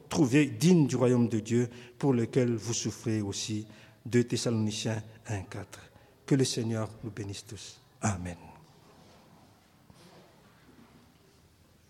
trouvés 0.09 0.47
dignes 0.47 0.87
du 0.87 0.95
royaume 0.95 1.29
de 1.29 1.39
Dieu 1.39 1.69
pour 1.99 2.13
lequel 2.13 2.55
vous 2.55 2.73
souffrez 2.73 3.21
aussi. 3.21 3.67
2 4.05 4.23
Thessaloniciens 4.25 5.01
1, 5.27 5.41
4. 5.43 5.79
Que 6.25 6.35
le 6.35 6.45
Seigneur 6.45 6.89
nous 7.03 7.11
bénisse 7.11 7.45
tous. 7.45 7.79
Amen. 8.01 8.52